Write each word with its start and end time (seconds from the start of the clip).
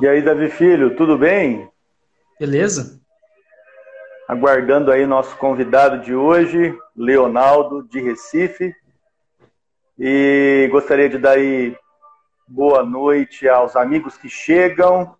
E 0.00 0.08
aí, 0.08 0.22
Davi 0.22 0.48
Filho, 0.48 0.96
tudo 0.96 1.18
bem? 1.18 1.68
Beleza. 2.38 2.98
Aguardando 4.26 4.90
aí 4.90 5.04
nosso 5.04 5.36
convidado 5.36 6.00
de 6.02 6.14
hoje, 6.14 6.74
Leonardo, 6.96 7.82
de 7.82 8.00
Recife. 8.00 8.74
E 9.98 10.70
gostaria 10.72 11.06
de 11.06 11.18
dar 11.18 11.32
aí 11.32 11.76
boa 12.48 12.82
noite 12.82 13.46
aos 13.46 13.76
amigos 13.76 14.16
que 14.16 14.30
chegam 14.30 15.14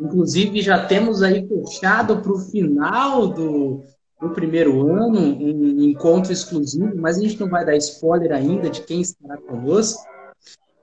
Inclusive, 0.00 0.62
já 0.62 0.86
temos 0.86 1.22
aí 1.22 1.46
fechado 1.46 2.22
para 2.22 2.32
o 2.32 2.38
final 2.38 3.28
do, 3.28 3.82
do 4.20 4.30
primeiro 4.30 4.90
ano 4.90 5.20
um 5.20 5.82
encontro 5.82 6.32
exclusivo, 6.32 6.96
mas 6.96 7.18
a 7.18 7.20
gente 7.20 7.38
não 7.38 7.48
vai 7.48 7.64
dar 7.64 7.76
spoiler 7.76 8.32
ainda 8.32 8.70
de 8.70 8.82
quem 8.82 9.02
estará 9.02 9.36
conosco. 9.36 10.02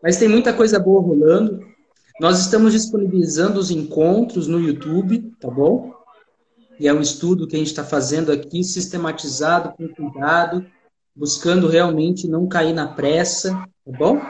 Mas 0.04 0.18
tem 0.18 0.28
muita 0.28 0.54
coisa 0.54 0.80
boa 0.80 1.02
rolando. 1.02 1.66
Nós 2.20 2.40
estamos 2.40 2.74
disponibilizando 2.74 3.60
os 3.60 3.72
encontros 3.72 4.48
no 4.48 4.60
YouTube, 4.60 5.32
tá 5.40 5.50
bom? 5.50 5.94
E 6.80 6.88
é 6.88 6.94
um 6.94 7.02
estudo 7.02 7.48
que 7.48 7.56
a 7.56 7.60
gente 7.60 7.70
está 7.70 7.84
fazendo 7.84 8.32
aqui, 8.32 8.64
sistematizado, 8.64 9.74
com 9.76 9.88
cuidado, 9.88 10.66
buscando 11.16 11.68
realmente 11.68 12.28
não 12.28 12.48
cair 12.48 12.74
na 12.74 12.88
pressa, 12.88 13.52
tá 13.52 13.98
bom? 13.98 14.22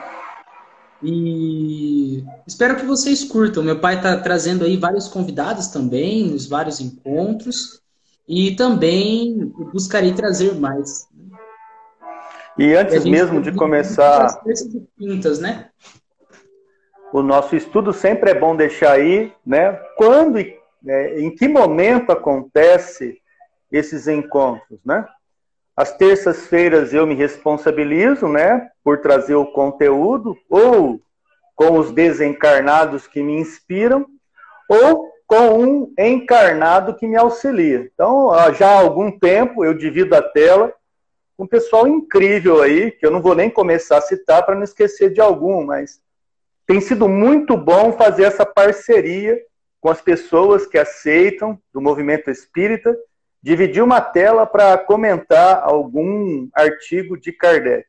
E 1.02 2.24
espero 2.46 2.76
que 2.76 2.84
vocês 2.84 3.24
curtam. 3.24 3.62
Meu 3.62 3.78
pai 3.78 3.96
está 3.96 4.16
trazendo 4.18 4.64
aí 4.64 4.76
vários 4.76 5.08
convidados 5.08 5.68
também, 5.68 6.26
nos 6.26 6.46
vários 6.46 6.80
encontros, 6.80 7.80
e 8.26 8.56
também 8.56 9.46
buscarei 9.72 10.12
trazer 10.12 10.54
mais. 10.54 11.06
E 12.58 12.74
antes 12.74 13.04
e 13.04 13.10
mesmo 13.10 13.40
de 13.40 13.52
começar. 13.52 14.42
Quintas, 14.98 15.38
né? 15.38 15.70
O 17.12 17.22
nosso 17.22 17.54
estudo 17.56 17.92
sempre 17.92 18.30
é 18.30 18.34
bom 18.34 18.56
deixar 18.56 18.92
aí, 18.92 19.32
né? 19.46 19.72
Quando 19.96 20.38
e 20.38 20.58
né, 20.82 21.20
em 21.20 21.34
que 21.34 21.48
momento 21.48 22.10
acontece 22.10 23.18
esses 23.70 24.08
encontros, 24.08 24.80
né? 24.84 25.06
Às 25.78 25.92
terças-feiras 25.92 26.92
eu 26.92 27.06
me 27.06 27.14
responsabilizo, 27.14 28.26
né, 28.26 28.68
por 28.82 29.00
trazer 29.00 29.36
o 29.36 29.46
conteúdo, 29.46 30.36
ou 30.50 31.00
com 31.54 31.78
os 31.78 31.92
desencarnados 31.92 33.06
que 33.06 33.22
me 33.22 33.38
inspiram, 33.38 34.04
ou 34.68 35.08
com 35.24 35.62
um 35.62 35.94
encarnado 35.96 36.96
que 36.96 37.06
me 37.06 37.16
auxilia. 37.16 37.88
Então, 37.94 38.32
já 38.54 38.70
há 38.70 38.80
algum 38.80 39.08
tempo 39.20 39.64
eu 39.64 39.72
divido 39.72 40.16
a 40.16 40.22
tela 40.22 40.74
com 41.36 41.44
um 41.44 41.46
pessoal 41.46 41.86
incrível 41.86 42.60
aí, 42.60 42.90
que 42.90 43.06
eu 43.06 43.12
não 43.12 43.22
vou 43.22 43.36
nem 43.36 43.48
começar 43.48 43.98
a 43.98 44.02
citar 44.02 44.44
para 44.44 44.56
não 44.56 44.64
esquecer 44.64 45.12
de 45.12 45.20
algum, 45.20 45.64
mas 45.64 46.00
tem 46.66 46.80
sido 46.80 47.08
muito 47.08 47.56
bom 47.56 47.92
fazer 47.92 48.24
essa 48.24 48.44
parceria 48.44 49.40
com 49.80 49.88
as 49.88 50.00
pessoas 50.00 50.66
que 50.66 50.76
aceitam 50.76 51.56
do 51.72 51.80
movimento 51.80 52.32
espírita 52.32 52.98
dividir 53.42 53.82
uma 53.82 54.00
tela 54.00 54.46
para 54.46 54.76
comentar 54.78 55.62
algum 55.62 56.48
artigo 56.54 57.18
de 57.18 57.32
Kardec. 57.32 57.86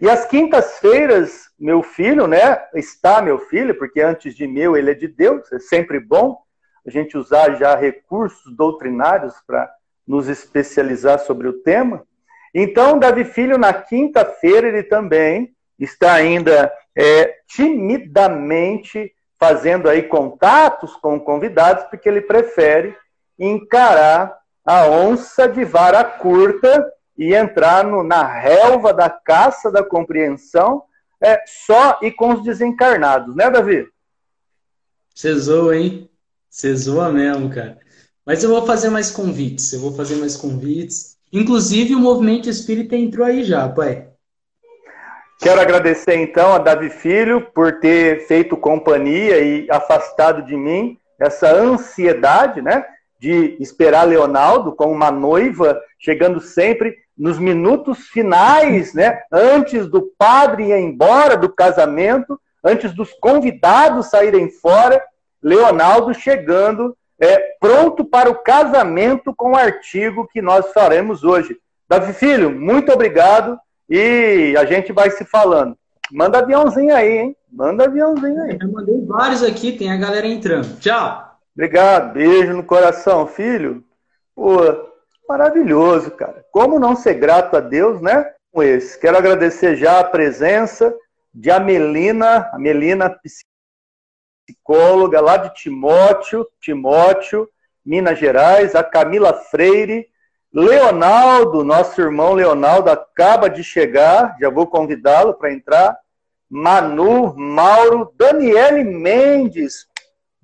E 0.00 0.10
às 0.10 0.26
quintas-feiras, 0.26 1.44
meu 1.58 1.82
filho, 1.82 2.26
né, 2.26 2.62
está 2.74 3.22
meu 3.22 3.38
filho, 3.38 3.74
porque 3.76 4.00
antes 4.00 4.34
de 4.34 4.46
meu 4.46 4.76
ele 4.76 4.90
é 4.90 4.94
de 4.94 5.08
Deus, 5.08 5.50
é 5.52 5.58
sempre 5.58 5.98
bom 5.98 6.38
a 6.86 6.90
gente 6.90 7.16
usar 7.16 7.54
já 7.54 7.74
recursos 7.74 8.54
doutrinários 8.54 9.34
para 9.46 9.70
nos 10.06 10.28
especializar 10.28 11.18
sobre 11.20 11.48
o 11.48 11.62
tema. 11.62 12.04
Então, 12.54 12.98
Davi 12.98 13.24
Filho, 13.24 13.56
na 13.56 13.72
quinta-feira, 13.72 14.68
ele 14.68 14.82
também 14.82 15.54
está 15.78 16.12
ainda 16.12 16.72
é, 16.94 17.36
timidamente 17.48 19.12
fazendo 19.38 19.88
aí 19.88 20.02
contatos 20.02 20.94
com 20.96 21.18
convidados, 21.18 21.84
porque 21.84 22.08
ele 22.08 22.20
prefere 22.20 22.94
encarar 23.38 24.36
a 24.64 24.88
onça 24.88 25.46
de 25.46 25.64
vara 25.64 26.02
curta 26.02 26.84
e 27.16 27.34
entrar 27.34 27.84
no, 27.84 28.02
na 28.02 28.26
relva 28.26 28.92
da 28.92 29.08
caça 29.10 29.70
da 29.70 29.82
compreensão 29.82 30.82
é, 31.22 31.42
só 31.46 31.98
e 32.02 32.10
com 32.10 32.34
os 32.34 32.42
desencarnados, 32.42 33.34
né, 33.36 33.50
Davi? 33.50 33.86
Você 35.14 35.34
zoa, 35.34 35.76
hein? 35.76 36.10
Você 36.50 36.74
zoa 36.74 37.10
mesmo, 37.10 37.50
cara. 37.50 37.78
Mas 38.26 38.42
eu 38.42 38.50
vou 38.50 38.66
fazer 38.66 38.90
mais 38.90 39.10
convites, 39.10 39.72
eu 39.72 39.80
vou 39.80 39.94
fazer 39.94 40.16
mais 40.16 40.36
convites. 40.36 41.16
Inclusive, 41.32 41.94
o 41.94 42.00
movimento 42.00 42.48
espírita 42.48 42.96
entrou 42.96 43.26
aí 43.26 43.44
já, 43.44 43.68
pai. 43.68 44.08
Quero 45.40 45.60
agradecer 45.60 46.14
então 46.16 46.54
a 46.54 46.58
Davi 46.58 46.88
Filho 46.90 47.50
por 47.52 47.80
ter 47.80 48.26
feito 48.26 48.56
companhia 48.56 49.40
e 49.40 49.70
afastado 49.70 50.42
de 50.42 50.56
mim 50.56 50.98
essa 51.18 51.52
ansiedade, 51.54 52.62
né? 52.62 52.84
De 53.24 53.56
esperar 53.58 54.06
Leonardo 54.06 54.72
como 54.72 54.92
uma 54.92 55.10
noiva, 55.10 55.80
chegando 55.98 56.42
sempre 56.42 56.94
nos 57.16 57.38
minutos 57.38 58.08
finais, 58.08 58.92
né, 58.92 59.22
antes 59.32 59.86
do 59.86 60.02
padre 60.18 60.64
ir 60.64 60.76
embora 60.76 61.34
do 61.34 61.48
casamento, 61.48 62.38
antes 62.62 62.92
dos 62.92 63.14
convidados 63.14 64.10
saírem 64.10 64.50
fora, 64.50 65.02
Leonardo 65.42 66.12
chegando 66.12 66.94
é, 67.18 67.56
pronto 67.58 68.04
para 68.04 68.28
o 68.28 68.34
casamento 68.34 69.32
com 69.34 69.52
o 69.52 69.56
artigo 69.56 70.28
que 70.30 70.42
nós 70.42 70.70
faremos 70.72 71.24
hoje. 71.24 71.56
Davi 71.88 72.12
Filho, 72.12 72.50
muito 72.50 72.92
obrigado 72.92 73.58
e 73.88 74.54
a 74.58 74.66
gente 74.66 74.92
vai 74.92 75.10
se 75.10 75.24
falando. 75.24 75.74
Manda 76.12 76.40
aviãozinho 76.40 76.94
aí, 76.94 77.18
hein? 77.20 77.36
Manda 77.50 77.84
aviãozinho 77.84 78.42
aí. 78.42 78.58
Eu 78.60 78.70
mandei 78.70 79.00
vários 79.06 79.42
aqui, 79.42 79.72
tem 79.72 79.90
a 79.90 79.96
galera 79.96 80.26
entrando. 80.26 80.78
Tchau! 80.78 81.33
Obrigado, 81.56 82.12
beijo 82.12 82.52
no 82.52 82.64
coração, 82.64 83.26
filho. 83.26 83.84
Pô, 84.34 84.58
maravilhoso, 85.28 86.10
cara. 86.10 86.44
Como 86.50 86.80
não 86.80 86.96
ser 86.96 87.14
grato 87.14 87.56
a 87.56 87.60
Deus, 87.60 88.00
né? 88.00 88.32
Com 88.52 88.62
esse. 88.62 88.98
Quero 88.98 89.16
agradecer 89.16 89.76
já 89.76 90.00
a 90.00 90.04
presença 90.04 90.94
de 91.32 91.50
Amelina, 91.50 92.50
Amelina, 92.52 93.16
psicóloga 94.46 95.20
lá 95.20 95.36
de 95.36 95.54
Timóteo, 95.54 96.46
Timóteo, 96.60 97.48
Minas 97.84 98.18
Gerais, 98.18 98.74
a 98.74 98.82
Camila 98.82 99.32
Freire, 99.32 100.08
Leonaldo, 100.52 101.64
nosso 101.64 102.00
irmão 102.00 102.34
Leonaldo, 102.34 102.90
acaba 102.90 103.48
de 103.48 103.64
chegar, 103.64 104.36
já 104.40 104.48
vou 104.48 104.66
convidá-lo 104.66 105.34
para 105.34 105.52
entrar. 105.52 105.98
Manu, 106.48 107.34
Mauro, 107.36 108.12
Daniele 108.16 108.84
Mendes, 108.84 109.88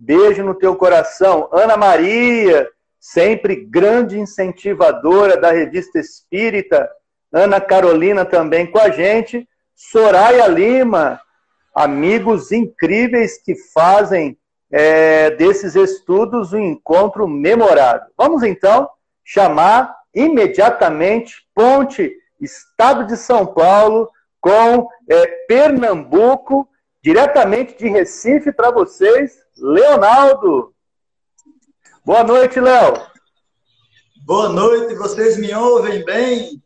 beijo 0.01 0.43
no 0.43 0.55
teu 0.55 0.75
coração. 0.75 1.49
Ana 1.53 1.77
Maria, 1.77 2.67
sempre 2.99 3.55
grande 3.55 4.19
incentivadora 4.19 5.37
da 5.37 5.53
revista 5.53 5.99
Espírita. 5.99 6.91
Ana 7.31 7.61
Carolina 7.61 8.25
também 8.25 8.67
com 8.67 8.79
a 8.79 8.89
gente. 8.89 9.47
Soraya 9.77 10.47
Lima, 10.47 11.21
amigos 11.75 12.51
incríveis 12.51 13.41
que 13.43 13.55
fazem 13.73 14.37
é, 14.73 15.31
desses 15.31 15.75
estudos 15.75 16.53
um 16.53 16.59
encontro 16.59 17.29
memorável. 17.29 18.07
Vamos 18.17 18.43
então 18.43 18.89
chamar 19.25 19.95
imediatamente 20.15 21.47
Ponte, 21.55 22.13
Estado 22.41 23.07
de 23.07 23.17
São 23.17 23.47
Paulo, 23.47 24.09
com 24.41 24.89
é, 25.09 25.27
Pernambuco, 25.47 26.69
diretamente 27.03 27.77
de 27.79 27.89
Recife 27.89 28.53
para 28.53 28.71
vocês, 28.71 29.39
Leonardo. 29.61 30.75
Boa 32.05 32.25
noite, 32.25 32.59
Léo. 32.59 32.95
Boa 34.25 34.49
noite, 34.49 34.95
vocês 34.95 35.37
me 35.37 35.55
ouvem 35.55 36.05
bem? 36.05 36.63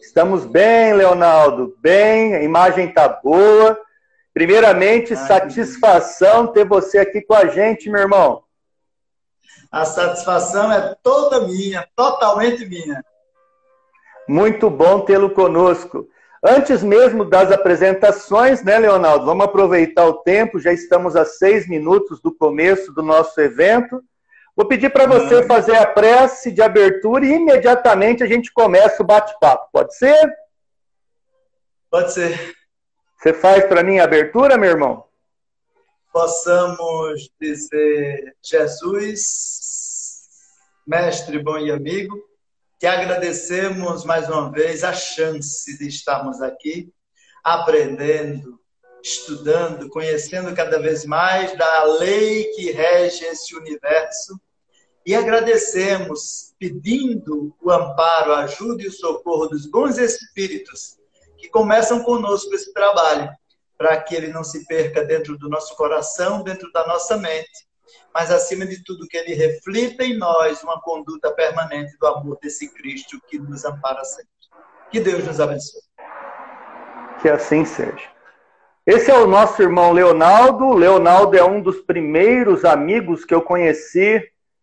Estamos 0.00 0.44
bem, 0.44 0.94
Leonardo, 0.94 1.76
bem, 1.80 2.34
a 2.34 2.42
imagem 2.42 2.88
está 2.88 3.08
boa. 3.08 3.78
Primeiramente, 4.32 5.14
Ai, 5.14 5.26
satisfação 5.26 6.46
ter 6.46 6.64
você 6.64 6.98
aqui 6.98 7.20
com 7.20 7.34
a 7.34 7.46
gente, 7.46 7.90
meu 7.90 8.00
irmão. 8.00 8.42
A 9.70 9.84
satisfação 9.84 10.72
é 10.72 10.96
toda 11.02 11.46
minha, 11.46 11.86
totalmente 11.94 12.66
minha. 12.66 13.04
Muito 14.28 14.68
bom 14.68 15.00
tê-lo 15.00 15.30
conosco. 15.30 16.08
Antes 16.42 16.82
mesmo 16.82 17.24
das 17.24 17.52
apresentações, 17.52 18.64
né, 18.64 18.78
Leonardo? 18.78 19.26
Vamos 19.26 19.44
aproveitar 19.44 20.06
o 20.06 20.22
tempo, 20.22 20.58
já 20.58 20.72
estamos 20.72 21.14
a 21.14 21.24
seis 21.24 21.68
minutos 21.68 22.20
do 22.20 22.34
começo 22.34 22.92
do 22.92 23.02
nosso 23.02 23.38
evento. 23.40 24.02
Vou 24.56 24.66
pedir 24.66 24.90
para 24.90 25.06
você 25.06 25.36
uhum. 25.36 25.46
fazer 25.46 25.76
a 25.76 25.86
prece 25.86 26.50
de 26.50 26.62
abertura 26.62 27.24
e 27.26 27.32
imediatamente 27.32 28.22
a 28.22 28.26
gente 28.26 28.52
começa 28.52 29.02
o 29.02 29.06
bate-papo. 29.06 29.68
Pode 29.70 29.94
ser? 29.96 30.34
Pode 31.90 32.12
ser. 32.12 32.56
Você 33.18 33.34
faz 33.34 33.64
para 33.66 33.82
mim 33.82 33.98
a 33.98 34.04
abertura, 34.04 34.56
meu 34.56 34.70
irmão? 34.70 35.04
Possamos 36.10 37.30
dizer, 37.40 38.34
Jesus, 38.42 39.20
mestre 40.86 41.38
bom 41.38 41.58
e 41.58 41.70
amigo, 41.70 42.16
que 42.80 42.86
agradecemos 42.86 44.06
mais 44.06 44.26
uma 44.26 44.50
vez 44.50 44.82
a 44.82 44.94
chance 44.94 45.76
de 45.76 45.86
estarmos 45.86 46.40
aqui 46.40 46.90
aprendendo, 47.44 48.58
estudando, 49.04 49.90
conhecendo 49.90 50.54
cada 50.54 50.78
vez 50.78 51.04
mais 51.04 51.56
da 51.58 51.84
lei 51.84 52.44
que 52.52 52.70
rege 52.70 53.22
esse 53.26 53.54
universo. 53.54 54.40
E 55.04 55.14
agradecemos 55.14 56.54
pedindo 56.58 57.54
o 57.60 57.70
amparo, 57.70 58.32
a 58.32 58.44
ajuda 58.44 58.82
e 58.82 58.86
o 58.86 58.92
socorro 58.92 59.48
dos 59.48 59.66
bons 59.66 59.98
espíritos 59.98 60.96
que 61.36 61.50
começam 61.50 62.02
conosco 62.02 62.54
esse 62.54 62.72
trabalho, 62.72 63.30
para 63.76 64.00
que 64.00 64.14
ele 64.14 64.28
não 64.28 64.42
se 64.42 64.66
perca 64.66 65.04
dentro 65.04 65.36
do 65.36 65.50
nosso 65.50 65.76
coração, 65.76 66.42
dentro 66.42 66.72
da 66.72 66.86
nossa 66.86 67.18
mente, 67.18 67.68
mas 68.12 68.30
acima 68.30 68.66
de 68.66 68.82
tudo 68.84 69.06
que 69.06 69.16
ele 69.16 69.34
reflita 69.34 70.04
em 70.04 70.16
nós 70.16 70.62
uma 70.62 70.80
conduta 70.80 71.32
permanente 71.32 71.96
do 71.98 72.06
amor 72.06 72.38
desse 72.42 72.72
Cristo 72.74 73.20
que 73.28 73.38
nos 73.38 73.64
ampara 73.64 74.04
sempre. 74.04 74.30
Que 74.90 75.00
Deus 75.00 75.24
nos 75.24 75.40
abençoe. 75.40 75.82
Que 77.20 77.28
assim 77.28 77.64
seja. 77.64 78.08
Esse 78.86 79.10
é 79.10 79.14
o 79.14 79.26
nosso 79.26 79.62
irmão 79.62 79.92
Leonardo. 79.92 80.72
Leonardo 80.72 81.36
é 81.36 81.44
um 81.44 81.60
dos 81.60 81.80
primeiros 81.80 82.64
amigos 82.64 83.24
que 83.24 83.34
eu 83.34 83.42
conheci 83.42 84.20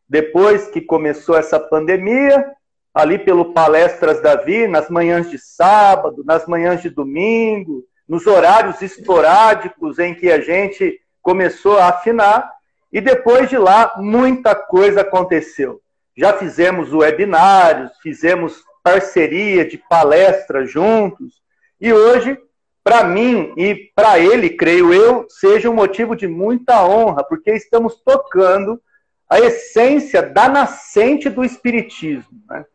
depois 0.10 0.68
que 0.68 0.82
começou 0.82 1.38
essa 1.38 1.60
pandemia, 1.60 2.46
ali 2.94 3.20
pelo 3.20 3.54
Palestras 3.54 4.22
Davi, 4.22 4.68
nas 4.68 4.90
manhãs 4.90 5.30
de 5.30 5.38
sábado, 5.38 6.24
nas 6.26 6.48
manhãs 6.48 6.82
de 6.82 6.90
domingo, 6.90 7.84
nos 8.08 8.26
horários 8.26 8.82
esporádicos 8.82 10.00
em 10.00 10.16
que 10.16 10.32
a 10.32 10.40
gente 10.40 11.00
começou 11.22 11.78
a 11.78 11.90
afinar. 11.90 12.57
E 12.98 13.02
depois 13.02 13.48
de 13.48 13.60
lá, 13.60 13.94
muita 13.98 14.56
coisa 14.56 15.02
aconteceu. 15.02 15.80
Já 16.18 16.34
fizemos 16.34 16.92
webinários, 16.92 17.92
fizemos 18.02 18.64
parceria 18.82 19.64
de 19.64 19.78
palestras 19.78 20.72
juntos. 20.72 21.36
E 21.80 21.94
hoje, 21.94 22.36
para 22.84 23.04
mim 23.04 23.54
e 23.56 23.92
para 23.94 24.18
ele, 24.18 24.50
creio 24.50 24.92
eu, 24.92 25.28
seja 25.30 25.70
um 25.70 25.76
motivo 25.76 26.16
de 26.16 26.28
muita 26.28 26.84
honra, 26.88 27.24
porque 27.24 27.52
estamos 27.52 28.02
tocando 28.04 28.82
a 29.30 29.40
essência 29.40 30.24
da 30.24 30.50
nascente 30.50 31.30
do 31.30 31.44
Espiritismo. 31.46 32.42
Né? 32.50 32.66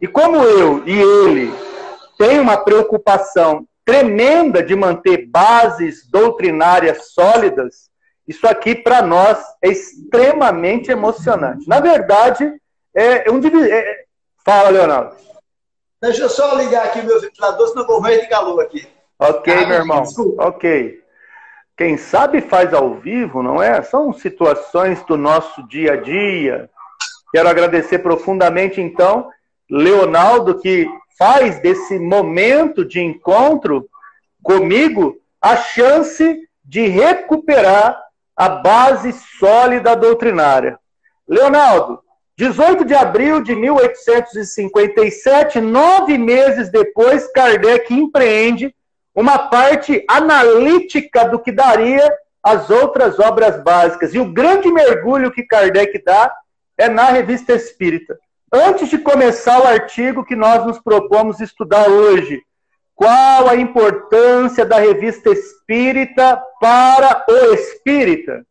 E 0.00 0.08
como 0.08 0.38
eu 0.38 0.82
e 0.84 1.00
ele 1.00 1.54
tem 2.18 2.40
uma 2.40 2.56
preocupação 2.56 3.68
tremenda 3.84 4.64
de 4.64 4.74
manter 4.74 5.28
bases 5.28 6.04
doutrinárias 6.10 7.12
sólidas, 7.12 7.89
isso 8.30 8.46
aqui, 8.46 8.76
para 8.76 9.02
nós, 9.02 9.42
é 9.60 9.70
extremamente 9.70 10.88
emocionante. 10.88 11.68
Na 11.68 11.80
verdade, 11.80 12.48
é 12.94 13.28
um 13.28 13.40
é... 13.66 14.04
Fala, 14.44 14.68
Leonardo. 14.68 15.16
Deixa 16.00 16.22
eu 16.22 16.28
só 16.28 16.54
ligar 16.54 16.86
aqui 16.86 17.00
o 17.00 17.04
meu 17.04 17.20
ventilador, 17.20 17.66
senão 17.66 17.82
eu 17.82 17.88
vou 17.88 18.00
morrer 18.00 18.20
de 18.20 18.28
calor 18.28 18.62
aqui. 18.62 18.86
Ok, 19.18 19.52
ah, 19.52 19.66
meu 19.66 19.76
irmão. 19.78 20.02
Desculpa. 20.02 20.46
Ok. 20.46 21.00
Quem 21.76 21.96
sabe 21.96 22.40
faz 22.40 22.72
ao 22.72 22.94
vivo, 23.00 23.42
não 23.42 23.60
é? 23.60 23.82
São 23.82 24.12
situações 24.12 25.02
do 25.02 25.16
nosso 25.16 25.66
dia 25.66 25.94
a 25.94 25.96
dia. 25.96 26.70
Quero 27.32 27.48
agradecer 27.48 27.98
profundamente, 27.98 28.80
então, 28.80 29.28
Leonardo, 29.68 30.56
que 30.60 30.88
faz 31.18 31.60
desse 31.60 31.98
momento 31.98 32.84
de 32.84 33.00
encontro 33.00 33.90
comigo 34.40 35.16
a 35.42 35.56
chance 35.56 36.48
de 36.64 36.86
recuperar 36.86 38.09
a 38.40 38.48
base 38.48 39.12
sólida 39.38 39.94
doutrinária. 39.94 40.78
Leonardo, 41.28 42.00
18 42.38 42.86
de 42.86 42.94
abril 42.94 43.42
de 43.42 43.54
1857, 43.54 45.60
nove 45.60 46.16
meses 46.16 46.70
depois, 46.70 47.30
Kardec 47.34 47.92
empreende 47.92 48.74
uma 49.14 49.50
parte 49.50 50.02
analítica 50.08 51.26
do 51.26 51.38
que 51.38 51.52
daria 51.52 52.10
as 52.42 52.70
outras 52.70 53.18
obras 53.18 53.62
básicas. 53.62 54.14
E 54.14 54.18
o 54.18 54.32
grande 54.32 54.72
mergulho 54.72 55.30
que 55.30 55.42
Kardec 55.42 56.02
dá 56.02 56.34
é 56.78 56.88
na 56.88 57.10
Revista 57.10 57.52
Espírita. 57.52 58.18
Antes 58.50 58.88
de 58.88 58.96
começar 58.96 59.60
o 59.60 59.66
artigo 59.66 60.24
que 60.24 60.34
nós 60.34 60.64
nos 60.64 60.78
propomos 60.78 61.40
estudar 61.40 61.90
hoje, 61.90 62.42
qual 63.00 63.48
a 63.48 63.56
importância 63.56 64.66
da 64.66 64.78
revista 64.78 65.30
espírita 65.30 66.36
para 66.60 67.24
o 67.26 67.54
espírita? 67.54 68.44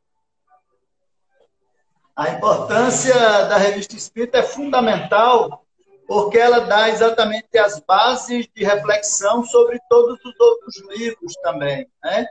A 2.15 2.32
importância 2.32 3.13
da 3.46 3.58
revista 3.58 3.96
espírita 3.96 4.39
é 4.39 4.44
fundamental 4.44 5.63
porque 6.08 6.39
ela 6.39 6.62
dá 6.62 6.89
exatamente 6.89 7.60
as 7.60 7.79
bases 7.82 8.50
de 8.56 8.65
reflexão 8.65 9.44
sobre 9.44 9.79
todos 9.88 10.18
os 10.25 10.39
outros 10.39 10.98
livros 10.98 11.34
também. 11.44 11.88
Né? 12.03 12.25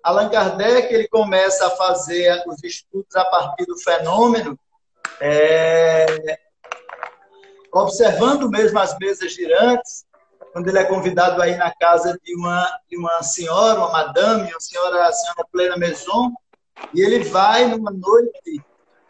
Allan 0.00 0.28
Kardec 0.28 0.94
ele 0.94 1.08
começa 1.08 1.66
a 1.66 1.70
fazer 1.70 2.40
os 2.46 2.62
estudos 2.62 3.16
a 3.16 3.24
partir 3.24 3.66
do 3.66 3.76
fenômeno, 3.78 4.56
é, 5.20 6.38
observando 7.72 8.48
mesmo 8.48 8.78
as 8.78 8.96
mesas 8.96 9.32
girantes, 9.32 10.06
quando 10.54 10.68
ele 10.68 10.78
é 10.78 10.84
convidado 10.84 11.42
aí 11.42 11.56
na 11.56 11.74
casa 11.74 12.16
de 12.24 12.32
uma, 12.36 12.64
de 12.88 12.96
uma 12.96 13.24
senhora, 13.24 13.76
uma 13.76 13.90
madame, 13.90 14.52
uma 14.52 14.60
senhora, 14.60 15.08
a 15.08 15.12
senhora 15.12 15.44
Plena 15.50 15.76
Maison, 15.76 16.32
e 16.94 17.02
ele 17.02 17.24
vai 17.24 17.66
numa 17.66 17.90
noite 17.90 18.62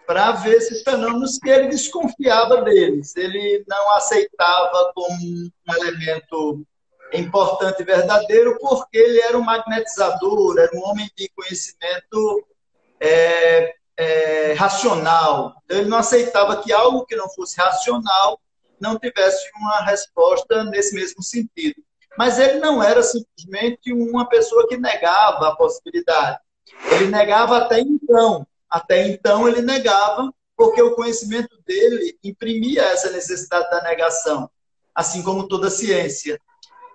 para 0.06 0.32
ver 0.32 0.54
esses 0.54 0.82
fenômenos 0.82 1.38
que 1.38 1.50
ele 1.50 1.68
desconfiava 1.68 2.62
deles. 2.62 3.14
Ele 3.14 3.62
não 3.68 3.94
aceitava 3.94 4.90
como 4.94 5.14
um 5.22 5.74
elemento 5.74 6.66
importante 7.12 7.82
e 7.82 7.84
verdadeiro, 7.84 8.56
porque 8.58 8.96
ele 8.96 9.20
era 9.20 9.36
um 9.36 9.44
magnetizador, 9.44 10.58
era 10.58 10.74
um 10.74 10.82
homem 10.82 11.10
de 11.14 11.28
conhecimento 11.36 12.42
é, 12.98 13.74
é, 13.98 14.54
racional. 14.54 15.56
Então, 15.66 15.76
ele 15.76 15.90
não 15.90 15.98
aceitava 15.98 16.62
que 16.62 16.72
algo 16.72 17.04
que 17.04 17.14
não 17.14 17.28
fosse 17.28 17.60
racional 17.60 18.40
não 18.80 18.98
tivesse 18.98 19.48
uma 19.56 19.84
resposta 19.84 20.64
nesse 20.64 20.94
mesmo 20.94 21.22
sentido. 21.22 21.82
Mas 22.16 22.38
ele 22.38 22.60
não 22.60 22.82
era 22.82 23.02
simplesmente 23.02 23.92
uma 23.92 24.28
pessoa 24.28 24.68
que 24.68 24.76
negava 24.76 25.48
a 25.48 25.56
possibilidade. 25.56 26.38
Ele 26.92 27.06
negava 27.06 27.58
até 27.58 27.80
então. 27.80 28.46
Até 28.70 29.08
então 29.08 29.48
ele 29.48 29.62
negava, 29.62 30.32
porque 30.56 30.80
o 30.82 30.94
conhecimento 30.94 31.56
dele 31.66 32.16
imprimia 32.22 32.82
essa 32.82 33.10
necessidade 33.10 33.68
da 33.70 33.82
negação. 33.82 34.48
assim 34.94 35.22
como 35.22 35.48
toda 35.48 35.70
ciência. 35.70 36.38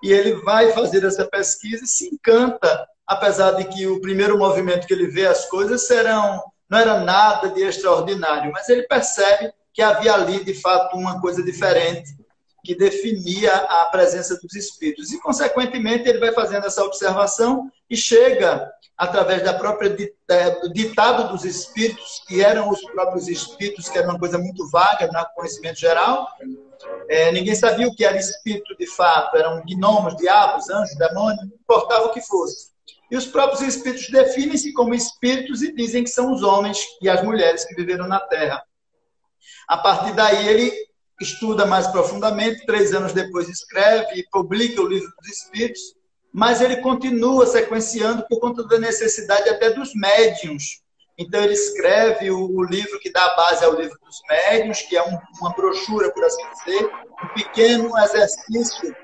E 0.02 0.14
ele 0.14 0.36
vai 0.42 0.72
fazer 0.72 1.04
essa 1.04 1.26
pesquisa 1.28 1.84
e 1.84 1.88
se 1.88 2.08
encanta, 2.08 2.88
apesar 3.06 3.52
de 3.52 3.66
que 3.66 3.86
o 3.88 4.00
primeiro 4.00 4.38
movimento 4.38 4.88
que 4.88 4.94
ele 4.94 5.08
vê 5.08 5.28
as 5.28 5.46
coisas 5.46 5.86
serão 5.86 6.42
não 6.70 6.78
era 6.78 7.00
nada 7.00 7.50
de 7.50 7.62
extraordinário, 7.64 8.52
mas 8.52 8.70
ele 8.70 8.84
percebe 8.84 9.52
que 9.74 9.82
havia 9.82 10.14
ali 10.14 10.44
de 10.44 10.54
fato 10.54 10.98
uma 10.98 11.20
coisa 11.22 11.44
diferente 11.44 12.18
que 12.64 12.76
definia 12.76 13.56
a 13.56 13.86
presença 13.86 14.38
dos 14.42 14.54
espíritos. 14.56 15.12
E, 15.12 15.20
consequentemente, 15.20 16.08
ele 16.08 16.20
vai 16.20 16.32
fazendo 16.34 16.66
essa 16.66 16.84
observação 16.84 17.72
e 17.90 17.96
chega, 17.96 18.72
através 18.98 19.44
da 19.44 19.54
própria 19.54 19.90
do 19.90 20.74
ditado 20.74 21.32
dos 21.32 21.46
espíritos, 21.46 22.22
que 22.28 22.44
eram 22.44 22.70
os 22.70 22.82
próprios 22.92 23.28
espíritos, 23.28 23.90
que 23.90 23.98
era 23.98 24.10
uma 24.10 24.20
coisa 24.20 24.38
muito 24.38 24.70
vaga 24.70 25.08
no 25.08 25.26
conhecimento 25.36 25.80
geral. 25.80 26.28
É, 27.10 27.32
ninguém 27.32 27.56
sabia 27.56 27.88
o 27.88 27.96
que 27.96 28.06
era 28.06 28.18
espírito 28.18 28.76
de 28.78 28.88
fato, 28.88 29.36
eram 29.36 29.64
gnomos, 29.66 30.16
diabos, 30.18 30.70
anjos, 30.70 30.96
demônios, 30.98 31.42
não 31.42 31.56
importava 31.56 32.06
o 32.06 32.12
que 32.12 32.22
fosse. 32.22 32.70
E 33.12 33.18
os 33.18 33.26
próprios 33.26 33.62
espíritos 33.62 34.08
definem-se 34.10 34.72
como 34.74 34.94
espíritos 34.94 35.64
e 35.64 35.74
dizem 35.74 36.04
que 36.04 36.10
são 36.10 36.32
os 36.32 36.44
homens 36.44 36.78
e 37.02 37.10
as 37.10 37.24
mulheres 37.24 37.66
que 37.66 37.76
viveram 37.76 38.08
na 38.08 38.20
Terra. 38.20 38.64
A 39.68 39.78
partir 39.78 40.14
daí, 40.14 40.48
ele 40.48 40.72
estuda 41.22 41.66
mais 41.66 41.88
profundamente, 41.88 42.66
três 42.66 42.94
anos 42.94 43.14
depois 43.14 43.50
escreve 43.50 44.20
e 44.20 44.30
publica 44.32 44.82
o 44.82 44.88
livro 44.88 45.12
dos 45.20 45.30
Espíritos, 45.30 45.82
mas 46.34 46.62
ele 46.62 46.78
continua 46.78 47.46
sequenciando 47.46 48.26
por 48.28 48.40
conta 48.40 48.64
da 48.68 48.78
necessidade 48.78 49.50
até 49.50 49.72
dos 49.72 49.94
médiums. 49.96 50.82
Então 51.18 51.42
ele 51.44 51.54
escreve 51.54 52.32
o, 52.32 52.50
o 52.56 52.64
livro 52.64 52.98
que 53.00 53.12
dá 53.12 53.36
base 53.36 53.66
ao 53.66 53.76
livro 53.76 53.98
dos 54.06 54.22
médiums, 54.30 54.82
que 54.84 54.96
é 54.96 55.04
um, 55.04 55.18
uma 55.42 55.54
brochura, 55.54 56.12
por 56.14 56.24
assim 56.24 56.44
dizer, 56.52 56.90
um 57.24 57.28
pequeno 57.34 57.98
exercício 58.00 58.96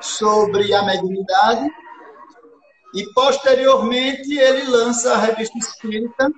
sobre 0.00 0.74
a 0.74 0.82
mediunidade. 0.84 1.70
E 2.94 3.10
posteriormente 3.14 4.36
ele 4.36 4.64
lança 4.64 5.14
a 5.14 5.18
revista 5.18 5.56
Espírita, 5.56 6.30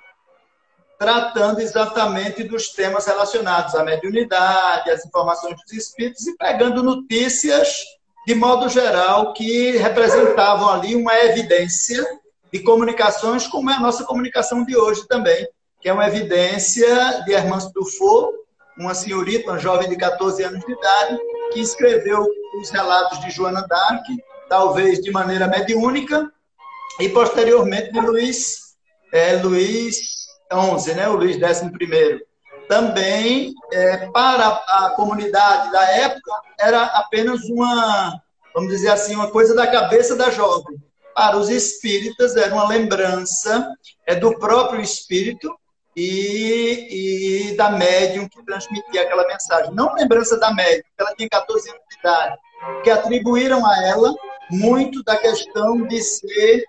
tratando 0.98 1.60
exatamente 1.60 2.44
dos 2.44 2.68
temas 2.68 3.06
relacionados 3.06 3.74
à 3.74 3.84
mediunidade, 3.84 4.90
às 4.90 5.04
informações 5.04 5.56
dos 5.56 5.72
espíritos 5.72 6.26
e 6.26 6.36
pegando 6.36 6.82
notícias 6.82 7.68
de 8.26 8.34
modo 8.34 8.68
geral 8.68 9.32
que 9.32 9.72
representavam 9.72 10.68
ali 10.68 10.94
uma 10.94 11.14
evidência 11.18 12.04
de 12.52 12.60
comunicações 12.60 13.46
como 13.46 13.70
é 13.70 13.74
a 13.74 13.80
nossa 13.80 14.04
comunicação 14.04 14.64
de 14.64 14.76
hoje 14.76 15.06
também, 15.06 15.46
que 15.80 15.88
é 15.88 15.92
uma 15.92 16.06
evidência 16.06 17.22
de 17.24 17.32
Hermance 17.32 17.72
Dufour, 17.72 18.32
uma 18.78 18.94
senhorita, 18.94 19.50
uma 19.50 19.58
jovem 19.58 19.88
de 19.88 19.96
14 19.96 20.42
anos 20.42 20.64
de 20.64 20.72
idade, 20.72 21.18
que 21.52 21.60
escreveu 21.60 22.26
os 22.60 22.70
relatos 22.70 23.20
de 23.20 23.30
Joana 23.30 23.66
d'Arc, 23.66 24.04
talvez 24.48 25.00
de 25.00 25.10
maneira 25.10 25.46
mediúnica, 25.46 26.30
e 27.00 27.08
posteriormente 27.08 27.92
de 27.92 28.00
Luiz, 28.00 28.56
é, 29.12 29.36
Luiz 29.36 30.13
11, 30.52 30.94
né, 30.94 31.08
o 31.08 31.16
Luiz 31.16 31.36
XI. 31.36 32.20
Também, 32.68 33.52
é, 33.72 34.08
para 34.08 34.48
a 34.48 34.92
comunidade 34.96 35.70
da 35.70 35.82
época, 35.90 36.32
era 36.58 36.84
apenas 36.84 37.44
uma, 37.50 38.20
vamos 38.54 38.70
dizer 38.70 38.90
assim, 38.90 39.14
uma 39.14 39.30
coisa 39.30 39.54
da 39.54 39.66
cabeça 39.66 40.16
da 40.16 40.30
jovem. 40.30 40.76
Para 41.14 41.36
os 41.36 41.48
espíritas, 41.48 42.36
era 42.36 42.54
uma 42.54 42.66
lembrança 42.66 43.70
é, 44.06 44.14
do 44.14 44.38
próprio 44.38 44.80
espírito 44.80 45.54
e, 45.96 47.50
e 47.50 47.56
da 47.56 47.70
médium 47.70 48.28
que 48.28 48.42
transmitia 48.44 49.02
aquela 49.02 49.26
mensagem. 49.26 49.72
Não 49.74 49.94
lembrança 49.94 50.38
da 50.38 50.52
médium, 50.52 50.82
ela 50.98 51.14
tinha 51.14 51.28
14 51.28 51.68
anos 51.68 51.82
de 51.90 51.98
idade, 51.98 52.36
que 52.82 52.90
atribuíram 52.90 53.64
a 53.64 53.86
ela 53.86 54.14
muito 54.50 55.02
da 55.04 55.16
questão 55.16 55.86
de 55.86 56.02
ser 56.02 56.64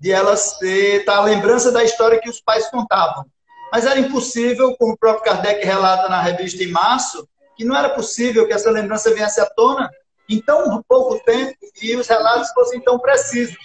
de 0.00 0.12
ela 0.12 0.36
ser 0.36 1.04
tá, 1.04 1.16
a 1.16 1.24
lembrança 1.24 1.72
da 1.72 1.82
história 1.82 2.20
que 2.20 2.30
os 2.30 2.40
pais 2.40 2.70
contavam. 2.70 3.24
Mas 3.72 3.84
era 3.84 3.98
impossível, 3.98 4.74
como 4.76 4.94
o 4.94 4.98
próprio 4.98 5.24
Kardec 5.24 5.64
relata 5.64 6.08
na 6.08 6.20
revista 6.22 6.62
em 6.62 6.70
março, 6.70 7.28
que 7.56 7.64
não 7.64 7.76
era 7.76 7.90
possível 7.90 8.46
que 8.46 8.52
essa 8.52 8.70
lembrança 8.70 9.12
viesse 9.12 9.40
à 9.40 9.46
tona 9.46 9.90
em 10.28 10.40
tão 10.40 10.82
pouco 10.86 11.18
tempo 11.24 11.56
e 11.82 11.96
os 11.96 12.06
relatos 12.06 12.50
fossem 12.52 12.80
tão 12.80 12.98
precisos. 12.98 13.56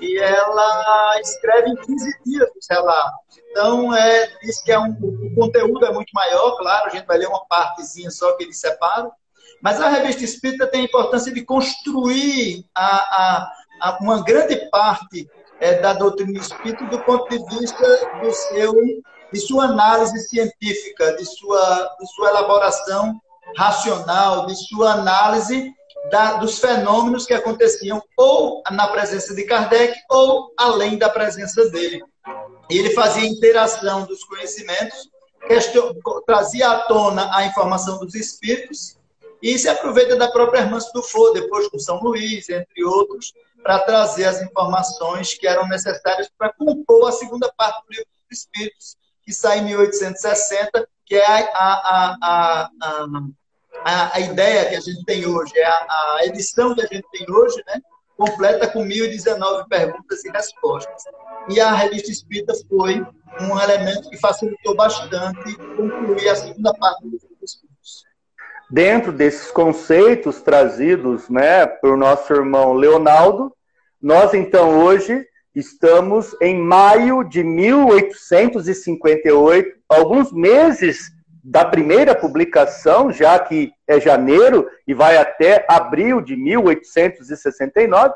E 0.00 0.18
ela 0.18 1.20
escreve 1.20 1.70
em 1.70 1.76
15 1.76 2.18
dias 2.26 2.48
os 2.56 2.66
relatos. 2.68 3.14
Então, 3.50 3.94
é, 3.94 4.26
diz 4.42 4.62
que 4.62 4.72
é 4.72 4.78
um, 4.78 4.90
o 4.90 5.34
conteúdo 5.34 5.86
é 5.86 5.92
muito 5.92 6.10
maior, 6.12 6.56
claro, 6.58 6.88
a 6.88 6.90
gente 6.90 7.06
vai 7.06 7.16
ler 7.16 7.28
uma 7.28 7.46
partezinha 7.46 8.10
só 8.10 8.32
que 8.36 8.44
eles 8.44 8.58
separam. 8.58 9.10
Mas 9.62 9.80
a 9.80 9.88
revista 9.88 10.24
espírita 10.24 10.66
tem 10.66 10.82
a 10.82 10.84
importância 10.84 11.32
de 11.32 11.42
construir 11.42 12.66
a, 12.74 12.96
a 12.96 13.52
uma 14.00 14.22
grande 14.22 14.56
parte 14.70 15.28
é, 15.60 15.80
da 15.80 15.92
doutrina 15.92 16.38
espírita 16.38 16.84
do 16.86 16.98
ponto 17.00 17.28
de 17.28 17.58
vista 17.58 18.20
do 18.22 18.32
seu, 18.32 18.74
de 19.32 19.40
sua 19.40 19.64
análise 19.64 20.28
científica, 20.28 21.16
de 21.16 21.24
sua, 21.24 21.96
de 21.98 22.06
sua 22.14 22.30
elaboração 22.30 23.20
racional, 23.56 24.46
de 24.46 24.54
sua 24.68 24.92
análise 24.92 25.72
da, 26.10 26.34
dos 26.34 26.58
fenômenos 26.58 27.26
que 27.26 27.34
aconteciam 27.34 28.02
ou 28.16 28.62
na 28.70 28.88
presença 28.88 29.34
de 29.34 29.44
Kardec 29.44 29.94
ou 30.10 30.52
além 30.58 30.98
da 30.98 31.08
presença 31.08 31.68
dele. 31.70 32.02
Ele 32.70 32.90
fazia 32.90 33.26
interação 33.26 34.04
dos 34.06 34.24
conhecimentos, 34.24 35.08
question, 35.46 35.94
trazia 36.26 36.70
à 36.70 36.78
tona 36.80 37.30
a 37.34 37.46
informação 37.46 37.98
dos 37.98 38.14
espíritos 38.14 38.96
e 39.42 39.58
se 39.58 39.68
aproveita 39.68 40.16
da 40.16 40.30
própria 40.30 40.60
irmã 40.60 40.78
Fô, 41.10 41.30
depois 41.30 41.68
com 41.68 41.78
São 41.78 42.00
Luís, 42.00 42.48
entre 42.48 42.84
outros, 42.84 43.32
para 43.64 43.78
trazer 43.78 44.26
as 44.26 44.42
informações 44.42 45.32
que 45.32 45.48
eram 45.48 45.66
necessárias 45.66 46.30
para 46.36 46.52
compor 46.52 47.08
a 47.08 47.12
segunda 47.12 47.50
parte 47.56 47.82
do 47.86 47.92
livro 47.92 48.06
dos 48.28 48.38
Espíritos, 48.38 48.96
que 49.24 49.32
sai 49.32 49.60
em 49.60 49.64
1860, 49.64 50.86
que 51.06 51.16
é 51.16 51.50
a, 51.54 52.18
a, 52.22 52.70
a, 53.82 54.12
a, 54.12 54.20
ideia 54.20 54.68
que 54.68 54.76
a 54.76 54.80
gente 54.80 55.02
tem 55.06 55.24
hoje, 55.24 55.56
é 55.56 55.66
a, 55.66 56.18
edição 56.24 56.74
que 56.74 56.82
a 56.82 56.86
gente 56.86 57.06
tem 57.10 57.24
hoje, 57.30 57.56
né? 57.66 57.80
completa 58.18 58.68
com 58.68 58.84
1.019 58.84 59.66
perguntas 59.66 60.24
e 60.24 60.30
respostas. 60.30 61.02
E 61.48 61.58
a 61.58 61.72
revista 61.72 62.10
Espírita 62.10 62.52
foi 62.68 63.02
um 63.40 63.58
elemento 63.58 64.10
que 64.10 64.18
facilitou 64.18 64.76
bastante 64.76 65.56
concluir 65.76 66.28
a 66.28 66.36
segunda 66.36 66.72
parte 66.74 67.02
do 67.02 67.10
livro. 67.10 67.33
Dentro 68.70 69.10
desses 69.12 69.50
conceitos 69.50 70.40
trazidos 70.40 71.28
né, 71.28 71.66
por 71.66 71.94
nosso 71.96 72.32
irmão 72.32 72.72
Leonardo, 72.72 73.52
nós 74.00 74.32
então 74.34 74.84
hoje 74.84 75.26
estamos 75.54 76.34
em 76.40 76.58
maio 76.58 77.22
de 77.24 77.44
1858, 77.44 79.76
alguns 79.88 80.32
meses 80.32 81.12
da 81.42 81.64
primeira 81.64 82.14
publicação, 82.14 83.10
já 83.12 83.38
que 83.38 83.72
é 83.86 84.00
janeiro 84.00 84.66
e 84.86 84.94
vai 84.94 85.18
até 85.18 85.66
abril 85.68 86.22
de 86.22 86.36
1869. 86.36 88.14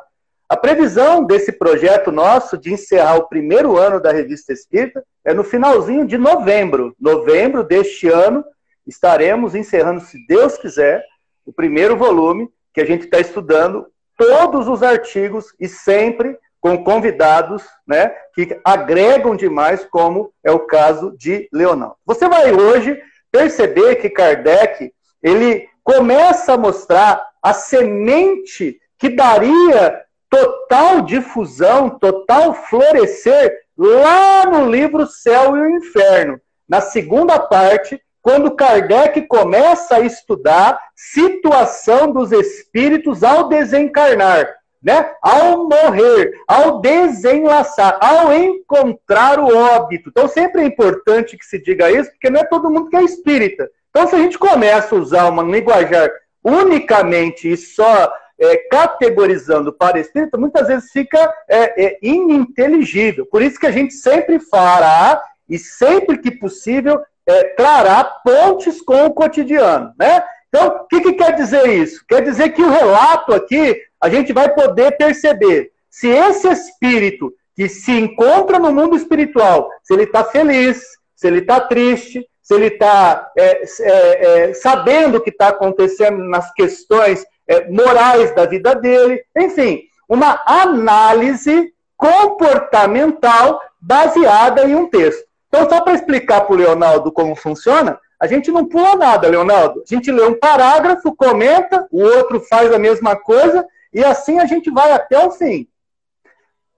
A 0.49 0.57
previsão 0.57 1.23
desse 1.23 1.53
projeto 1.53 2.11
nosso 2.11 2.57
de 2.57 2.73
encerrar 2.73 3.17
o 3.17 3.29
primeiro 3.29 3.77
ano 3.77 4.01
da 4.01 4.11
Revista 4.11 4.51
Espírita 4.51 5.05
é 5.23 5.35
no 5.35 5.45
finalzinho 5.45 6.07
de 6.07 6.17
novembro. 6.17 6.97
Novembro 6.99 7.63
deste 7.63 8.09
ano, 8.09 8.43
estaremos 8.89 9.55
encerrando, 9.55 10.01
se 10.01 10.19
Deus 10.27 10.57
quiser, 10.57 11.05
o 11.45 11.53
primeiro 11.53 11.97
volume 11.97 12.49
que 12.73 12.81
a 12.81 12.85
gente 12.85 13.05
está 13.05 13.21
estudando 13.21 13.87
todos 14.17 14.67
os 14.67 14.83
artigos 14.83 15.55
e 15.61 15.69
sempre 15.69 16.37
com 16.61 16.83
convidados 16.83 17.63
né, 17.87 18.13
que 18.35 18.61
agregam 18.65 19.37
demais, 19.37 19.85
como 19.85 20.33
é 20.43 20.51
o 20.51 20.67
caso 20.67 21.17
de 21.17 21.49
Leonardo. 21.53 21.97
Você 22.05 22.29
vai 22.29 22.53
hoje 22.53 23.01
perceber 23.31 23.97
que 23.97 24.11
Kardec 24.11 24.93
ele 25.23 25.69
começa 25.85 26.55
a 26.55 26.59
mostrar 26.59 27.25
a 27.43 27.53
semente 27.53 28.81
que 28.99 29.09
daria 29.09 30.03
total 30.29 31.03
difusão, 31.03 31.91
total 31.91 32.53
florescer 32.55 33.57
lá 33.77 34.45
no 34.47 34.71
livro 34.71 35.07
Céu 35.07 35.57
e 35.57 35.61
o 35.61 35.71
Inferno. 35.71 36.41
Na 36.69 36.81
segunda 36.81 37.39
parte, 37.39 38.03
quando 38.29 38.55
Kardec 38.55 39.23
começa 39.23 39.97
a 39.97 40.01
estudar 40.01 40.79
situação 40.95 42.13
dos 42.13 42.31
espíritos 42.31 43.25
ao 43.25 43.49
desencarnar, 43.49 44.55
né? 44.83 45.15
Ao 45.23 45.67
morrer, 45.67 46.35
ao 46.47 46.79
desenlaçar, 46.79 47.99
ao 48.03 48.31
encontrar 48.35 49.41
o 49.41 49.57
óbito. 49.57 50.11
Então 50.11 50.29
sempre 50.29 50.61
é 50.61 50.67
importante 50.67 51.39
que 51.39 51.47
se 51.47 51.59
diga 51.59 51.91
isso, 51.91 52.11
porque 52.11 52.29
não 52.29 52.41
é 52.41 52.45
todo 52.45 52.71
mundo 52.71 52.91
que 52.91 52.97
é 52.97 53.03
espírita. 53.03 53.71
Então 53.89 54.07
se 54.07 54.15
a 54.15 54.19
gente 54.19 54.37
começa 54.39 54.95
a 54.95 54.99
usar 54.99 55.27
uma 55.31 55.43
linguajar 55.43 56.11
unicamente 56.45 57.51
e 57.51 57.57
só 57.57 58.13
é, 58.39 58.57
categorizando 58.71 59.73
para 59.73 60.01
espírita, 60.01 60.37
muitas 60.37 60.69
vezes 60.69 60.91
fica 60.93 61.33
é, 61.49 61.87
é, 61.87 61.99
ininteligível. 62.03 63.25
Por 63.25 63.41
isso 63.41 63.59
que 63.59 63.67
a 63.67 63.73
gente 63.73 63.95
sempre 63.95 64.39
fará 64.39 65.19
e 65.49 65.59
sempre 65.59 66.19
que 66.19 66.31
possível 66.31 67.01
é, 67.29 67.45
trará 67.51 68.03
pontes 68.05 68.81
com 68.81 69.07
o 69.07 69.13
cotidiano, 69.13 69.93
né? 69.99 70.25
Então, 70.49 70.69
o 70.69 70.87
que, 70.87 71.03
que 71.03 71.13
quer 71.13 71.35
dizer 71.35 71.69
isso? 71.69 72.03
Quer 72.09 72.23
dizer 72.23 72.51
que 72.51 72.63
o 72.63 72.71
relato 72.71 73.35
aqui, 73.35 73.79
a 74.01 74.09
gente 74.09 74.33
vai 74.33 74.49
poder 74.55 74.97
perceber 74.97 75.71
se 75.91 76.09
esse 76.09 76.49
espírito 76.49 77.33
que 77.55 77.69
se 77.69 77.93
encontra 77.93 78.59
no 78.59 78.73
mundo 78.73 78.97
espiritual, 78.97 79.69
se 79.83 79.93
ele 79.93 80.05
está 80.05 80.25
feliz, 80.25 80.83
se 81.15 81.27
ele 81.27 81.41
está 81.41 81.61
triste, 81.61 82.27
se 82.41 82.55
ele 82.55 82.69
está 82.69 83.31
é, 83.37 83.63
é, 83.81 83.91
é, 83.91 84.55
sabendo 84.55 85.19
o 85.19 85.21
que 85.21 85.29
está 85.29 85.49
acontecendo 85.49 86.25
nas 86.25 86.51
questões 86.55 87.27
é, 87.47 87.69
morais 87.69 88.35
da 88.35 88.47
vida 88.47 88.75
dele, 88.75 89.23
enfim, 89.37 89.83
uma 90.09 90.43
análise 90.47 91.75
comportamental 91.95 93.61
baseada 93.79 94.65
em 94.65 94.75
um 94.75 94.89
texto. 94.89 95.28
Então, 95.49 95.69
só 95.69 95.81
para 95.81 95.95
explicar 95.95 96.43
para 96.43 96.53
o 96.53 96.57
Leonardo 96.57 97.11
como 97.11 97.35
funciona, 97.35 97.99
a 98.21 98.27
gente 98.27 98.51
não 98.51 98.67
pula 98.67 98.97
nada, 98.97 99.29
Leonardo. 99.29 99.83
A 99.83 99.95
gente 99.95 100.11
lê 100.11 100.23
um 100.23 100.39
parágrafo, 100.39 101.15
comenta, 101.15 101.87
o 101.91 102.03
outro 102.03 102.41
faz 102.41 102.73
a 102.73 102.79
mesma 102.79 103.17
coisa, 103.17 103.67
e 103.93 104.05
assim 104.05 104.39
a 104.39 104.47
gente 104.47 104.71
vai 104.71 104.93
até 104.93 105.19
o 105.25 105.31
fim. 105.31 105.67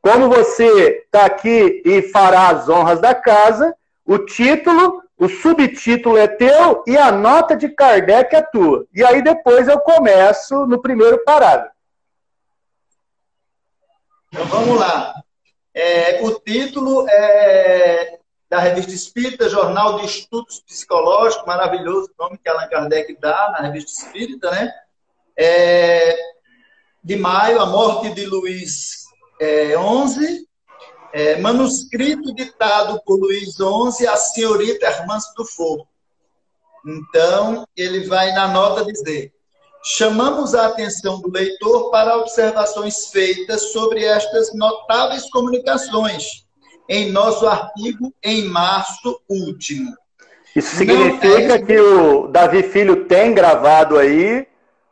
Como 0.02 0.28
você 0.28 1.02
está 1.04 1.26
aqui 1.26 1.82
e 1.84 2.02
fará 2.02 2.48
as 2.48 2.68
honras 2.68 3.00
da 3.00 3.14
casa, 3.14 3.74
o 4.04 4.18
título, 4.18 5.02
o 5.18 5.28
subtítulo 5.28 6.16
é 6.16 6.26
teu 6.26 6.82
e 6.86 6.96
a 6.96 7.12
nota 7.12 7.56
de 7.56 7.68
Kardec 7.68 8.34
é 8.34 8.42
tua. 8.42 8.86
E 8.94 9.04
aí 9.04 9.20
depois 9.22 9.68
eu 9.68 9.78
começo 9.80 10.66
no 10.66 10.80
primeiro 10.80 11.22
parágrafo. 11.24 11.74
Então 14.32 14.46
vamos 14.46 14.78
lá. 14.78 15.14
É, 15.74 16.20
o 16.22 16.32
título 16.40 17.06
é 17.08 18.19
da 18.50 18.58
Revista 18.58 18.92
Espírita, 18.92 19.48
Jornal 19.48 20.00
de 20.00 20.06
Estudos 20.06 20.60
Psicológicos, 20.66 21.46
maravilhoso 21.46 22.10
nome 22.18 22.36
que 22.36 22.48
Allan 22.48 22.66
Kardec 22.66 23.16
dá 23.20 23.52
na 23.52 23.68
Revista 23.68 23.92
Espírita, 23.92 24.50
né? 24.50 24.74
É, 25.38 26.18
de 27.02 27.16
maio, 27.16 27.60
a 27.60 27.66
morte 27.66 28.12
de 28.12 28.26
Luiz 28.26 29.04
é, 29.40 29.78
11, 29.78 30.48
é, 31.12 31.38
manuscrito 31.38 32.34
ditado 32.34 33.00
por 33.06 33.20
Luiz 33.20 33.54
XI 33.54 34.08
à 34.08 34.16
senhorita 34.16 34.84
Hermance 34.84 35.32
do 35.36 35.44
Fogo. 35.44 35.86
Então, 36.84 37.64
ele 37.76 38.08
vai 38.08 38.32
na 38.32 38.48
nota 38.48 38.84
dizer: 38.84 39.32
chamamos 39.80 40.56
a 40.56 40.66
atenção 40.66 41.20
do 41.20 41.30
leitor 41.30 41.88
para 41.92 42.16
observações 42.16 43.06
feitas 43.06 43.70
sobre 43.70 44.04
estas 44.04 44.52
notáveis 44.54 45.30
comunicações 45.30 46.49
em 46.90 47.12
nosso 47.12 47.46
artigo 47.46 48.12
em 48.20 48.46
março 48.46 49.22
último. 49.28 49.96
Isso 50.56 50.74
significa 50.74 51.54
é... 51.54 51.62
que 51.62 51.78
o 51.78 52.26
Davi 52.26 52.64
Filho 52.64 53.04
tem 53.04 53.32
gravado 53.32 53.96
aí 53.96 54.44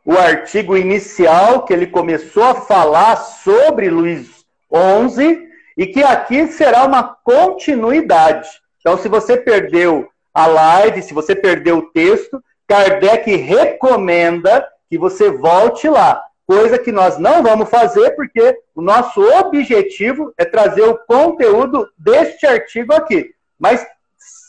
o 0.05 0.17
artigo 0.17 0.77
inicial 0.77 1.65
que 1.65 1.73
ele 1.73 1.85
começou 1.85 2.43
a 2.43 2.55
falar 2.55 3.17
sobre 3.17 3.89
Luiz 3.89 4.45
XI 4.73 5.49
e 5.77 5.87
que 5.87 6.01
aqui 6.01 6.47
será 6.47 6.85
uma 6.85 7.03
continuidade. 7.03 8.47
Então, 8.79 8.97
se 8.97 9.09
você 9.09 9.35
perdeu 9.35 10.07
a 10.33 10.47
live, 10.47 11.01
se 11.01 11.13
você 11.13 11.35
perdeu 11.35 11.79
o 11.79 11.91
texto, 11.91 12.41
Kardec 12.65 13.35
recomenda 13.35 14.65
que 14.89 14.97
você 14.97 15.29
volte 15.29 15.89
lá. 15.89 16.23
Coisa 16.49 16.79
que 16.79 16.91
nós 16.91 17.19
não 17.19 17.43
vamos 17.43 17.69
fazer, 17.69 18.15
porque 18.15 18.59
o 18.73 18.81
nosso 18.81 19.21
objetivo 19.21 20.33
é 20.35 20.43
trazer 20.43 20.81
o 20.81 20.97
conteúdo 20.97 21.87
deste 21.95 22.47
artigo 22.47 22.91
aqui. 22.91 23.35
Mas 23.59 23.85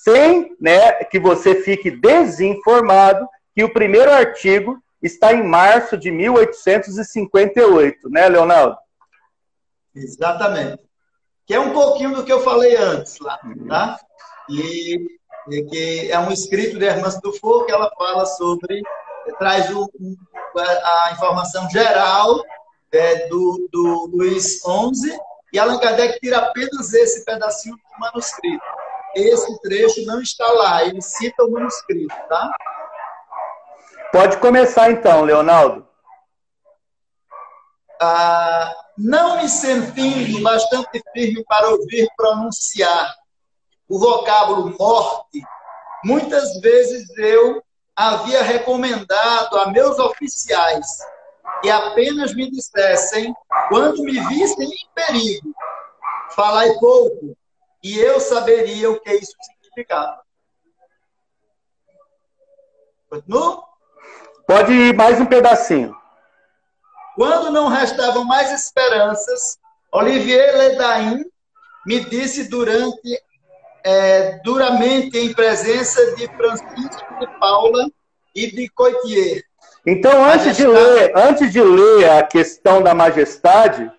sem 0.03 0.57
né, 0.59 0.93
que 1.05 1.19
você 1.19 1.57
fique 1.57 1.91
desinformado 1.91 3.29
que 3.55 3.63
o 3.63 3.71
primeiro 3.71 4.11
artigo 4.11 4.83
está 5.03 5.35
em 5.35 5.47
março 5.47 5.95
de 5.99 6.11
1858, 6.11 8.09
né, 8.09 8.31
Leonardo? 8.31 8.79
Exatamente. 9.95 10.83
Que 11.45 11.53
é 11.53 11.61
um 11.61 11.75
pouquinho 11.75 12.15
do 12.15 12.25
que 12.25 12.33
eu 12.33 12.41
falei 12.41 12.77
antes 12.77 13.19
lá, 13.21 13.39
tá? 13.69 14.01
E, 14.49 15.07
e 15.51 15.63
que 15.65 16.11
é 16.11 16.19
um 16.19 16.33
escrito 16.33 16.79
de 16.79 16.87
Hermance 16.87 17.21
Dufour 17.21 17.67
que 17.67 17.73
ela 17.73 17.91
fala 17.95 18.25
sobre 18.25 18.81
traz 19.39 19.71
o, 19.71 19.91
a 20.57 21.13
informação 21.13 21.69
geral 21.71 22.43
é, 22.93 23.29
do, 23.29 23.69
do 23.73 24.11
Luiz 24.13 24.61
XI 24.61 25.19
e 25.53 25.59
Allan 25.59 25.79
Kardec 25.79 26.21
tira 26.21 26.39
apenas 26.39 26.93
esse 26.93 27.25
pedacinho 27.25 27.77
do 27.77 27.99
manuscrito. 27.99 28.65
Esse 29.15 29.61
trecho 29.61 30.05
não 30.07 30.21
está 30.21 30.47
lá, 30.53 30.85
ele 30.85 31.03
cita 31.03 31.45
o 31.45 31.51
manuscrito, 31.51 32.15
tá? 32.29 32.51
Pode 34.13 34.37
começar 34.39 34.91
então, 34.91 35.23
Leonardo. 35.23 35.87
Ah, 38.01 38.73
não 38.97 39.37
me 39.37 39.49
sentindo 39.49 40.43
bastante 40.43 41.03
firme 41.13 41.45
para 41.45 41.69
ouvir 41.69 42.09
pronunciar 42.17 43.15
o 43.89 43.99
vocábulo 43.99 44.75
morte, 44.79 45.43
muitas 46.05 46.61
vezes 46.61 47.11
eu 47.19 47.61
havia 48.01 48.43
recomendado 48.43 49.59
a 49.59 49.71
meus 49.71 49.99
oficiais 49.99 50.87
que 51.61 51.69
apenas 51.69 52.35
me 52.35 52.51
dissessem, 52.51 53.35
quando 53.69 54.03
me 54.03 54.19
vissem 54.29 54.67
em 54.67 54.89
perigo, 54.95 55.55
falai 56.35 56.73
pouco, 56.79 57.37
e 57.83 57.99
eu 57.99 58.19
saberia 58.19 58.91
o 58.91 58.99
que 59.01 59.13
isso 59.13 59.35
significava. 59.43 60.23
Continua? 63.11 63.65
Pode 64.47 64.73
ir 64.73 64.97
mais 64.97 65.21
um 65.21 65.27
pedacinho. 65.27 65.95
Quando 67.17 67.51
não 67.51 67.69
restavam 67.69 68.25
mais 68.25 68.51
esperanças, 68.51 69.59
Olivier 69.93 70.57
Ledain 70.57 71.23
me 71.85 72.01
disse 72.07 72.49
durante 72.49 73.23
é, 73.85 74.41
duramente 74.45 75.17
em 75.19 75.33
presença 75.33 76.15
de 76.17 76.27
Francisco 76.29 77.19
de 77.21 77.27
Paula 77.39 77.87
e 78.35 78.51
de 78.51 78.69
Coitier. 78.69 79.43
Então, 79.87 80.25
antes 80.25 80.57
de, 80.57 80.67
ler, 80.67 81.13
antes 81.17 81.53
de 81.53 81.63
ler 81.63 82.11
a 82.11 82.23
questão 82.23 82.83
da 82.83 82.95
majestade, 82.95 83.91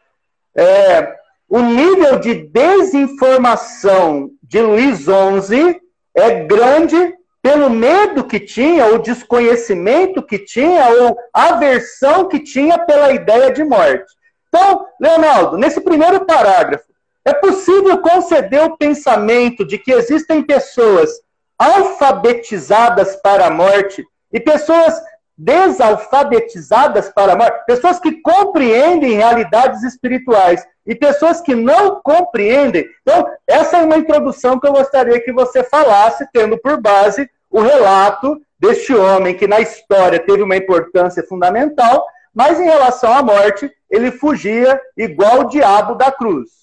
é, 0.55 1.15
o 1.49 1.59
nível 1.59 2.19
de 2.19 2.35
desinformação 2.35 4.29
de 4.43 4.61
Luís 4.61 4.99
XI 4.99 5.81
é 6.15 6.43
grande 6.43 7.15
pelo 7.41 7.69
medo 7.69 8.23
que 8.23 8.39
tinha, 8.39 8.85
ou 8.85 8.99
desconhecimento 8.99 10.21
que 10.21 10.37
tinha, 10.37 10.87
ou 10.89 11.17
aversão 11.33 12.27
que 12.27 12.39
tinha 12.39 12.77
pela 12.77 13.11
ideia 13.11 13.51
de 13.51 13.63
morte. 13.63 14.05
Então, 14.47 14.85
Leonardo, 14.99 15.57
nesse 15.57 15.81
primeiro 15.81 16.23
parágrafo, 16.25 16.90
é 17.25 17.33
possível 17.33 18.01
conceder 18.01 18.63
o 18.63 18.77
pensamento 18.77 19.65
de 19.65 19.77
que 19.77 19.91
existem 19.91 20.41
pessoas 20.41 21.09
alfabetizadas 21.57 23.15
para 23.17 23.47
a 23.47 23.51
morte 23.51 24.03
e 24.33 24.39
pessoas 24.39 24.99
desalfabetizadas 25.37 27.09
para 27.09 27.33
a 27.33 27.35
morte, 27.35 27.65
pessoas 27.65 27.99
que 27.99 28.21
compreendem 28.21 29.13
realidades 29.13 29.83
espirituais 29.83 30.65
e 30.85 30.95
pessoas 30.95 31.41
que 31.41 31.55
não 31.55 32.01
compreendem. 32.01 32.85
Então, 33.01 33.27
essa 33.47 33.77
é 33.77 33.83
uma 33.83 33.97
introdução 33.97 34.59
que 34.59 34.67
eu 34.67 34.73
gostaria 34.73 35.19
que 35.19 35.31
você 35.31 35.63
falasse, 35.63 36.27
tendo 36.31 36.57
por 36.57 36.79
base 36.79 37.29
o 37.49 37.61
relato 37.61 38.39
deste 38.59 38.93
homem 38.93 39.35
que 39.35 39.47
na 39.47 39.59
história 39.59 40.19
teve 40.19 40.43
uma 40.43 40.55
importância 40.55 41.23
fundamental, 41.23 42.05
mas 42.33 42.59
em 42.59 42.65
relação 42.65 43.11
à 43.11 43.23
morte, 43.23 43.69
ele 43.89 44.11
fugia 44.11 44.79
igual 44.95 45.41
o 45.41 45.49
diabo 45.49 45.95
da 45.95 46.11
cruz. 46.11 46.60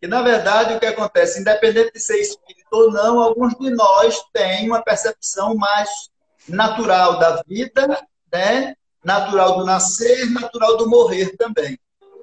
Que, 0.00 0.06
na 0.06 0.22
verdade, 0.22 0.74
o 0.74 0.80
que 0.80 0.86
acontece, 0.86 1.40
independente 1.40 1.92
de 1.92 2.00
ser 2.00 2.20
espírito 2.20 2.68
ou 2.70 2.92
não, 2.92 3.20
alguns 3.20 3.54
de 3.54 3.70
nós 3.70 4.16
têm 4.32 4.68
uma 4.68 4.82
percepção 4.82 5.56
mais 5.56 5.88
natural 6.48 7.18
da 7.18 7.42
vida, 7.46 8.06
né? 8.32 8.74
natural 9.04 9.58
do 9.58 9.64
nascer, 9.64 10.30
natural 10.30 10.76
do 10.76 10.88
morrer 10.88 11.36
também. 11.36 11.78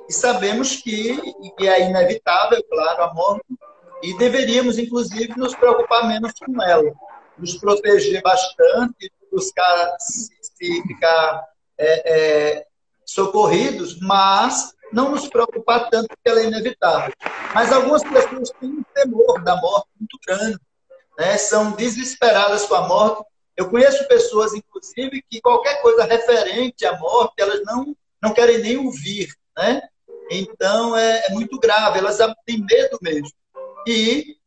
E 0.07 0.13
sabemos 0.13 0.77
que, 0.77 1.19
que 1.57 1.67
é 1.67 1.89
inevitável, 1.89 2.63
claro, 2.69 3.03
a 3.03 3.13
morte, 3.13 3.45
e 4.03 4.15
deveríamos, 4.17 4.77
inclusive, 4.77 5.33
nos 5.35 5.55
preocupar 5.55 6.07
menos 6.07 6.31
com 6.33 6.61
ela, 6.61 6.91
nos 7.38 7.57
proteger 7.57 8.21
bastante, 8.21 9.11
buscar 9.31 9.95
se, 9.99 10.29
se 10.41 10.81
ficar 10.83 11.43
é, 11.77 12.13
é, 12.13 12.65
socorridos, 13.03 13.99
mas 13.99 14.74
não 14.95 15.12
nos 15.12 15.27
preocupar 15.27 15.89
tanto 15.89 16.08
porque 16.08 16.29
ela 16.29 16.39
é 16.39 16.45
inevitável. 16.45 17.13
Mas 17.53 17.71
algumas 17.73 18.01
pessoas 18.01 18.49
têm 18.60 18.69
um 18.69 18.84
temor 18.93 19.43
da 19.43 19.58
morte 19.58 19.89
muito 19.99 20.17
grande, 20.25 20.58
né? 21.19 21.38
são 21.38 21.73
desesperadas 21.73 22.65
com 22.65 22.75
a 22.75 22.88
morte. 22.88 23.25
Eu 23.58 23.69
conheço 23.69 24.08
pessoas, 24.08 24.53
inclusive, 24.53 25.21
que 25.29 25.41
qualquer 25.41 25.81
coisa 25.81 26.05
referente 26.05 26.86
à 26.86 26.97
morte, 26.97 27.34
elas 27.38 27.62
não, 27.65 27.93
não 28.23 28.34
querem 28.34 28.60
nem 28.60 28.77
ouvir. 28.77 29.27
Né? 29.58 29.81
Então, 30.31 30.95
é, 30.95 31.25
é 31.27 31.29
muito 31.31 31.60
grave, 31.60 31.99
elas 31.99 32.17
têm 32.45 32.63
medo 32.63 32.97
mesmo. 33.01 33.31
E, 33.86 34.38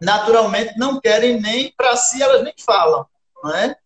naturalmente, 0.00 0.76
não 0.76 1.00
querem 1.00 1.40
nem, 1.40 1.72
para 1.76 1.96
si, 1.96 2.20
elas 2.20 2.42
nem 2.42 2.54
falam. 2.58 3.06
Não 3.42 3.54
é? 3.54 3.76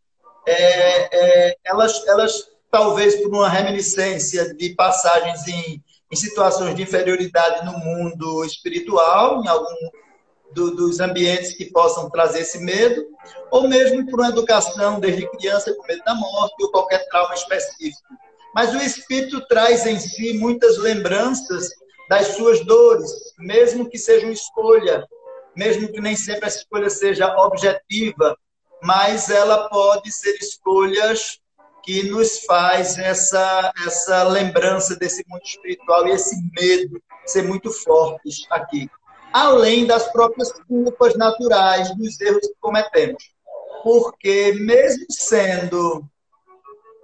é, 0.47 1.51
é, 1.51 1.57
elas, 1.65 2.07
elas, 2.07 2.49
talvez 2.71 3.17
por 3.17 3.29
uma 3.29 3.49
reminiscência 3.49 4.55
de 4.55 4.71
passagens 4.75 5.47
em, 5.47 5.83
em 6.11 6.17
situações 6.17 6.75
de 6.75 6.83
inferioridade 6.83 7.65
no 7.65 7.79
mundo 7.79 8.45
espiritual, 8.45 9.43
em 9.43 9.49
algum 9.49 9.91
do, 10.53 10.75
dos 10.75 11.01
ambientes 11.01 11.55
que 11.55 11.67
possam 11.67 12.11
trazer 12.11 12.41
esse 12.41 12.59
medo, 12.59 13.07
ou 13.51 13.69
mesmo 13.69 14.05
por 14.11 14.21
uma 14.21 14.29
educação 14.29 14.99
desde 14.99 15.29
criança 15.31 15.73
com 15.75 15.87
medo 15.87 16.03
da 16.05 16.15
morte 16.15 16.63
ou 16.63 16.71
qualquer 16.71 17.07
trauma 17.09 17.35
específico. 17.35 18.09
Mas 18.55 18.75
o 18.75 18.79
espírito 18.79 19.47
traz 19.47 19.87
em 19.87 19.99
si 19.99 20.33
muitas 20.35 20.77
lembranças 20.79 21.71
das 22.09 22.29
suas 22.29 22.65
dores, 22.67 23.11
mesmo 23.39 23.89
que 23.89 23.97
seja 23.97 24.27
uma 24.27 24.33
escolha, 24.33 25.07
mesmo 25.57 25.93
que 25.93 26.01
nem 26.01 26.17
sempre 26.17 26.47
essa 26.47 26.59
escolha 26.59 26.91
seja 26.91 27.33
objetiva, 27.37 28.37
mas 28.83 29.31
ela 29.31 29.69
pode 29.69 30.11
ser 30.11 30.37
escolhas 30.41 31.40
que 31.83 32.09
nos 32.09 32.41
faz 32.45 32.99
essa 32.99 33.73
essa 33.87 34.25
lembrança 34.25 34.97
desse 34.97 35.25
mundo 35.29 35.43
espiritual 35.45 36.07
e 36.07 36.13
esse 36.13 36.37
medo 36.53 37.01
ser 37.27 37.43
muito 37.43 37.71
fortes 37.71 38.47
aqui, 38.51 38.91
além 39.33 39.87
das 39.87 40.11
próprias 40.13 40.53
culpas 40.67 41.17
naturais 41.17 41.95
dos 41.97 42.21
erros 42.21 42.47
que 42.47 42.55
cometemos, 42.61 43.23
porque 43.83 44.53
mesmo 44.55 45.07
sendo 45.11 46.05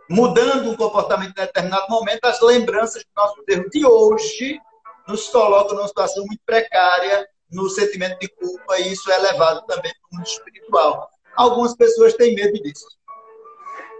mudando 0.09 0.71
o 0.71 0.77
comportamento 0.77 1.31
em 1.31 1.43
determinado 1.43 1.87
momento, 1.89 2.25
as 2.25 2.41
lembranças 2.41 3.03
do 3.03 3.11
nosso 3.17 3.43
erro 3.49 3.69
de 3.71 3.85
hoje 3.85 4.61
nos 5.09 5.29
colocam 5.29 5.77
numa 5.77 5.89
situação 5.89 6.25
muito 6.27 6.41
precária 6.45 7.29
no 7.51 7.69
sentimento 7.69 8.19
de 8.19 8.29
culpa, 8.29 8.79
e 8.79 8.93
isso 8.93 9.11
é 9.11 9.19
levado 9.19 9.65
também 9.67 9.93
para 9.93 10.09
o 10.11 10.17
mundo 10.17 10.27
espiritual. 10.27 11.09
Algumas 11.37 11.77
pessoas 11.77 12.15
têm 12.15 12.35
medo 12.35 12.61
disso. 12.62 12.87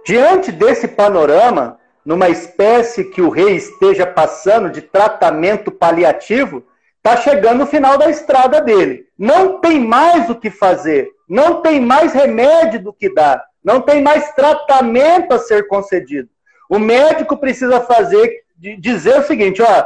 Diante 0.07 0.53
desse 0.53 0.87
panorama, 0.87 1.81
numa 2.05 2.29
espécie 2.29 3.11
que 3.11 3.21
o 3.21 3.29
rei 3.29 3.57
esteja 3.57 4.07
passando 4.07 4.71
de 4.71 4.81
tratamento 4.81 5.73
paliativo, 5.73 6.63
está 6.99 7.17
chegando 7.17 7.65
o 7.65 7.67
final 7.67 7.99
da 7.99 8.09
estrada 8.09 8.61
dele. 8.61 9.07
Não 9.19 9.61
tem 9.61 9.81
mais 9.81 10.31
o 10.31 10.37
que 10.37 10.49
fazer, 10.49 11.09
não 11.29 11.61
tem 11.61 11.81
mais 11.81 12.13
remédio 12.13 12.85
do 12.85 12.93
que 12.93 13.13
dar, 13.13 13.43
não 13.65 13.81
tem 13.81 14.01
mais 14.01 14.31
tratamento 14.31 15.33
a 15.35 15.41
ser 15.41 15.67
concedido. 15.67 16.29
O 16.71 16.79
médico 16.79 17.37
precisa 17.37 17.81
fazer 17.81 18.45
dizer 18.79 19.19
o 19.19 19.25
seguinte, 19.25 19.61
ó, 19.61 19.85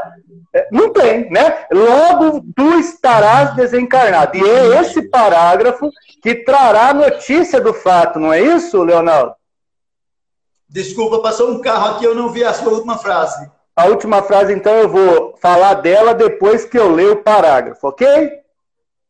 é, 0.52 0.68
não 0.70 0.92
tem, 0.92 1.30
né? 1.30 1.64
Logo 1.72 2.44
tu 2.54 2.78
estarás 2.78 3.54
desencarnado. 3.54 4.37
E 4.37 4.42
é 4.42 4.80
esse 4.83 5.00
parágrafo 5.09 5.90
que 6.22 6.35
trará 6.35 6.92
notícia 6.92 7.59
do 7.59 7.72
fato, 7.72 8.20
não 8.20 8.30
é 8.30 8.42
isso, 8.42 8.83
Leonardo? 8.83 9.39
Desculpa, 10.70 11.18
passou 11.18 11.50
um 11.50 11.61
carro 11.61 11.96
aqui, 11.96 12.04
eu 12.04 12.14
não 12.14 12.30
vi 12.30 12.44
a 12.44 12.54
sua 12.54 12.72
última 12.72 12.96
frase. 12.96 13.50
A 13.74 13.87
última 13.87 14.22
frase, 14.22 14.52
então, 14.52 14.72
eu 14.74 14.88
vou 14.88 15.35
falar 15.40 15.74
dela 15.74 16.14
depois 16.14 16.64
que 16.64 16.78
eu 16.78 16.92
ler 16.92 17.11
o 17.11 17.22
parágrafo, 17.22 17.88
ok? 17.88 18.30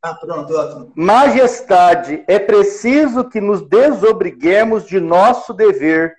Ah, 0.03 0.15
pronto, 0.15 0.55
ótimo. 0.55 0.93
Majestade, 0.95 2.25
é 2.27 2.39
preciso 2.39 3.29
que 3.29 3.41
nos 3.41 3.61
desobriguemos 3.61 4.87
de 4.87 4.99
nosso 4.99 5.53
dever 5.53 6.15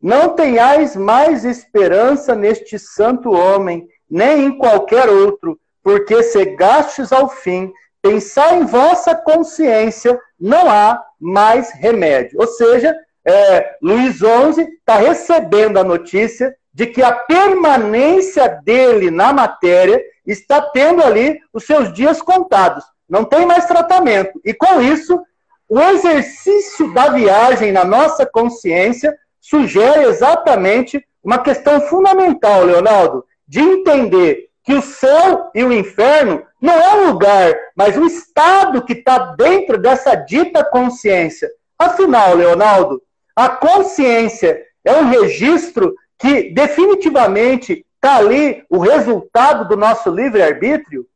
não 0.00 0.30
tenhais 0.30 0.94
mais 0.94 1.44
esperança 1.44 2.34
neste 2.34 2.78
santo 2.78 3.30
homem, 3.30 3.86
nem 4.08 4.46
em 4.46 4.58
qualquer 4.58 5.08
outro, 5.08 5.58
porque 5.82 6.22
chegastes 6.22 7.12
ao 7.12 7.28
fim, 7.28 7.72
pensar 8.00 8.54
em 8.54 8.64
vossa 8.64 9.14
consciência, 9.14 10.18
não 10.38 10.70
há 10.70 11.02
mais 11.20 11.72
remédio. 11.72 12.40
Ou 12.40 12.46
seja, 12.46 12.96
é, 13.28 13.76
Luiz 13.82 14.16
XI 14.16 14.62
está 14.78 14.96
recebendo 14.96 15.78
a 15.78 15.84
notícia 15.84 16.54
de 16.72 16.86
que 16.86 17.02
a 17.02 17.12
permanência 17.12 18.48
dele 18.64 19.10
na 19.10 19.34
matéria 19.34 20.00
está 20.26 20.62
tendo 20.62 21.02
ali 21.02 21.38
os 21.52 21.64
seus 21.64 21.92
dias 21.92 22.22
contados. 22.22 22.84
Não 23.06 23.24
tem 23.24 23.44
mais 23.44 23.66
tratamento. 23.66 24.40
E 24.42 24.54
com 24.54 24.80
isso, 24.80 25.20
o 25.68 25.78
exercício 25.78 26.94
da 26.94 27.10
viagem 27.10 27.70
na 27.70 27.84
nossa 27.84 28.24
consciência 28.24 29.14
sugere 29.38 30.04
exatamente 30.04 31.04
uma 31.22 31.38
questão 31.38 31.82
fundamental, 31.82 32.64
Leonardo, 32.64 33.24
de 33.46 33.60
entender 33.60 34.48
que 34.64 34.72
o 34.72 34.80
céu 34.80 35.50
e 35.54 35.62
o 35.64 35.72
inferno 35.72 36.42
não 36.60 36.74
é 36.74 36.94
um 36.94 37.12
lugar, 37.12 37.54
mas 37.76 37.96
um 37.96 38.06
estado 38.06 38.84
que 38.84 38.94
está 38.94 39.18
dentro 39.18 39.76
dessa 39.76 40.14
dita 40.14 40.64
consciência. 40.64 41.50
Afinal, 41.78 42.34
Leonardo, 42.34 43.02
a 43.38 43.48
consciência 43.50 44.66
é 44.84 44.96
um 44.96 45.10
registro 45.10 45.94
que 46.18 46.50
definitivamente 46.50 47.86
está 47.94 48.16
ali 48.16 48.64
o 48.68 48.78
resultado 48.78 49.68
do 49.68 49.76
nosso 49.76 50.10
livre-arbítrio? 50.10 51.08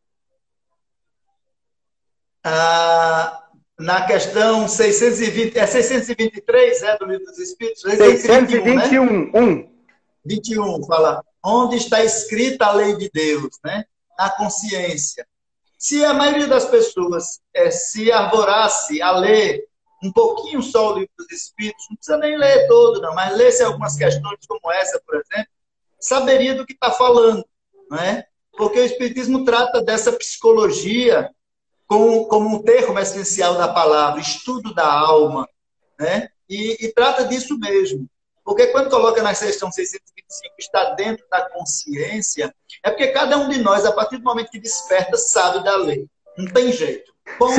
Ah, 2.44 3.42
na 3.76 4.06
questão 4.06 4.68
620, 4.68 5.58
é 5.58 5.66
623, 5.66 6.82
é, 6.84 6.96
do 6.96 7.06
Livro 7.06 7.24
dos 7.24 7.38
Espíritos? 7.40 7.82
621, 7.82 8.78
621 8.78 9.56
né? 9.56 9.68
21, 10.24 10.86
fala, 10.86 11.24
onde 11.44 11.74
está 11.74 12.04
escrita 12.04 12.66
a 12.66 12.72
lei 12.72 12.96
de 12.96 13.10
Deus, 13.12 13.58
né? 13.64 13.84
Na 14.16 14.30
consciência. 14.30 15.26
Se 15.76 16.04
a 16.04 16.14
maioria 16.14 16.46
das 16.46 16.66
pessoas 16.66 17.40
é, 17.52 17.68
se 17.72 18.12
arvorasse 18.12 19.02
a 19.02 19.10
ler 19.10 19.66
um 20.02 20.12
pouquinho 20.12 20.62
só 20.62 20.90
o 20.90 20.98
Livro 20.98 21.12
dos 21.16 21.30
Espíritos, 21.30 21.86
não 21.88 21.96
precisa 21.96 22.18
nem 22.18 22.36
ler 22.36 22.66
todo, 22.66 23.00
não, 23.00 23.14
mas 23.14 23.36
lesse 23.36 23.62
algumas 23.62 23.96
questões 23.96 24.38
como 24.46 24.72
essa, 24.72 25.00
por 25.06 25.14
exemplo, 25.14 25.52
saberia 26.00 26.54
do 26.54 26.66
que 26.66 26.72
está 26.72 26.90
falando, 26.90 27.44
não 27.88 27.98
é? 27.98 28.26
Porque 28.56 28.80
o 28.80 28.84
Espiritismo 28.84 29.44
trata 29.44 29.80
dessa 29.80 30.12
psicologia 30.12 31.30
como, 31.86 32.26
como 32.26 32.56
um 32.56 32.62
termo 32.62 32.98
essencial 32.98 33.56
da 33.56 33.68
palavra, 33.68 34.20
estudo 34.20 34.74
da 34.74 34.90
alma, 34.90 35.48
né? 35.98 36.28
E, 36.48 36.84
e, 36.84 36.92
trata 36.92 37.24
disso 37.24 37.58
mesmo. 37.58 38.06
Porque 38.44 38.66
quando 38.68 38.90
coloca 38.90 39.22
na 39.22 39.34
questão 39.34 39.70
625, 39.70 40.54
está 40.58 40.94
dentro 40.94 41.24
da 41.30 41.48
consciência, 41.50 42.52
é 42.82 42.90
porque 42.90 43.08
cada 43.08 43.38
um 43.38 43.48
de 43.48 43.58
nós, 43.58 43.84
a 43.84 43.92
partir 43.92 44.18
do 44.18 44.24
momento 44.24 44.50
que 44.50 44.58
desperta, 44.58 45.16
sabe 45.16 45.62
da 45.62 45.76
lei. 45.76 46.06
Não 46.36 46.46
tem 46.46 46.72
jeito. 46.72 47.12
Ponto 47.38 47.54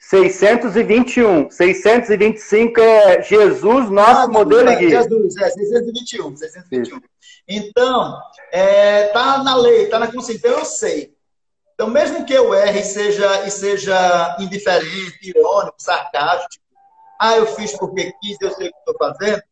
621. 0.00 1.50
625 1.50 2.80
é 2.80 3.22
Jesus, 3.22 3.90
nosso 3.90 4.22
ah, 4.22 4.28
modelo 4.28 4.70
e 4.70 4.76
guia. 4.76 5.02
Jesus, 5.02 5.36
é 5.36 5.50
621. 5.50 6.36
621. 6.36 7.00
Então, 7.46 8.18
é, 8.50 9.08
tá 9.08 9.42
na 9.44 9.54
lei, 9.54 9.86
tá 9.86 9.98
na 9.98 10.10
consciência. 10.10 10.38
Então, 10.38 10.58
eu 10.58 10.64
sei. 10.64 11.14
Então, 11.74 11.88
mesmo 11.88 12.24
que 12.24 12.32
eu 12.32 12.54
erre 12.54 12.80
e 12.80 12.84
seja, 12.84 13.46
e 13.46 13.50
seja 13.50 14.36
indiferente, 14.40 15.18
irônico, 15.22 15.76
sarcástico, 15.78 16.64
ah, 17.20 17.36
eu 17.36 17.46
fiz 17.46 17.76
porque 17.76 18.12
quis, 18.22 18.38
eu 18.40 18.50
sei 18.52 18.68
o 18.68 18.72
que 18.72 18.78
estou 18.78 18.96
fazendo, 18.98 19.42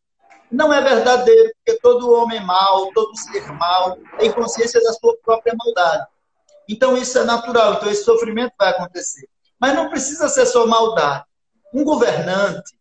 não 0.51 0.73
é 0.73 0.81
verdadeiro, 0.81 1.51
porque 1.57 1.79
todo 1.79 2.11
homem 2.11 2.43
mau, 2.43 2.91
todo 2.93 3.15
ser 3.15 3.51
mau, 3.51 3.97
tem 4.17 4.31
consciência 4.31 4.81
da 4.81 4.93
sua 4.93 5.15
própria 5.23 5.53
maldade. 5.55 6.07
Então, 6.67 6.97
isso 6.97 7.17
é 7.19 7.23
natural, 7.23 7.75
então 7.75 7.89
esse 7.89 8.03
sofrimento 8.03 8.53
vai 8.57 8.69
acontecer. 8.69 9.28
Mas 9.59 9.75
não 9.75 9.89
precisa 9.89 10.29
ser 10.29 10.45
só 10.45 10.65
maldade. 10.65 11.25
Um 11.73 11.83
governante, 11.83 12.73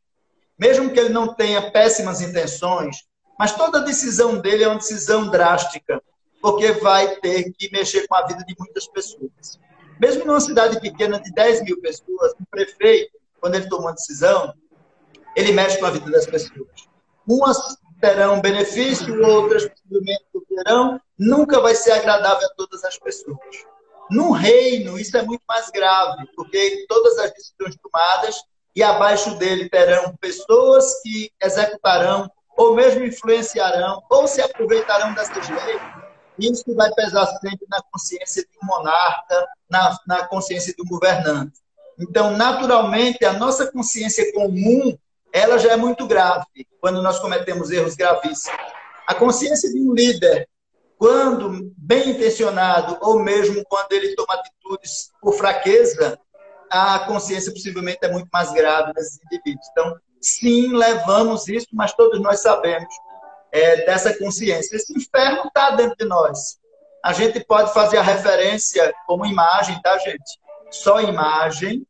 mesmo 0.58 0.90
que 0.90 0.98
ele 0.98 1.10
não 1.10 1.34
tenha 1.34 1.70
péssimas 1.70 2.20
intenções, 2.20 3.04
mas 3.38 3.52
toda 3.52 3.80
decisão 3.80 4.38
dele 4.38 4.64
é 4.64 4.68
uma 4.68 4.78
decisão 4.78 5.30
drástica 5.30 6.02
porque 6.40 6.72
vai 6.72 7.16
ter 7.16 7.52
que 7.52 7.70
mexer 7.70 8.06
com 8.06 8.14
a 8.14 8.26
vida 8.26 8.44
de 8.44 8.54
muitas 8.58 8.86
pessoas. 8.86 9.58
Mesmo 10.00 10.24
numa 10.24 10.40
cidade 10.40 10.80
pequena 10.80 11.20
de 11.20 11.32
10 11.32 11.64
mil 11.64 11.80
pessoas, 11.80 12.32
o 12.32 12.46
prefeito, 12.50 13.18
quando 13.40 13.56
ele 13.56 13.68
toma 13.68 13.86
uma 13.86 13.94
decisão, 13.94 14.54
ele 15.34 15.52
mexe 15.52 15.78
com 15.78 15.86
a 15.86 15.90
vida 15.90 16.10
das 16.10 16.26
pessoas. 16.26 16.88
Umas 17.26 17.58
terão 18.00 18.40
benefício, 18.40 19.20
outras 19.24 19.68
possivelmente 19.68 20.24
terão, 20.48 21.00
nunca 21.18 21.60
vai 21.60 21.74
ser 21.74 21.92
agradável 21.92 22.46
a 22.46 22.54
todas 22.56 22.84
as 22.84 22.96
pessoas. 22.98 23.38
No 24.10 24.32
reino, 24.32 24.98
isso 24.98 25.16
é 25.16 25.22
muito 25.22 25.42
mais 25.48 25.70
grave, 25.70 26.26
porque 26.34 26.86
todas 26.88 27.18
as 27.18 27.32
decisões 27.32 27.76
tomadas 27.82 28.36
e 28.74 28.82
abaixo 28.82 29.34
dele 29.36 29.68
terão 29.68 30.16
pessoas 30.20 31.00
que 31.02 31.30
executarão, 31.42 32.30
ou 32.56 32.74
mesmo 32.74 33.04
influenciarão, 33.04 34.02
ou 34.10 34.26
se 34.26 34.40
aproveitarão 34.40 35.14
dessas 35.14 35.48
leis 35.48 35.82
isso 36.38 36.74
vai 36.74 36.92
pesar 36.94 37.26
sempre 37.26 37.66
na 37.68 37.82
consciência 37.90 38.42
de 38.42 38.58
um 38.62 38.66
monarca, 38.66 39.48
na, 39.68 39.98
na 40.06 40.28
consciência 40.28 40.72
de 40.74 40.82
um 40.82 40.86
governante. 40.86 41.58
Então, 41.98 42.36
naturalmente, 42.36 43.24
a 43.24 43.32
nossa 43.32 43.70
consciência 43.70 44.32
comum, 44.32 44.96
ela 45.32 45.58
já 45.58 45.72
é 45.72 45.76
muito 45.76 46.06
grave 46.06 46.46
quando 46.80 47.02
nós 47.02 47.18
cometemos 47.18 47.70
erros 47.70 47.96
gravíssimos. 47.96 48.56
A 49.06 49.14
consciência 49.14 49.70
de 49.72 49.80
um 49.80 49.92
líder, 49.92 50.48
quando 50.98 51.72
bem 51.76 52.10
intencionado, 52.10 52.98
ou 53.00 53.18
mesmo 53.18 53.64
quando 53.68 53.92
ele 53.92 54.14
toma 54.14 54.34
atitudes 54.34 55.10
por 55.20 55.34
fraqueza, 55.34 56.18
a 56.70 56.98
consciência 57.00 57.52
possivelmente 57.52 58.00
é 58.02 58.12
muito 58.12 58.28
mais 58.32 58.52
grave 58.52 58.92
desses 58.92 59.18
indivíduos. 59.24 59.66
Então, 59.70 59.98
Sim, 60.20 60.74
levamos 60.74 61.48
isso, 61.48 61.68
mas 61.72 61.92
todos 61.94 62.20
nós 62.20 62.40
sabemos 62.40 62.92
é, 63.52 63.84
dessa 63.84 64.16
consciência. 64.18 64.76
Esse 64.76 64.96
inferno 64.96 65.46
está 65.46 65.70
dentro 65.70 65.96
de 65.96 66.04
nós. 66.04 66.58
A 67.04 67.12
gente 67.12 67.40
pode 67.44 67.72
fazer 67.72 67.98
a 67.98 68.02
referência 68.02 68.92
como 69.06 69.24
imagem, 69.24 69.80
tá, 69.80 69.96
gente? 69.98 70.38
Só 70.70 71.00
imagem 71.00 71.86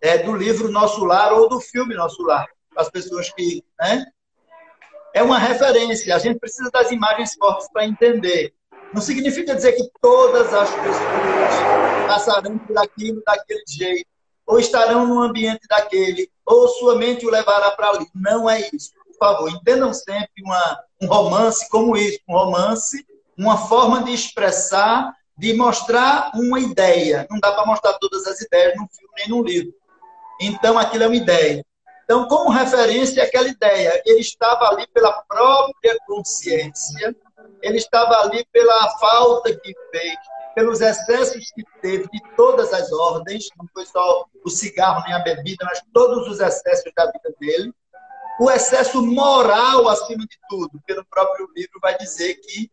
é, 0.00 0.18
do 0.18 0.34
livro 0.34 0.70
Nosso 0.70 1.04
Lar 1.04 1.32
ou 1.32 1.48
do 1.48 1.60
filme 1.60 1.94
Nosso 1.94 2.22
Lar. 2.22 2.46
As 2.76 2.90
pessoas 2.90 3.32
que. 3.32 3.62
Né? 3.80 4.04
É 5.14 5.22
uma 5.22 5.38
referência. 5.38 6.14
A 6.14 6.18
gente 6.18 6.40
precisa 6.40 6.68
das 6.72 6.90
imagens 6.90 7.34
fortes 7.34 7.68
para 7.72 7.86
entender. 7.86 8.52
Não 8.92 9.00
significa 9.00 9.54
dizer 9.54 9.72
que 9.72 9.88
todas 10.00 10.52
as 10.52 10.68
pessoas 10.70 11.54
passarão 12.08 12.58
por 12.58 12.76
aquilo 12.78 13.22
daquele 13.24 13.62
jeito, 13.68 14.08
ou 14.44 14.58
estarão 14.58 15.06
num 15.06 15.22
ambiente 15.22 15.66
daquele, 15.68 16.28
ou 16.44 16.68
sua 16.68 16.96
mente 16.96 17.24
o 17.24 17.30
levará 17.30 17.70
para 17.70 17.90
ali. 17.90 18.06
Não 18.12 18.50
é 18.50 18.68
isso. 18.72 18.90
Por 19.06 19.16
favor, 19.16 19.50
entendam 19.50 19.94
sempre 19.94 20.42
uma, 20.42 20.80
um 21.00 21.06
romance 21.06 21.68
como 21.68 21.96
isso. 21.96 22.18
Um 22.28 22.34
romance, 22.34 23.06
uma 23.38 23.56
forma 23.68 24.02
de 24.02 24.12
expressar, 24.12 25.14
de 25.38 25.54
mostrar 25.54 26.32
uma 26.34 26.58
ideia. 26.58 27.24
Não 27.30 27.38
dá 27.38 27.52
para 27.52 27.66
mostrar 27.66 27.94
todas 27.94 28.26
as 28.26 28.40
ideias 28.40 28.76
num 28.76 28.88
filme 28.88 29.14
nem 29.16 29.28
num 29.28 29.44
livro. 29.44 29.72
Então, 30.40 30.76
aquilo 30.76 31.04
é 31.04 31.06
uma 31.06 31.16
ideia. 31.16 31.64
Então, 32.04 32.28
como 32.28 32.50
referência 32.50 33.22
aquela 33.22 33.48
ideia, 33.48 34.02
ele 34.04 34.20
estava 34.20 34.68
ali 34.68 34.86
pela 34.88 35.12
própria 35.22 35.96
consciência, 36.06 37.16
ele 37.62 37.78
estava 37.78 38.20
ali 38.20 38.44
pela 38.52 38.90
falta 38.98 39.54
que 39.54 39.74
fez, 39.90 40.18
pelos 40.54 40.80
excessos 40.80 41.50
que 41.52 41.64
teve 41.80 42.04
de 42.10 42.20
todas 42.36 42.72
as 42.72 42.92
ordens, 42.92 43.48
não 43.58 43.66
foi 43.72 43.86
só 43.86 44.26
o 44.44 44.50
cigarro 44.50 45.02
nem 45.04 45.14
a 45.14 45.18
bebida, 45.20 45.64
mas 45.64 45.82
todos 45.92 46.28
os 46.28 46.40
excessos 46.40 46.92
da 46.94 47.06
vida 47.06 47.34
dele. 47.40 47.72
O 48.38 48.50
excesso 48.50 49.00
moral, 49.04 49.88
acima 49.88 50.26
de 50.26 50.38
tudo, 50.48 50.70
porque 50.70 50.94
próprio 51.04 51.48
livro 51.56 51.78
vai 51.80 51.96
dizer 51.96 52.34
que 52.34 52.70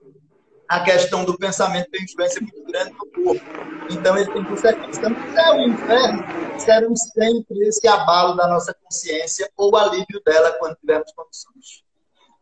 a 0.72 0.80
questão 0.80 1.26
do 1.26 1.38
pensamento 1.38 1.92
tem 1.92 2.02
influência 2.02 2.40
muito 2.40 2.64
grande 2.64 2.94
no 2.94 3.06
corpo. 3.06 3.46
Então, 3.90 4.18
ele 4.18 4.32
tem 4.32 4.42
consequências. 4.42 4.98
Então, 4.98 5.12
o 5.12 5.34
céu 5.34 5.56
e 5.56 5.66
o 5.66 5.68
inferno 5.68 6.24
serão 6.58 6.96
sempre 6.96 7.68
esse 7.68 7.86
abalo 7.90 8.38
da 8.38 8.48
nossa 8.48 8.74
consciência 8.74 9.52
ou 9.58 9.76
alívio 9.76 10.22
dela 10.26 10.54
quando 10.54 10.78
tivermos 10.78 11.12
condições. 11.12 11.84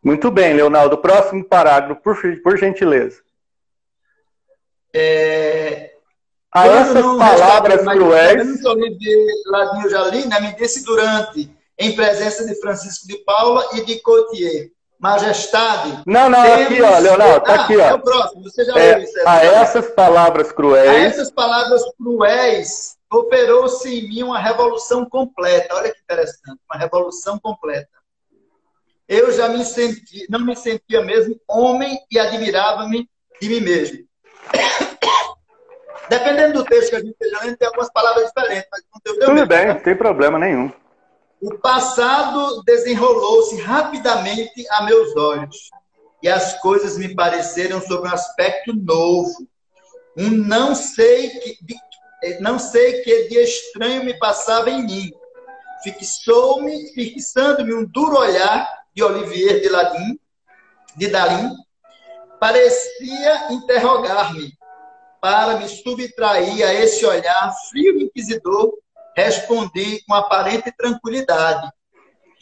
Muito 0.00 0.30
bem, 0.30 0.54
Leonardo. 0.54 0.96
Próximo 0.98 1.44
parágrafo, 1.44 2.00
por, 2.02 2.16
por 2.40 2.56
gentileza. 2.56 3.20
É... 4.94 5.94
A 6.52 6.68
essas 6.68 7.02
palavras 7.02 7.82
cruéis. 7.82 8.62
Eu 8.62 8.76
não 8.76 8.96
de 8.96 9.26
Ladinho 9.46 9.90
Jalim, 9.90 10.26
né? 10.26 10.38
me 10.38 10.54
disse 10.54 10.84
durante, 10.84 11.50
em 11.76 11.96
presença 11.96 12.46
de 12.46 12.54
Francisco 12.60 13.08
de 13.08 13.18
Paula 13.24 13.70
e 13.72 13.84
de 13.84 14.00
Cotier. 14.00 14.70
Majestade. 15.00 16.02
Não, 16.06 16.28
não, 16.28 16.42
temos... 16.42 16.66
aqui, 16.66 16.82
ó, 16.82 16.98
Leonardo, 16.98 17.40
tá 17.40 17.52
ah, 17.52 17.64
aqui, 17.64 17.76
ó. 17.76 17.80
É 17.80 17.94
o 17.94 17.98
próximo, 18.00 18.42
você 18.42 18.64
já 18.66 18.78
é, 18.78 19.02
isso. 19.02 19.18
É, 19.18 19.26
a 19.26 19.44
essas 19.44 19.88
palavras 19.92 20.52
cruéis. 20.52 20.90
A 20.90 20.94
essas 20.94 21.30
palavras 21.30 21.82
cruéis, 21.96 22.98
operou-se 23.10 23.88
em 23.88 24.08
mim 24.08 24.22
uma 24.24 24.38
revolução 24.38 25.08
completa. 25.08 25.74
Olha 25.74 25.90
que 25.90 26.00
interessante, 26.00 26.60
uma 26.70 26.78
revolução 26.78 27.38
completa. 27.38 27.88
Eu 29.08 29.32
já 29.32 29.48
me 29.48 29.64
senti, 29.64 30.26
não 30.28 30.40
me 30.40 30.54
sentia 30.54 31.02
mesmo 31.02 31.34
homem 31.48 31.98
e 32.10 32.18
admirava-me 32.18 33.08
de 33.40 33.48
mim 33.48 33.60
mesmo. 33.60 33.98
Dependendo 36.10 36.54
do 36.54 36.64
texto 36.64 36.90
que 36.90 36.96
a 36.96 37.00
gente 37.00 37.12
esteja 37.12 37.40
lendo, 37.42 37.56
tem 37.56 37.68
algumas 37.68 37.90
palavras 37.90 38.26
diferentes, 38.26 38.68
mas 38.70 38.82
não 38.92 39.00
tem 39.00 39.26
Tudo 39.26 39.46
bem, 39.46 39.66
não 39.66 39.80
tem 39.80 39.96
problema 39.96 40.38
nenhum. 40.38 40.70
O 41.40 41.56
passado 41.58 42.62
desenrolou-se 42.64 43.58
rapidamente 43.60 44.66
a 44.70 44.82
meus 44.82 45.16
olhos 45.16 45.70
e 46.22 46.28
as 46.28 46.60
coisas 46.60 46.98
me 46.98 47.14
pareceram 47.14 47.80
sob 47.80 48.06
um 48.06 48.12
aspecto 48.12 48.74
novo. 48.74 49.48
Um 50.16 50.30
não 50.30 50.74
sei 50.74 51.30
que 51.30 51.58
não 52.40 52.58
sei 52.58 53.00
que 53.02 53.28
de 53.28 53.38
estranho 53.38 54.04
me 54.04 54.18
passava 54.18 54.68
em 54.68 54.84
mim. 54.84 55.10
Fixou-me, 55.82 56.92
fixando-me 56.92 57.72
um 57.72 57.86
duro 57.86 58.18
olhar 58.18 58.68
de 58.94 59.02
Olivier 59.02 59.62
de 59.62 59.70
Ladim, 59.70 60.20
de 60.94 61.08
Dalim, 61.08 61.54
parecia 62.38 63.52
interrogar-me 63.52 64.52
para 65.20 65.56
me 65.56 65.68
subtrair 65.68 66.62
a 66.62 66.74
esse 66.74 67.06
olhar 67.06 67.54
frio 67.70 67.98
e 67.98 68.04
inquisidor 68.04 68.74
respondi 69.24 70.02
com 70.06 70.14
aparente 70.14 70.72
tranquilidade. 70.76 71.68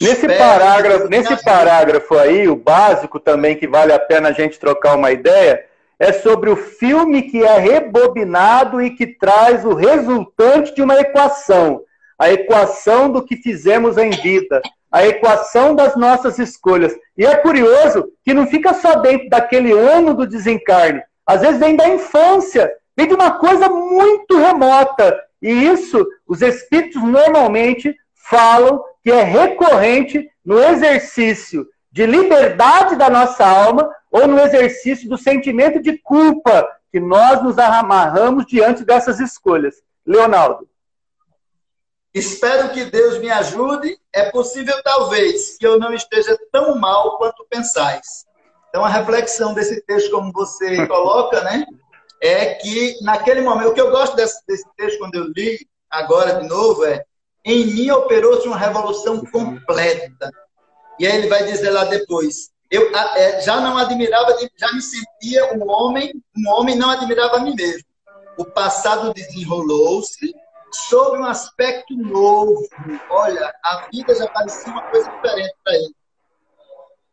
Nesse 0.01 0.27
parágrafo, 0.27 1.09
nesse 1.09 1.43
parágrafo 1.43 2.17
aí, 2.17 2.47
o 2.47 2.55
básico 2.55 3.19
também 3.19 3.57
que 3.57 3.67
vale 3.67 3.91
a 3.91 3.99
pena 3.99 4.29
a 4.29 4.31
gente 4.31 4.57
trocar 4.57 4.95
uma 4.95 5.11
ideia, 5.11 5.65
é 5.99 6.13
sobre 6.13 6.49
o 6.49 6.55
filme 6.55 7.23
que 7.23 7.43
é 7.43 7.57
rebobinado 7.57 8.81
e 8.81 8.91
que 8.91 9.05
traz 9.05 9.65
o 9.65 9.73
resultante 9.73 10.73
de 10.73 10.81
uma 10.81 10.97
equação. 10.99 11.81
A 12.17 12.31
equação 12.31 13.11
do 13.11 13.23
que 13.23 13.35
fizemos 13.35 13.97
em 13.97 14.09
vida, 14.11 14.61
a 14.89 15.05
equação 15.05 15.75
das 15.75 15.97
nossas 15.97 16.39
escolhas. 16.39 16.95
E 17.17 17.25
é 17.25 17.35
curioso 17.35 18.09
que 18.23 18.33
não 18.33 18.47
fica 18.47 18.73
só 18.73 18.95
dentro 18.95 19.29
daquele 19.29 19.73
ano 19.73 20.13
do 20.13 20.25
desencarne, 20.25 21.03
às 21.27 21.41
vezes 21.41 21.59
vem 21.59 21.75
da 21.75 21.87
infância, 21.87 22.71
vem 22.97 23.07
de 23.07 23.13
uma 23.13 23.31
coisa 23.37 23.69
muito 23.69 24.37
remota. 24.37 25.28
E 25.41 25.49
isso, 25.49 26.05
os 26.27 26.41
espíritos 26.41 27.01
normalmente 27.01 27.95
falam 28.13 28.83
que 29.03 29.11
é 29.11 29.23
recorrente 29.23 30.29
no 30.43 30.59
exercício 30.59 31.67
de 31.91 32.05
liberdade 32.05 32.95
da 32.95 33.09
nossa 33.09 33.45
alma 33.45 33.89
ou 34.11 34.27
no 34.27 34.39
exercício 34.39 35.09
do 35.09 35.17
sentimento 35.17 35.81
de 35.81 35.97
culpa 35.97 36.67
que 36.91 36.99
nós 36.99 37.41
nos 37.43 37.57
amarramos 37.57 38.45
diante 38.45 38.83
dessas 38.83 39.19
escolhas. 39.19 39.75
Leonardo. 40.05 40.67
Espero 42.13 42.69
que 42.69 42.85
Deus 42.85 43.19
me 43.19 43.29
ajude. 43.29 43.97
É 44.11 44.31
possível, 44.31 44.81
talvez, 44.83 45.57
que 45.57 45.65
eu 45.65 45.79
não 45.79 45.93
esteja 45.93 46.37
tão 46.51 46.75
mal 46.75 47.17
quanto 47.17 47.45
pensais. 47.47 48.25
Então, 48.69 48.83
a 48.83 48.89
reflexão 48.89 49.53
desse 49.53 49.81
texto, 49.81 50.11
como 50.11 50.31
você 50.31 50.85
coloca, 50.87 51.41
né? 51.43 51.65
É 52.21 52.55
que 52.55 52.97
naquele 53.01 53.41
momento, 53.41 53.69
o 53.69 53.73
que 53.73 53.81
eu 53.81 53.91
gosto 53.91 54.15
desse, 54.15 54.45
desse 54.45 54.65
texto 54.75 54.99
quando 54.99 55.15
eu 55.15 55.25
li 55.35 55.67
agora 55.89 56.39
de 56.41 56.47
novo 56.47 56.85
é 56.85 57.03
em 57.45 57.65
mim 57.65 57.89
operou-se 57.91 58.47
uma 58.47 58.57
revolução 58.57 59.25
completa. 59.25 60.29
E 60.99 61.07
aí 61.07 61.17
ele 61.17 61.27
vai 61.27 61.45
dizer 61.45 61.69
lá 61.71 61.85
depois, 61.85 62.49
eu 62.69 62.93
é, 62.95 63.41
já 63.41 63.61
não 63.61 63.77
admirava, 63.77 64.37
já 64.57 64.71
me 64.73 64.81
sentia 64.81 65.53
um 65.55 65.69
homem, 65.69 66.13
um 66.37 66.49
homem 66.51 66.75
não 66.75 66.89
admirava 66.89 67.37
a 67.37 67.39
mim 67.39 67.55
mesmo. 67.55 67.87
O 68.37 68.45
passado 68.45 69.13
desenrolou-se 69.13 70.35
sob 70.71 71.17
um 71.17 71.25
aspecto 71.25 71.95
novo. 71.95 72.67
Olha, 73.09 73.53
a 73.63 73.87
vida 73.91 74.13
já 74.13 74.27
parecia 74.27 74.71
uma 74.71 74.83
coisa 74.83 75.09
diferente 75.09 75.55
para 75.63 75.75
ele 75.75 75.98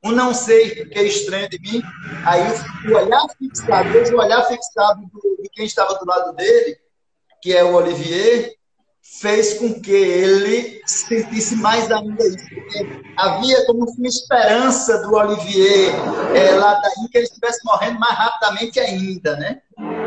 um 0.06 0.12
não 0.12 0.32
sei 0.32 0.74
porque 0.74 0.98
é 0.98 1.02
estranho 1.02 1.48
de 1.48 1.58
mim. 1.60 1.82
Aí 2.24 2.42
o 2.90 2.96
olhar 2.96 3.26
fixado, 3.38 3.88
o 4.14 4.18
olhar 4.18 4.42
fixado 4.44 5.02
de 5.42 5.48
quem 5.50 5.66
estava 5.66 5.94
do 5.94 6.06
lado 6.06 6.34
dele, 6.34 6.78
que 7.42 7.52
é 7.52 7.62
o 7.64 7.74
Olivier, 7.74 8.54
fez 9.20 9.54
com 9.54 9.80
que 9.80 9.92
ele 9.92 10.80
sentisse 10.86 11.56
mais 11.56 11.90
ainda 11.90 12.26
isso. 12.26 12.48
Porque 12.48 13.02
havia 13.16 13.66
como 13.66 13.84
uma 13.84 14.08
esperança 14.08 14.98
do 15.02 15.14
Olivier 15.14 15.94
é, 16.34 16.50
lá 16.52 16.74
daí 16.74 17.08
que 17.10 17.18
ele 17.18 17.26
estivesse 17.26 17.60
morrendo 17.64 17.98
mais 17.98 18.16
rapidamente 18.16 18.80
ainda, 18.80 19.36
né? 19.36 19.60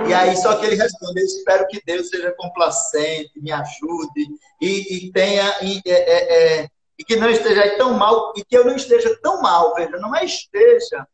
E 0.08 0.14
aí 0.14 0.36
só 0.38 0.56
que 0.56 0.66
ele 0.66 0.76
responde, 0.76 1.22
eu 1.22 1.26
espero 1.26 1.68
que 1.68 1.82
Deus 1.86 2.10
seja 2.10 2.34
complacente, 2.38 3.32
me 3.38 3.52
ajude 3.52 4.28
e, 4.62 5.08
e 5.08 5.12
tenha... 5.12 5.56
E, 5.62 5.82
é, 5.86 5.92
é, 5.92 6.62
é 6.62 6.70
e 7.00 7.04
que 7.04 7.16
não 7.16 7.30
esteja 7.30 7.78
tão 7.78 7.94
mal, 7.94 8.34
e 8.36 8.44
que 8.44 8.58
eu 8.58 8.66
não 8.66 8.76
esteja 8.76 9.18
tão 9.22 9.42
mal, 9.42 9.74
veja, 9.74 9.98
não 9.98 10.14
é 10.14 10.26
esteja 10.26 11.08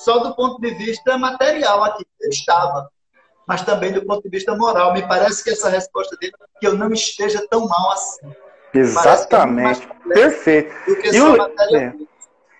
só 0.00 0.18
do 0.18 0.34
ponto 0.34 0.60
de 0.60 0.70
vista 0.70 1.18
material 1.18 1.84
aqui, 1.84 2.06
eu 2.22 2.30
estava, 2.30 2.88
mas 3.46 3.62
também 3.62 3.92
do 3.92 4.02
ponto 4.06 4.22
de 4.22 4.30
vista 4.30 4.54
moral. 4.54 4.94
Me 4.94 5.06
parece 5.06 5.44
que 5.44 5.50
essa 5.50 5.68
resposta 5.68 6.16
dele 6.16 6.32
é 6.40 6.58
que 6.58 6.66
eu 6.66 6.74
não 6.74 6.90
esteja 6.90 7.46
tão 7.50 7.66
mal 7.66 7.92
assim. 7.92 8.32
Exatamente, 8.72 9.86
é 10.06 10.14
perfeito. 10.14 10.74
E 11.12 11.20
o, 11.20 11.36
é. 11.76 11.94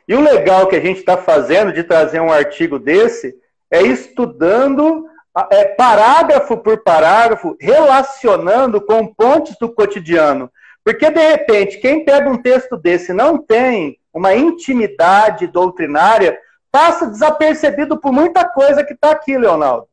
e 0.06 0.14
o 0.14 0.20
legal 0.20 0.66
que 0.66 0.76
a 0.76 0.80
gente 0.80 0.98
está 0.98 1.16
fazendo 1.16 1.72
de 1.72 1.82
trazer 1.82 2.20
um 2.20 2.30
artigo 2.30 2.78
desse 2.78 3.34
é 3.70 3.80
estudando 3.80 5.06
é, 5.50 5.64
parágrafo 5.64 6.58
por 6.58 6.82
parágrafo, 6.82 7.56
relacionando 7.58 8.80
com 8.82 9.06
pontos 9.06 9.56
do 9.58 9.72
cotidiano. 9.72 10.50
Porque, 10.84 11.10
de 11.10 11.20
repente, 11.20 11.78
quem 11.78 12.04
pega 12.04 12.28
um 12.28 12.40
texto 12.40 12.76
desse 12.76 13.12
não 13.12 13.38
tem 13.38 13.98
uma 14.12 14.34
intimidade 14.34 15.46
doutrinária, 15.46 16.38
passa 16.70 17.06
desapercebido 17.06 18.00
por 18.00 18.12
muita 18.12 18.48
coisa 18.48 18.84
que 18.84 18.94
está 18.94 19.10
aqui, 19.10 19.36
Leonardo. 19.36 19.88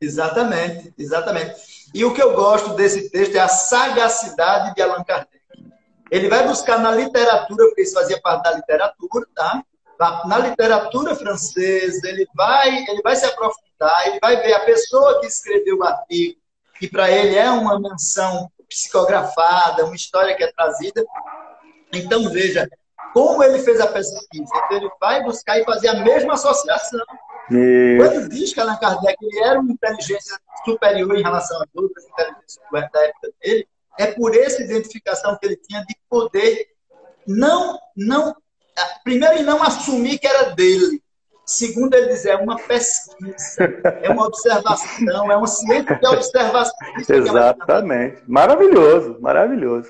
Exatamente, 0.00 0.94
exatamente. 0.96 1.54
E 1.92 2.04
o 2.04 2.14
que 2.14 2.22
eu 2.22 2.34
gosto 2.34 2.74
desse 2.74 3.10
texto 3.10 3.34
é 3.34 3.40
a 3.40 3.48
sagacidade 3.48 4.74
de 4.74 4.82
Allan 4.82 5.02
Kardec. 5.02 5.38
Ele 6.10 6.28
vai 6.28 6.46
buscar 6.46 6.78
na 6.78 6.90
literatura, 6.90 7.66
porque 7.66 7.82
isso 7.82 7.94
fazia 7.94 8.20
parte 8.20 8.44
da 8.44 8.52
literatura, 8.52 9.26
tá? 9.34 9.62
Na 10.26 10.38
literatura 10.38 11.14
francesa, 11.16 12.08
ele 12.08 12.26
vai, 12.34 12.84
ele 12.88 13.02
vai 13.02 13.16
se 13.16 13.26
aprofundar, 13.26 14.06
ele 14.06 14.18
vai 14.20 14.36
ver 14.36 14.54
a 14.54 14.60
pessoa 14.60 15.20
que 15.20 15.26
escreveu 15.26 15.78
o 15.78 15.84
artigo, 15.84 16.38
que 16.78 16.88
para 16.88 17.10
ele 17.10 17.34
é 17.34 17.50
uma 17.50 17.80
menção 17.80 18.50
psicografada, 18.68 19.84
uma 19.84 19.96
história 19.96 20.36
que 20.36 20.44
é 20.44 20.52
trazida. 20.52 21.04
Então, 21.92 22.28
veja, 22.30 22.68
como 23.12 23.42
ele 23.42 23.58
fez 23.60 23.80
a 23.80 23.86
pesquisa. 23.86 24.26
Então, 24.32 24.76
ele 24.76 24.90
vai 25.00 25.22
buscar 25.22 25.58
e 25.58 25.64
fazer 25.64 25.88
a 25.88 26.04
mesma 26.04 26.34
associação. 26.34 27.04
Quando 27.48 28.28
diz 28.28 28.52
que 28.52 28.60
Allan 28.60 28.76
Kardec 28.76 29.16
ele 29.22 29.38
era 29.40 29.58
uma 29.58 29.72
inteligência 29.72 30.38
superior 30.64 31.16
em 31.16 31.22
relação 31.22 31.60
a 31.60 31.66
outras 31.74 32.04
inteligências 32.04 32.58
da 32.92 33.04
época 33.04 33.30
dele, 33.42 33.66
é 33.98 34.06
por 34.08 34.36
essa 34.36 34.62
identificação 34.62 35.36
que 35.38 35.46
ele 35.46 35.56
tinha 35.56 35.80
de 35.84 35.96
poder 36.08 36.68
não, 37.26 37.78
não 37.96 38.36
primeiro, 39.02 39.42
não 39.42 39.62
assumir 39.62 40.18
que 40.18 40.26
era 40.26 40.50
dele. 40.54 41.02
Segundo, 41.48 41.94
ele 41.94 42.08
diz, 42.08 42.26
é 42.26 42.36
uma 42.36 42.58
pesquisa, 42.58 43.64
é 44.02 44.10
uma 44.10 44.26
observação, 44.26 45.32
é 45.32 45.34
uma 45.34 45.46
ciência 45.46 45.96
de 45.96 46.06
observação. 46.06 46.74
Exatamente. 47.08 48.22
Maravilhoso, 48.28 49.16
maravilhoso. 49.18 49.88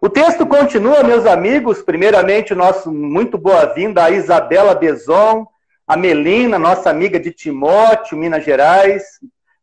O 0.00 0.08
texto 0.08 0.46
continua, 0.46 1.02
meus 1.02 1.26
amigos. 1.26 1.82
Primeiramente, 1.82 2.54
o 2.54 2.56
nosso 2.56 2.90
muito 2.90 3.36
boa-vinda 3.36 4.02
a 4.02 4.10
Isabela 4.10 4.74
Bezon, 4.74 5.46
a 5.86 5.94
Melina, 5.94 6.58
nossa 6.58 6.88
amiga 6.88 7.20
de 7.20 7.32
Timóteo, 7.32 8.16
Minas 8.16 8.42
Gerais. 8.42 9.02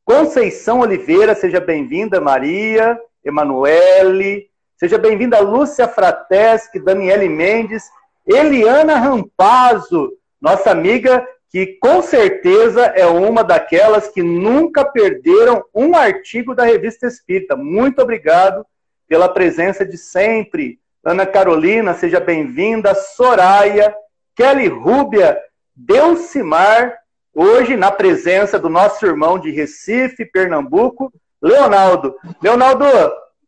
Conceição 0.06 0.82
Oliveira, 0.82 1.34
seja 1.34 1.60
bem-vinda, 1.60 2.22
Maria, 2.22 3.00
Emanuele. 3.26 4.48
Seja 4.78 5.00
bem-vinda, 5.00 5.40
Lúcia 5.40 5.88
Frateschi, 5.88 6.80
Daniele 6.80 7.28
Mendes, 7.28 7.84
Eliana 8.28 8.98
Rampazzo, 8.98 10.12
nossa 10.42 10.72
amiga 10.72 11.26
que 11.52 11.78
com 11.80 12.02
certeza 12.02 12.86
é 12.86 13.06
uma 13.06 13.44
daquelas 13.44 14.08
que 14.08 14.24
nunca 14.24 14.86
perderam 14.86 15.64
um 15.76 15.96
artigo 15.96 16.56
da 16.56 16.64
Revista 16.64 17.06
Espírita. 17.06 17.58
Muito 17.58 18.02
obrigado 18.02 18.66
pela 19.08 19.28
presença 19.28 19.86
de 19.86 19.98
sempre. 19.98 20.80
Ana 21.04 21.26
Carolina, 21.26 21.94
seja 21.94 22.22
bem-vinda. 22.22 22.96
Soraya, 22.96 23.94
Kelly 24.34 24.68
Rúbia, 24.68 25.38
Delcimar, 25.76 26.98
hoje 27.36 27.76
na 27.76 27.92
presença 27.92 28.58
do 28.58 28.70
nosso 28.70 29.06
irmão 29.06 29.38
de 29.38 29.52
Recife, 29.52 30.26
Pernambuco, 30.26 31.12
Leonardo. 31.42 32.16
Leonardo, 32.42 32.86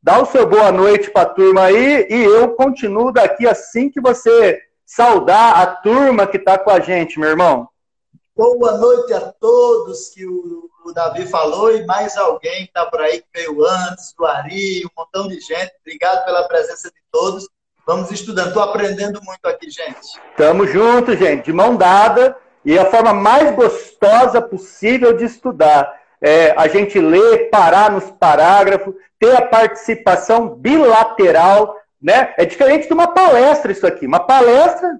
dá 0.02 0.22
o 0.22 0.26
seu 0.26 0.46
boa 0.46 0.74
noite 0.74 1.10
para 1.10 1.22
a 1.22 1.34
turma 1.34 1.64
aí 1.64 2.06
e 2.10 2.24
eu 2.24 2.50
continuo 2.50 3.14
daqui 3.14 3.48
assim 3.48 3.90
que 3.90 4.02
você 4.02 4.60
saudar 4.96 5.60
a 5.60 5.66
turma 5.66 6.28
que 6.28 6.38
está 6.38 6.56
com 6.56 6.70
a 6.70 6.80
gente, 6.80 7.20
meu 7.20 7.30
irmão. 7.30 7.68
Boa 8.36 8.78
noite 8.78 9.12
a 9.14 9.22
todos 9.22 10.10
que 10.10 10.24
o, 10.24 10.70
o 10.86 10.94
Davi 10.94 11.26
falou 11.26 11.76
e 11.76 11.84
mais 11.86 12.16
alguém 12.16 12.64
que 12.64 12.66
está 12.66 12.86
por 12.86 13.02
aí 13.02 13.20
que 13.20 13.28
veio 13.34 13.66
antes, 13.66 14.14
do 14.16 14.24
Ari, 14.24 14.86
um 14.86 14.90
montão 14.96 15.28
de 15.28 15.40
gente. 15.40 15.72
Obrigado 15.82 16.24
pela 16.26 16.48
presença 16.48 16.90
de 16.90 17.02
todos. 17.12 17.50
Vamos 17.88 18.12
estudando. 18.12 18.50
Estou 18.50 18.62
aprendendo 18.62 19.20
muito 19.24 19.46
aqui, 19.48 19.70
gente. 19.72 20.00
Tamo 20.38 20.68
junto, 20.68 21.18
gente, 21.18 21.46
de 21.46 21.54
mão 21.54 21.76
dada 21.76 22.38
e 22.64 22.78
a 22.78 22.86
forma 22.86 23.14
mais 23.14 23.56
gostosa 23.56 24.42
possível 24.42 25.18
de 25.18 25.26
estudar. 25.26 26.02
É, 26.22 26.54
a 26.56 26.68
gente 26.68 27.00
ler, 27.00 27.50
parar 27.50 27.92
nos 27.92 28.12
parágrafos, 28.12 28.94
ter 29.20 29.36
a 29.36 29.42
participação 29.42 30.50
bilateral 30.50 31.83
né? 32.04 32.34
É 32.38 32.44
diferente 32.44 32.88
de 32.88 32.94
uma 32.94 33.08
palestra 33.08 33.72
isso 33.72 33.88
aqui. 33.88 34.06
Uma 34.06 34.20
palestra, 34.20 35.00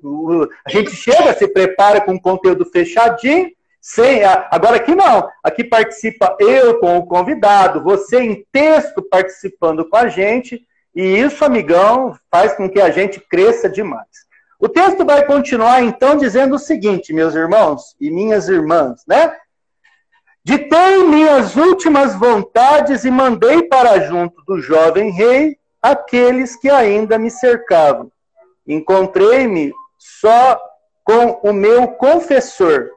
a 0.66 0.70
gente 0.70 0.96
chega, 0.96 1.34
se 1.34 1.48
prepara 1.50 2.00
com 2.00 2.14
um 2.14 2.20
conteúdo 2.20 2.64
fechadinho, 2.66 3.52
sem 3.82 4.24
a... 4.24 4.48
agora 4.50 4.78
aqui 4.78 4.96
não. 4.96 5.28
Aqui 5.44 5.66
participa 5.66 6.38
eu 6.40 6.80
com 6.80 6.98
o 6.98 7.06
convidado, 7.06 7.84
você 7.84 8.22
em 8.22 8.46
texto 8.54 9.02
participando 9.02 9.88
com 9.90 9.98
a 9.98 10.08
gente, 10.08 10.66
e 10.96 11.04
isso, 11.04 11.44
amigão, 11.44 12.16
faz 12.32 12.54
com 12.54 12.70
que 12.70 12.80
a 12.80 12.90
gente 12.90 13.20
cresça 13.20 13.68
demais. 13.68 14.24
O 14.58 14.70
texto 14.70 15.04
vai 15.04 15.26
continuar 15.26 15.82
então 15.82 16.16
dizendo 16.16 16.56
o 16.56 16.60
seguinte, 16.60 17.12
meus 17.12 17.36
irmãos 17.36 17.98
e 18.00 18.10
minhas 18.10 18.48
irmãs, 18.48 19.04
né? 19.06 19.36
Ditei 20.46 21.04
minhas 21.04 21.58
últimas 21.58 22.16
vontades 22.16 23.04
e 23.04 23.12
mandei 23.12 23.64
para 23.64 24.00
junto 24.02 24.42
do 24.46 24.62
jovem 24.62 25.12
rei 25.12 25.58
aqueles 25.84 26.56
que 26.56 26.70
ainda 26.70 27.20
me 27.20 27.30
cercavam. 27.30 28.10
Encontrei-me 28.66 29.74
só 30.00 30.58
com 31.04 31.42
o 31.44 31.52
meu 31.52 31.90
confessor, 31.90 32.90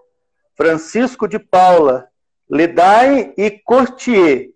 Francisco 0.57 1.27
de 1.27 1.41
Paula, 1.41 2.09
Ledai 2.49 3.35
e 3.37 3.51
Cortier. 3.51 4.51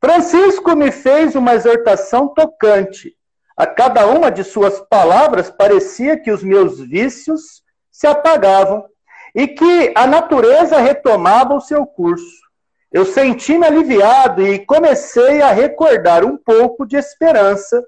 Francisco 0.00 0.74
me 0.74 0.90
fez 0.90 1.36
uma 1.36 1.54
exortação 1.54 2.26
tocante. 2.26 3.16
A 3.56 3.64
cada 3.64 4.08
uma 4.08 4.32
de 4.32 4.42
suas 4.42 4.80
palavras 4.80 5.48
parecia 5.48 6.18
que 6.18 6.32
os 6.32 6.42
meus 6.42 6.80
vícios 6.80 7.62
se 7.92 8.08
apagavam 8.08 8.84
e 9.32 9.46
que 9.46 9.92
a 9.94 10.06
natureza 10.06 10.78
retomava 10.78 11.54
o 11.54 11.60
seu 11.60 11.86
curso 11.86 12.42
eu 12.92 13.04
senti-me 13.04 13.66
aliviado 13.66 14.46
e 14.46 14.58
comecei 14.58 15.40
a 15.40 15.50
recordar 15.50 16.24
um 16.24 16.36
pouco 16.36 16.86
de 16.86 16.96
esperança 16.96 17.82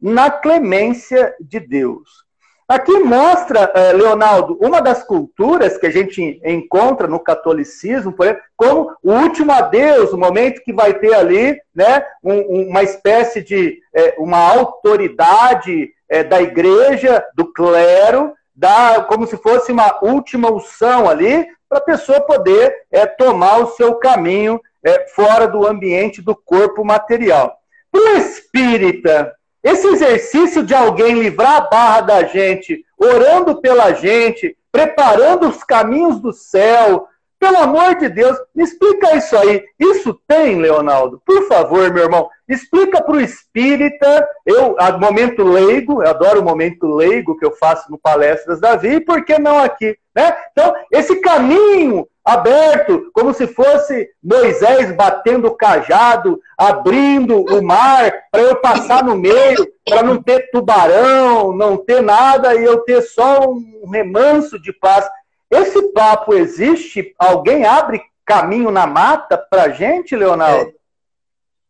na 0.00 0.30
clemência 0.30 1.34
de 1.40 1.60
Deus. 1.60 2.26
Aqui 2.68 2.98
mostra, 2.98 3.72
eh, 3.74 3.92
Leonardo, 3.94 4.58
uma 4.60 4.82
das 4.82 5.02
culturas 5.02 5.78
que 5.78 5.86
a 5.86 5.90
gente 5.90 6.38
encontra 6.44 7.08
no 7.08 7.18
catolicismo, 7.18 8.12
por 8.12 8.26
exemplo, 8.26 8.42
como 8.54 8.94
o 9.02 9.10
último 9.10 9.52
adeus, 9.52 10.12
o 10.12 10.18
momento 10.18 10.62
que 10.62 10.72
vai 10.72 10.92
ter 10.92 11.14
ali 11.14 11.58
né, 11.74 12.04
uma 12.22 12.82
espécie 12.82 13.42
de 13.42 13.80
é, 13.94 14.16
uma 14.18 14.38
autoridade 14.38 15.90
é, 16.10 16.22
da 16.22 16.42
igreja, 16.42 17.24
do 17.34 17.50
clero, 17.54 18.34
da, 18.54 19.02
como 19.08 19.26
se 19.26 19.38
fosse 19.38 19.72
uma 19.72 19.98
última 20.02 20.52
unção 20.52 21.08
ali, 21.08 21.46
para 21.68 21.78
a 21.78 21.82
pessoa 21.82 22.20
poder 22.20 22.74
é, 22.90 23.06
tomar 23.06 23.58
o 23.58 23.68
seu 23.72 23.94
caminho 23.96 24.60
é, 24.82 25.06
fora 25.08 25.46
do 25.46 25.66
ambiente 25.66 26.22
do 26.22 26.34
corpo 26.34 26.84
material. 26.84 27.58
Para 27.90 28.00
o 28.00 28.16
espírita, 28.16 29.34
esse 29.62 29.86
exercício 29.86 30.62
de 30.62 30.74
alguém 30.74 31.18
livrar 31.20 31.56
a 31.56 31.60
barra 31.60 32.00
da 32.00 32.22
gente, 32.24 32.84
orando 32.96 33.60
pela 33.60 33.92
gente, 33.92 34.56
preparando 34.70 35.48
os 35.48 35.64
caminhos 35.64 36.20
do 36.20 36.32
céu, 36.32 37.08
pelo 37.38 37.58
amor 37.58 37.94
de 37.96 38.08
Deus, 38.08 38.36
explica 38.56 39.16
isso 39.16 39.36
aí. 39.36 39.64
Isso 39.78 40.18
tem, 40.26 40.60
Leonardo? 40.60 41.22
Por 41.24 41.46
favor, 41.46 41.92
meu 41.92 42.04
irmão, 42.04 42.28
explica 42.48 43.02
para 43.02 43.14
o 43.14 43.20
espírita, 43.20 44.28
eu, 44.44 44.76
momento 44.98 45.44
leigo, 45.44 46.02
eu 46.02 46.08
adoro 46.08 46.40
o 46.40 46.44
momento 46.44 46.86
leigo 46.86 47.36
que 47.36 47.44
eu 47.44 47.52
faço 47.52 47.90
no 47.90 47.98
Palestras 47.98 48.60
da 48.60 48.74
Vida, 48.76 48.96
e 48.96 49.00
por 49.04 49.24
que 49.24 49.38
não 49.38 49.58
aqui? 49.58 49.96
Né? 50.14 50.36
Então, 50.50 50.74
esse 50.90 51.20
caminho 51.20 52.08
aberto, 52.24 53.10
como 53.14 53.32
se 53.32 53.46
fosse 53.46 54.10
Moisés 54.22 54.92
batendo 54.94 55.48
o 55.48 55.54
cajado, 55.54 56.38
abrindo 56.58 57.40
o 57.40 57.62
mar 57.62 58.12
para 58.30 58.42
eu 58.42 58.56
passar 58.56 59.02
no 59.02 59.16
meio, 59.16 59.66
para 59.88 60.02
não 60.02 60.22
ter 60.22 60.50
tubarão, 60.50 61.56
não 61.56 61.76
ter 61.76 62.02
nada 62.02 62.54
e 62.54 62.64
eu 62.64 62.80
ter 62.80 63.00
só 63.00 63.48
um 63.48 63.88
remanso 63.90 64.60
de 64.60 64.72
paz. 64.72 65.08
Esse 65.50 65.92
papo 65.92 66.34
existe? 66.34 67.14
Alguém 67.18 67.64
abre 67.64 68.02
caminho 68.24 68.70
na 68.70 68.86
mata 68.86 69.38
para 69.38 69.70
gente, 69.70 70.14
Leonardo? 70.14 70.70
É. 70.70 70.74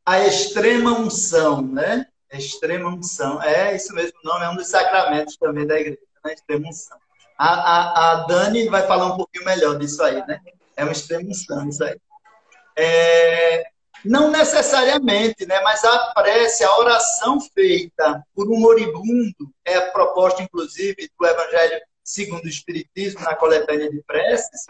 A 0.04 0.26
extrema 0.26 0.92
unção, 0.92 1.62
né? 1.62 2.06
Extrema 2.32 2.88
unção. 2.88 3.42
É 3.42 3.76
isso 3.76 3.94
mesmo, 3.94 4.18
o 4.24 4.28
nome 4.28 4.44
é 4.44 4.48
um 4.48 4.56
dos 4.56 4.68
sacramentos 4.68 5.36
também 5.36 5.66
da 5.66 5.78
igreja, 5.78 5.98
né? 6.24 6.34
Extrema 6.34 6.68
unção. 6.68 6.98
A, 7.38 7.54
a, 7.54 8.10
a 8.10 8.14
Dani 8.26 8.68
vai 8.68 8.86
falar 8.86 9.06
um 9.06 9.16
pouquinho 9.16 9.44
melhor 9.44 9.78
disso 9.78 10.02
aí, 10.02 10.26
né? 10.26 10.40
É 10.76 10.82
uma 10.82 10.92
extrema 10.92 11.28
unção 11.28 11.68
isso 11.68 11.84
aí. 11.84 11.96
É, 12.76 13.64
não 14.04 14.30
necessariamente, 14.30 15.46
né? 15.46 15.60
Mas 15.60 15.84
a 15.84 16.12
prece, 16.14 16.64
a 16.64 16.78
oração 16.78 17.40
feita 17.40 18.24
por 18.34 18.48
um 18.48 18.58
moribundo, 18.58 19.52
é 19.64 19.76
a 19.76 19.90
proposta, 19.90 20.42
inclusive, 20.42 21.10
do 21.18 21.26
Evangelho 21.26 21.80
segundo 22.08 22.44
o 22.44 22.48
Espiritismo, 22.48 23.20
na 23.20 23.36
coletânea 23.36 23.90
de 23.90 24.02
preces, 24.02 24.66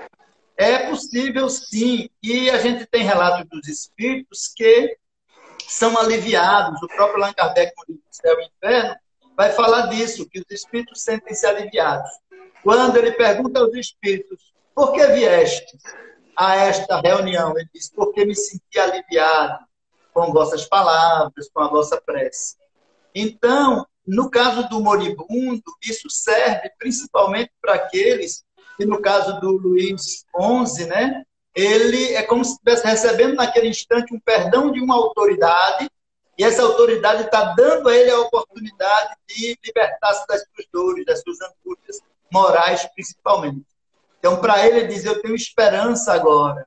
é 0.57 0.89
possível 0.89 1.49
sim. 1.49 2.11
E 2.21 2.51
a 2.51 2.59
gente 2.59 2.85
tem 2.87 3.05
relatos 3.05 3.49
dos 3.49 3.69
espíritos 3.69 4.49
que 4.57 4.97
são 5.69 5.97
aliviados. 5.97 6.83
O 6.83 6.89
próprio 6.89 7.23
Allan 7.23 7.33
Kardec, 7.33 7.73
no 7.77 7.95
livro 7.95 8.03
Céu 8.11 8.41
e 8.41 8.47
Inferno, 8.47 8.97
vai 9.37 9.53
falar 9.53 9.87
disso, 9.87 10.29
que 10.29 10.41
os 10.41 10.51
espíritos 10.51 11.03
sentem-se 11.03 11.47
aliviados. 11.47 12.11
Quando 12.65 12.97
ele 12.97 13.13
pergunta 13.13 13.61
aos 13.61 13.73
espíritos, 13.75 14.53
por 14.75 14.93
que 14.93 15.07
vieste 15.07 15.79
a 16.37 16.57
esta 16.57 17.01
reunião? 17.01 17.57
Ele 17.57 17.69
diz, 17.73 17.89
porque 17.89 18.25
me 18.25 18.35
senti 18.35 18.81
aliviado 18.81 19.65
com 20.13 20.33
vossas 20.33 20.65
palavras, 20.65 21.49
com 21.55 21.61
a 21.61 21.69
vossa 21.69 22.01
prece. 22.01 22.57
Então, 23.15 23.87
no 24.09 24.31
caso 24.31 24.67
do 24.71 24.81
moribundo, 24.81 25.63
isso 25.83 26.09
serve 26.09 26.71
principalmente 26.79 27.53
para 27.61 27.75
aqueles 27.75 28.43
que, 28.79 28.87
no 28.87 29.03
caso 29.03 29.39
do 29.39 29.51
Luiz 29.51 30.25
XI, 30.35 30.87
né, 30.87 31.25
ele 31.55 32.15
é 32.15 32.23
como 32.23 32.43
se 32.43 32.53
estivesse 32.53 32.87
recebendo 32.87 33.35
naquele 33.35 33.69
instante 33.69 34.15
um 34.15 34.21
perdão 34.21 34.73
de 34.73 34.81
uma 34.81 34.95
autoridade, 34.95 35.91
e 36.39 36.45
essa 36.45 36.63
autoridade 36.63 37.25
está 37.25 37.53
dando 37.55 37.89
a 37.89 37.95
ele 37.95 38.11
a 38.11 38.21
oportunidade 38.21 39.15
de 39.29 39.59
libertar-se 39.63 40.27
das 40.27 40.41
suas 40.41 40.67
dores, 40.73 41.05
das 41.05 41.21
suas 41.21 41.39
angústias 41.43 42.01
morais, 42.33 42.89
principalmente. 42.95 43.67
Então, 44.19 44.41
para 44.41 44.65
ele, 44.67 44.79
ele 44.79 44.89
diz: 44.89 45.05
Eu 45.05 45.21
tenho 45.21 45.35
esperança 45.35 46.15
agora, 46.15 46.67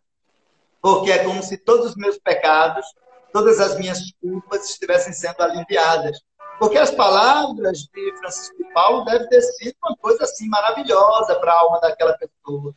porque 0.81 1.11
é 1.11 1.23
como 1.23 1.41
se 1.41 1.57
todos 1.57 1.91
os 1.91 1.95
meus 1.95 2.19
pecados, 2.19 2.85
todas 3.31 3.59
as 3.59 3.77
minhas 3.77 4.11
culpas 4.21 4.69
estivessem 4.69 5.13
sendo 5.13 5.41
aliviadas. 5.41 6.19
Porque 6.61 6.77
as 6.77 6.91
palavras 6.91 7.79
de 7.79 8.17
Francisco 8.19 8.55
de 8.55 8.71
Paulo 8.71 9.03
devem 9.03 9.27
ter 9.29 9.41
sido 9.41 9.73
uma 9.83 9.97
coisa 9.97 10.25
assim 10.25 10.47
maravilhosa 10.47 11.33
para 11.39 11.51
a 11.51 11.59
alma 11.59 11.79
daquela 11.81 12.13
pessoa, 12.13 12.71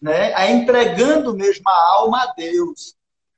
né? 0.00 0.32
A 0.34 0.50
entregando 0.50 1.34
mesmo 1.34 1.68
a 1.68 1.92
alma 1.92 2.22
a 2.22 2.32
Deus. 2.34 2.94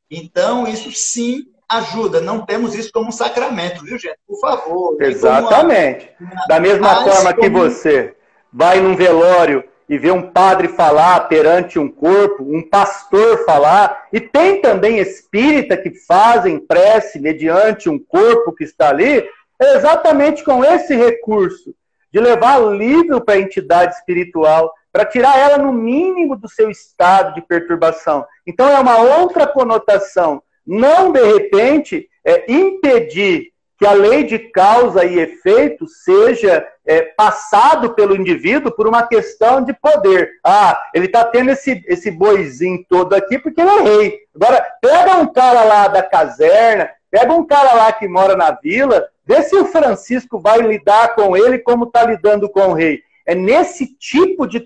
Então, 0.08 0.68
isso 0.68 0.92
sim 0.92 1.44
ajuda. 1.68 2.20
Não 2.20 2.46
temos 2.46 2.76
isso 2.76 2.92
como 2.92 3.08
um 3.08 3.12
sacramento, 3.12 3.84
viu, 3.84 3.98
gente? 3.98 4.16
Por 4.28 4.38
favor. 4.38 5.02
Exatamente. 5.02 6.08
Uma... 6.20 6.46
Da 6.46 6.60
mesma 6.60 7.02
forma 7.02 7.34
que 7.34 7.50
você 7.50 8.14
vai 8.52 8.78
num 8.80 8.94
velório 8.94 9.64
e 9.88 9.98
vê 9.98 10.12
um 10.12 10.30
padre 10.30 10.68
falar 10.68 11.18
perante 11.26 11.80
um 11.80 11.90
corpo, 11.90 12.44
um 12.44 12.62
pastor 12.62 13.44
falar, 13.44 14.06
e 14.12 14.20
tem 14.20 14.60
também 14.60 14.98
espírita 14.98 15.76
que 15.76 15.90
fazem 15.90 16.60
prece 16.60 17.18
mediante 17.18 17.88
um 17.88 17.98
corpo 17.98 18.52
que 18.52 18.62
está 18.62 18.90
ali, 18.90 19.28
exatamente 19.60 20.42
com 20.44 20.64
esse 20.64 20.94
recurso 20.94 21.74
de 22.12 22.18
levar 22.18 22.58
livro 22.58 23.20
para 23.20 23.34
a 23.34 23.40
entidade 23.40 23.94
espiritual, 23.94 24.72
para 24.92 25.04
tirar 25.04 25.38
ela 25.38 25.58
no 25.58 25.72
mínimo 25.72 26.36
do 26.36 26.48
seu 26.48 26.70
estado 26.70 27.34
de 27.34 27.42
perturbação. 27.42 28.26
Então 28.46 28.68
é 28.68 28.78
uma 28.78 28.98
outra 28.98 29.46
conotação. 29.46 30.42
Não, 30.66 31.12
de 31.12 31.22
repente, 31.22 32.08
é, 32.24 32.52
impedir 32.52 33.50
que 33.78 33.86
a 33.86 33.92
lei 33.92 34.24
de 34.24 34.38
causa 34.38 35.06
e 35.06 35.18
efeito 35.18 35.86
seja 35.86 36.66
é, 36.84 37.00
passado 37.00 37.94
pelo 37.94 38.14
indivíduo 38.14 38.70
por 38.70 38.86
uma 38.86 39.06
questão 39.06 39.64
de 39.64 39.72
poder. 39.72 40.32
Ah, 40.44 40.78
ele 40.92 41.06
está 41.06 41.24
tendo 41.24 41.50
esse, 41.50 41.82
esse 41.86 42.10
boizinho 42.10 42.84
todo 42.88 43.14
aqui 43.14 43.38
porque 43.38 43.58
ele 43.58 43.70
é 43.70 43.80
rei. 43.80 44.18
Agora, 44.34 44.66
pega 44.82 45.16
um 45.16 45.32
cara 45.32 45.64
lá 45.64 45.88
da 45.88 46.02
caserna, 46.02 46.90
pega 47.10 47.32
um 47.32 47.46
cara 47.46 47.72
lá 47.72 47.90
que 47.90 48.06
mora 48.06 48.36
na 48.36 48.50
vila, 48.50 49.08
vê 49.30 49.44
se 49.44 49.54
o 49.54 49.64
Francisco 49.64 50.40
vai 50.40 50.58
lidar 50.58 51.14
com 51.14 51.36
ele 51.36 51.60
como 51.60 51.84
está 51.84 52.04
lidando 52.04 52.50
com 52.50 52.70
o 52.70 52.72
rei. 52.72 53.00
É 53.24 53.32
nesse 53.32 53.86
tipo 53.96 54.44
de 54.44 54.58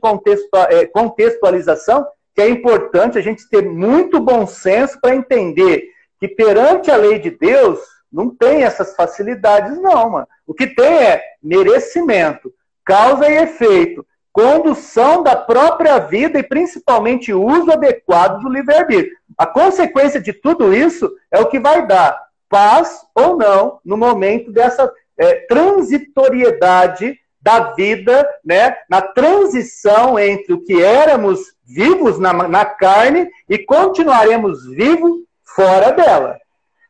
é, 0.71 0.87
contextualização 0.87 2.07
que 2.35 2.41
é 2.41 2.49
importante 2.49 3.19
a 3.19 3.21
gente 3.21 3.47
ter 3.51 3.63
muito 3.63 4.19
bom 4.19 4.47
senso 4.47 4.99
para 4.99 5.15
entender 5.15 5.91
que 6.19 6.27
perante 6.27 6.91
a 6.91 6.97
lei 6.97 7.19
de 7.19 7.31
Deus, 7.31 7.79
não 8.11 8.31
tem 8.31 8.63
essas 8.63 8.97
facilidades, 8.97 9.77
não, 9.77 10.09
mano. 10.09 10.29
O 10.47 10.55
que 10.55 10.67
tem 10.67 10.95
é 10.95 11.23
merecimento, 11.43 12.51
causa 12.85 13.29
e 13.29 13.37
efeito, 13.37 14.05
condução 14.33 15.23
da 15.23 15.37
própria 15.37 15.99
vida 15.99 16.39
e 16.39 16.43
principalmente 16.43 17.35
uso 17.35 17.71
adequado 17.71 18.41
do 18.41 18.49
livre-arbítrio. 18.49 19.15
A 19.37 19.47
consequência 19.47 20.21
de 20.21 20.33
tudo 20.33 20.73
isso 20.73 21.13
é 21.31 21.39
o 21.39 21.47
que 21.47 21.61
vai 21.61 21.87
dar 21.87 22.24
paz 22.55 23.05
ou 23.17 23.37
não 23.37 23.81
no 23.85 23.97
momento 23.97 24.53
dessa 24.53 24.89
é, 25.19 25.45
transitoriedade 25.49 27.19
da 27.43 27.73
vida, 27.73 28.25
né, 28.45 28.77
na 28.89 29.03
transição 29.03 30.17
entre 30.17 30.53
o 30.53 30.65
que 30.65 30.81
éramos 30.81 31.41
vivos 31.65 32.17
na, 32.21 32.33
na 32.33 32.65
carne 32.65 33.29
e 33.49 33.59
continuaremos 33.59 34.67
vivos 34.67 35.25
fora 35.43 35.91
dela. 35.91 36.39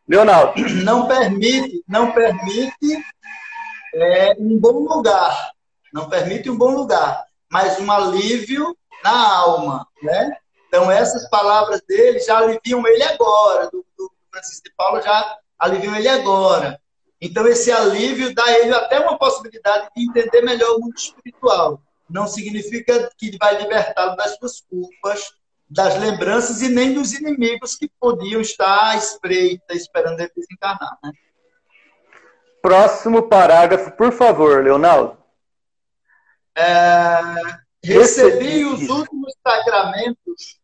Leonardo. 0.06 0.52
Não 0.84 1.08
permite, 1.08 1.82
não 1.88 2.12
permite 2.12 3.02
é, 3.94 4.34
um 4.38 4.58
bom 4.58 4.80
lugar. 4.80 5.50
Não 5.94 6.10
permite 6.10 6.50
um 6.50 6.58
bom 6.58 6.74
lugar, 6.74 7.24
mas 7.50 7.80
um 7.80 7.90
alívio 7.90 8.76
na 9.02 9.38
alma, 9.38 9.86
né? 10.02 10.36
Então, 10.68 10.90
essas 10.90 11.26
palavras 11.30 11.80
dele 11.88 12.18
já 12.18 12.36
aliviam 12.36 12.86
ele 12.86 13.02
agora, 13.02 13.70
do, 13.70 13.82
do 13.96 14.12
Francisco 14.30 14.64
de 14.64 14.74
Paulo 14.76 15.00
já 15.00 15.38
aliviam 15.64 15.96
ele 15.96 16.08
agora. 16.08 16.80
Então, 17.20 17.46
esse 17.46 17.72
alívio 17.72 18.34
dá 18.34 18.44
a 18.44 18.58
ele 18.60 18.74
até 18.74 19.00
uma 19.00 19.18
possibilidade 19.18 19.88
de 19.96 20.04
entender 20.04 20.42
melhor 20.42 20.76
o 20.76 20.80
mundo 20.80 20.94
espiritual. 20.96 21.80
Não 22.08 22.26
significa 22.26 23.10
que 23.16 23.36
vai 23.38 23.56
libertá-lo 23.56 24.14
das 24.14 24.36
suas 24.36 24.60
culpas, 24.60 25.32
das 25.68 25.98
lembranças 25.98 26.60
e 26.60 26.68
nem 26.68 26.92
dos 26.92 27.14
inimigos 27.14 27.76
que 27.76 27.90
podiam 27.98 28.40
estar 28.40 28.90
à 28.90 28.96
espreita, 28.96 29.74
esperando 29.74 30.20
ele 30.20 30.30
desencarnar. 30.36 30.98
Né? 31.02 31.12
Próximo 32.60 33.22
parágrafo, 33.22 33.90
por 33.92 34.12
favor, 34.12 34.62
Leonardo. 34.62 35.16
É, 36.56 37.10
recebi 37.82 38.64
os 38.66 38.88
últimos 38.88 39.34
sacramentos 39.42 40.60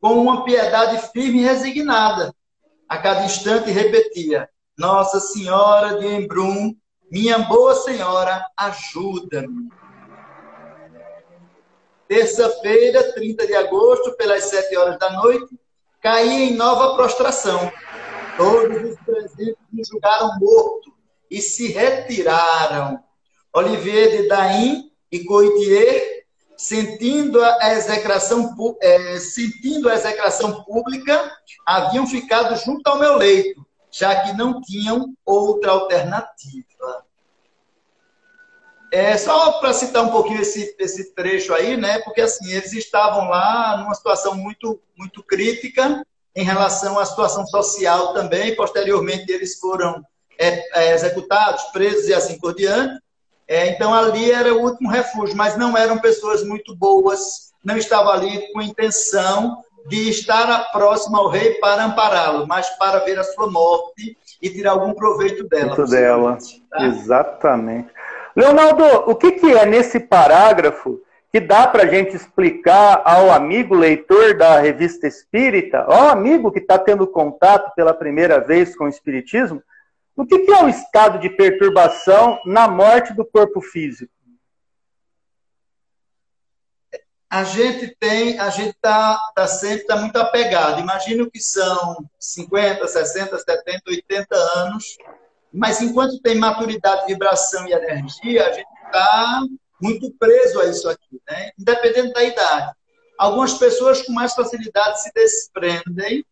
com 0.00 0.14
uma 0.14 0.44
piedade 0.44 1.10
firme 1.10 1.40
e 1.40 1.44
resignada. 1.44 2.32
A 2.88 2.98
cada 2.98 3.24
instante 3.24 3.70
repetia: 3.70 4.48
Nossa 4.78 5.18
Senhora 5.18 5.98
de 5.98 6.06
Embrun, 6.06 6.74
minha 7.10 7.38
boa 7.38 7.74
senhora, 7.74 8.44
ajuda-me. 8.56 9.68
Terça-feira, 12.08 13.12
30 13.14 13.46
de 13.46 13.54
agosto, 13.54 14.16
pelas 14.16 14.44
7 14.44 14.76
horas 14.76 14.98
da 14.98 15.10
noite, 15.10 15.58
caí 16.00 16.50
em 16.50 16.54
nova 16.54 16.94
prostração. 16.94 17.72
Todos 18.36 18.92
os 18.92 19.00
presentes 19.00 19.56
me 19.72 19.82
julgaram 19.84 20.38
morto 20.38 20.92
e 21.28 21.40
se 21.40 21.68
retiraram. 21.68 23.02
Olivier 23.52 24.10
de 24.10 24.28
Daim 24.28 24.92
e 25.10 25.24
Coitier, 25.24 26.15
sentindo 26.56 27.42
a 27.44 27.74
execração, 27.74 28.54
é, 28.80 29.18
sentindo 29.18 29.88
a 29.88 29.94
execração 29.94 30.64
pública, 30.64 31.30
haviam 31.66 32.06
ficado 32.06 32.56
junto 32.56 32.86
ao 32.88 32.98
meu 32.98 33.16
leito, 33.16 33.66
já 33.90 34.22
que 34.22 34.32
não 34.32 34.60
tinham 34.60 35.14
outra 35.24 35.72
alternativa. 35.72 37.04
É, 38.92 39.18
só 39.18 39.52
para 39.60 39.72
citar 39.72 40.04
um 40.04 40.10
pouquinho 40.10 40.40
esse, 40.40 40.74
esse 40.78 41.12
trecho 41.14 41.52
aí, 41.52 41.76
né? 41.76 41.98
Porque 41.98 42.20
assim, 42.20 42.50
eles 42.50 42.72
estavam 42.72 43.28
lá 43.28 43.76
numa 43.76 43.94
situação 43.94 44.34
muito, 44.34 44.80
muito 44.96 45.22
crítica 45.22 46.06
em 46.34 46.44
relação 46.44 46.98
à 46.98 47.04
situação 47.04 47.46
social 47.46 48.14
também. 48.14 48.54
Posteriormente, 48.54 49.30
eles 49.30 49.58
foram 49.58 50.02
é, 50.38 50.62
é, 50.78 50.94
executados, 50.94 51.64
presos 51.64 52.08
e 52.08 52.14
assim 52.14 52.38
por 52.38 52.54
diante. 52.54 52.98
É, 53.48 53.68
então, 53.68 53.94
ali 53.94 54.30
era 54.30 54.52
o 54.52 54.62
último 54.62 54.90
refúgio, 54.90 55.36
mas 55.36 55.56
não 55.56 55.76
eram 55.76 55.98
pessoas 55.98 56.42
muito 56.44 56.74
boas, 56.74 57.52
não 57.64 57.76
estavam 57.76 58.12
ali 58.12 58.52
com 58.52 58.60
intenção 58.60 59.58
de 59.88 60.10
estar 60.10 60.72
próximo 60.72 61.16
ao 61.16 61.28
rei 61.28 61.54
para 61.54 61.84
ampará-lo, 61.84 62.46
mas 62.46 62.68
para 62.70 62.98
ver 63.00 63.18
a 63.18 63.24
sua 63.24 63.50
morte 63.50 64.16
e 64.42 64.50
tirar 64.50 64.72
algum 64.72 64.92
proveito 64.92 65.48
dela. 65.48 65.74
Proveito 65.74 66.02
dela, 66.02 66.38
tá? 66.70 66.84
exatamente. 66.86 67.88
Leonardo, 68.34 68.84
o 69.10 69.14
que, 69.14 69.32
que 69.32 69.52
é 69.52 69.64
nesse 69.64 70.00
parágrafo 70.00 71.00
que 71.32 71.40
dá 71.40 71.66
para 71.66 71.84
a 71.84 71.86
gente 71.86 72.16
explicar 72.16 73.02
ao 73.04 73.30
amigo 73.30 73.74
leitor 73.74 74.36
da 74.36 74.58
revista 74.58 75.06
Espírita, 75.06 75.82
ao 75.82 76.08
amigo 76.08 76.50
que 76.50 76.58
está 76.58 76.78
tendo 76.78 77.06
contato 77.06 77.74
pela 77.74 77.94
primeira 77.94 78.40
vez 78.40 78.76
com 78.76 78.84
o 78.84 78.88
Espiritismo, 78.88 79.62
o 80.16 80.26
que, 80.26 80.38
que 80.40 80.50
é 80.50 80.64
o 80.64 80.68
estado 80.68 81.18
de 81.18 81.28
perturbação 81.30 82.40
na 82.44 82.66
morte 82.66 83.12
do 83.12 83.24
corpo 83.24 83.60
físico? 83.60 84.12
a 87.28 87.42
gente 87.42 87.94
tem, 87.98 88.38
a 88.38 88.48
gente 88.50 88.70
está 88.70 89.18
tá 89.34 89.48
sempre 89.48 89.84
tá 89.84 89.96
muito 89.96 90.16
apegado. 90.16 90.80
Imagino 90.80 91.28
que 91.28 91.40
são 91.40 92.08
50, 92.20 92.86
60, 92.86 93.36
70, 93.36 93.82
80 93.88 94.36
anos 94.36 94.96
mas 95.56 95.80
enquanto 95.80 96.20
tem 96.20 96.36
maturidade, 96.36 97.06
vibração 97.06 97.66
e 97.66 97.72
energia, 97.72 98.46
a 98.46 98.52
gente 98.52 98.68
está 98.84 99.40
muito 99.80 100.12
preso 100.18 100.60
a 100.60 100.66
isso 100.66 100.86
aqui, 100.86 101.20
né? 101.26 101.50
independente 101.58 102.12
da 102.12 102.22
idade. 102.22 102.72
Algumas 103.18 103.54
pessoas 103.54 104.02
com 104.02 104.12
mais 104.12 104.34
facilidade 104.34 105.02
se 105.02 105.10
desprendem 105.14 106.24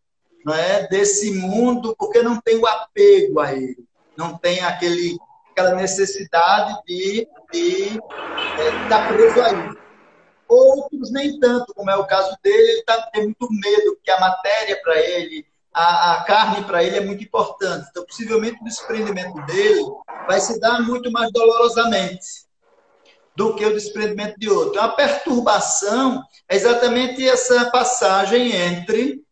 né, 0.44 0.86
desse 0.88 1.32
mundo 1.32 1.94
porque 1.98 2.22
não 2.22 2.40
tem 2.40 2.58
o 2.58 2.66
apego 2.66 3.40
a 3.40 3.52
ele, 3.52 3.84
não 4.16 4.36
tem 4.36 4.60
aquele, 4.60 5.18
aquela 5.50 5.74
necessidade 5.74 6.82
de, 6.86 7.26
de 7.52 8.00
é, 8.58 8.82
estar 8.82 9.08
preso 9.08 9.40
a 9.40 9.50
ele. 9.50 9.78
Outros 10.46 11.10
nem 11.10 11.40
tanto, 11.40 11.72
como 11.74 11.90
é 11.90 11.96
o 11.96 12.06
caso 12.06 12.36
dele, 12.42 12.72
ele 12.72 12.82
tá, 12.82 13.10
tem 13.12 13.24
muito 13.24 13.48
medo, 13.50 13.94
porque 13.94 14.10
a 14.10 14.20
matéria 14.20 14.80
para 14.82 15.00
ele 15.00 15.46
a, 15.74 16.12
a 16.12 16.24
carne 16.24 16.64
para 16.64 16.84
ele 16.84 16.96
é 16.96 17.00
muito 17.00 17.24
importante. 17.24 17.88
Então, 17.90 18.06
possivelmente, 18.06 18.60
o 18.60 18.64
desprendimento 18.64 19.44
dele 19.46 19.82
vai 20.28 20.40
se 20.40 20.60
dar 20.60 20.80
muito 20.80 21.10
mais 21.10 21.32
dolorosamente 21.32 22.44
do 23.34 23.56
que 23.56 23.66
o 23.66 23.74
desprendimento 23.74 24.38
de 24.38 24.48
outro. 24.48 24.80
A 24.80 24.90
perturbação 24.90 26.22
é 26.48 26.54
exatamente 26.54 27.28
essa 27.28 27.68
passagem 27.70 28.54
entre 28.54 29.23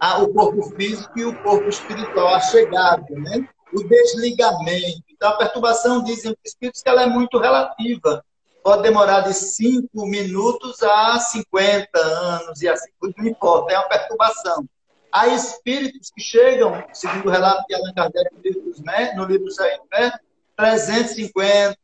o 0.00 0.32
corpo 0.32 0.62
físico 0.76 1.18
e 1.18 1.24
o 1.24 1.42
corpo 1.42 1.68
espiritual, 1.68 2.28
a 2.28 2.40
chegada, 2.40 3.04
né? 3.10 3.46
o 3.72 3.82
desligamento. 3.84 5.04
Então, 5.08 5.30
a 5.30 5.36
perturbação, 5.36 6.02
dizem 6.02 6.32
os 6.32 6.38
espíritos, 6.44 6.82
que 6.82 6.88
ela 6.88 7.02
é 7.02 7.06
muito 7.06 7.38
relativa. 7.38 8.24
Pode 8.62 8.82
demorar 8.82 9.20
de 9.20 9.32
5 9.32 9.88
minutos 10.06 10.82
a 10.82 11.18
50 11.18 11.98
anos, 11.98 12.60
e 12.60 12.68
assim, 12.68 12.90
não 13.16 13.26
importa, 13.26 13.72
é 13.72 13.78
uma 13.78 13.88
perturbação. 13.88 14.66
Há 15.12 15.28
espíritos 15.28 16.10
que 16.10 16.22
chegam, 16.22 16.84
segundo 16.92 17.26
o 17.26 17.30
relato 17.30 17.64
de 17.66 17.74
Allan 17.74 17.92
Kardec 17.94 18.34
no 18.34 18.42
livro, 18.42 18.62
dos, 18.62 18.80
no 19.16 19.24
livro 19.24 19.50
Saindo, 19.50 19.82
né? 19.90 20.12
350, 20.56 21.78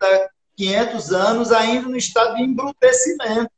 500 0.54 1.12
anos 1.12 1.52
ainda 1.52 1.88
no 1.88 1.96
estado 1.96 2.36
de 2.36 2.42
embrutecimento, 2.42 3.50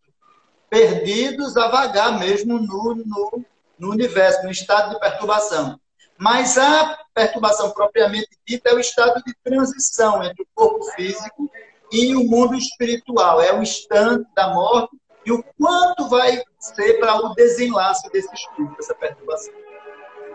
perdidos 0.70 1.56
a 1.56 1.68
vagar 1.68 2.18
mesmo 2.18 2.58
no, 2.58 2.94
no, 2.94 3.44
no 3.78 3.90
universo, 3.90 4.42
no 4.44 4.50
estado 4.50 4.90
de 4.90 5.00
perturbação. 5.00 5.78
Mas 6.18 6.58
a 6.58 6.98
perturbação 7.14 7.70
propriamente 7.70 8.28
dita 8.46 8.68
é 8.70 8.74
o 8.74 8.80
estado 8.80 9.22
de 9.24 9.32
transição 9.44 10.22
entre 10.24 10.42
o 10.42 10.46
corpo 10.54 10.84
físico 10.92 11.50
e 11.92 12.16
o 12.16 12.24
mundo 12.24 12.56
espiritual. 12.56 13.40
É 13.40 13.54
o 13.54 13.62
instante 13.62 14.26
da 14.34 14.52
morte 14.52 14.96
e 15.24 15.32
o 15.32 15.42
quanto 15.58 16.08
vai 16.08 16.42
ser 16.58 16.98
para 16.98 17.16
o 17.16 17.34
desenlace 17.34 18.10
desse 18.10 18.34
estudo, 18.34 18.74
dessa 18.76 18.94
perturbação. 18.94 19.54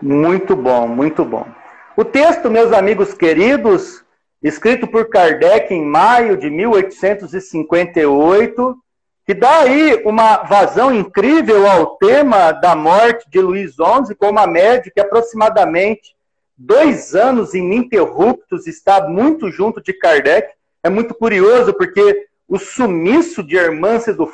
Muito 0.00 0.56
bom, 0.56 0.88
muito 0.88 1.24
bom. 1.24 1.46
O 1.96 2.04
texto, 2.04 2.50
meus 2.50 2.72
amigos 2.72 3.14
queridos, 3.14 4.04
escrito 4.42 4.84
por 4.86 5.08
Kardec 5.08 5.72
em 5.72 5.84
maio 5.84 6.36
de 6.36 6.50
1858, 6.50 8.76
que 9.26 9.32
dá 9.32 9.60
aí 9.60 10.02
uma 10.04 10.42
vazão 10.42 10.94
incrível 10.94 11.66
ao 11.66 11.96
tema 11.96 12.52
da 12.52 12.76
morte 12.76 13.28
de 13.30 13.40
Luiz 13.40 13.72
XI, 13.72 14.14
com 14.14 14.28
uma 14.28 14.46
média 14.46 14.92
que 14.94 15.00
aproximadamente 15.00 16.14
dois 16.56 17.14
anos 17.14 17.54
ininterruptos 17.54 18.66
está 18.66 19.08
muito 19.08 19.50
junto 19.50 19.82
de 19.82 19.92
Kardec. 19.92 20.52
É 20.82 20.90
muito 20.90 21.14
curioso, 21.14 21.72
porque 21.72 22.26
o 22.46 22.58
sumiço 22.58 23.42
de 23.42 23.56
Hermance 23.56 24.12
do 24.12 24.30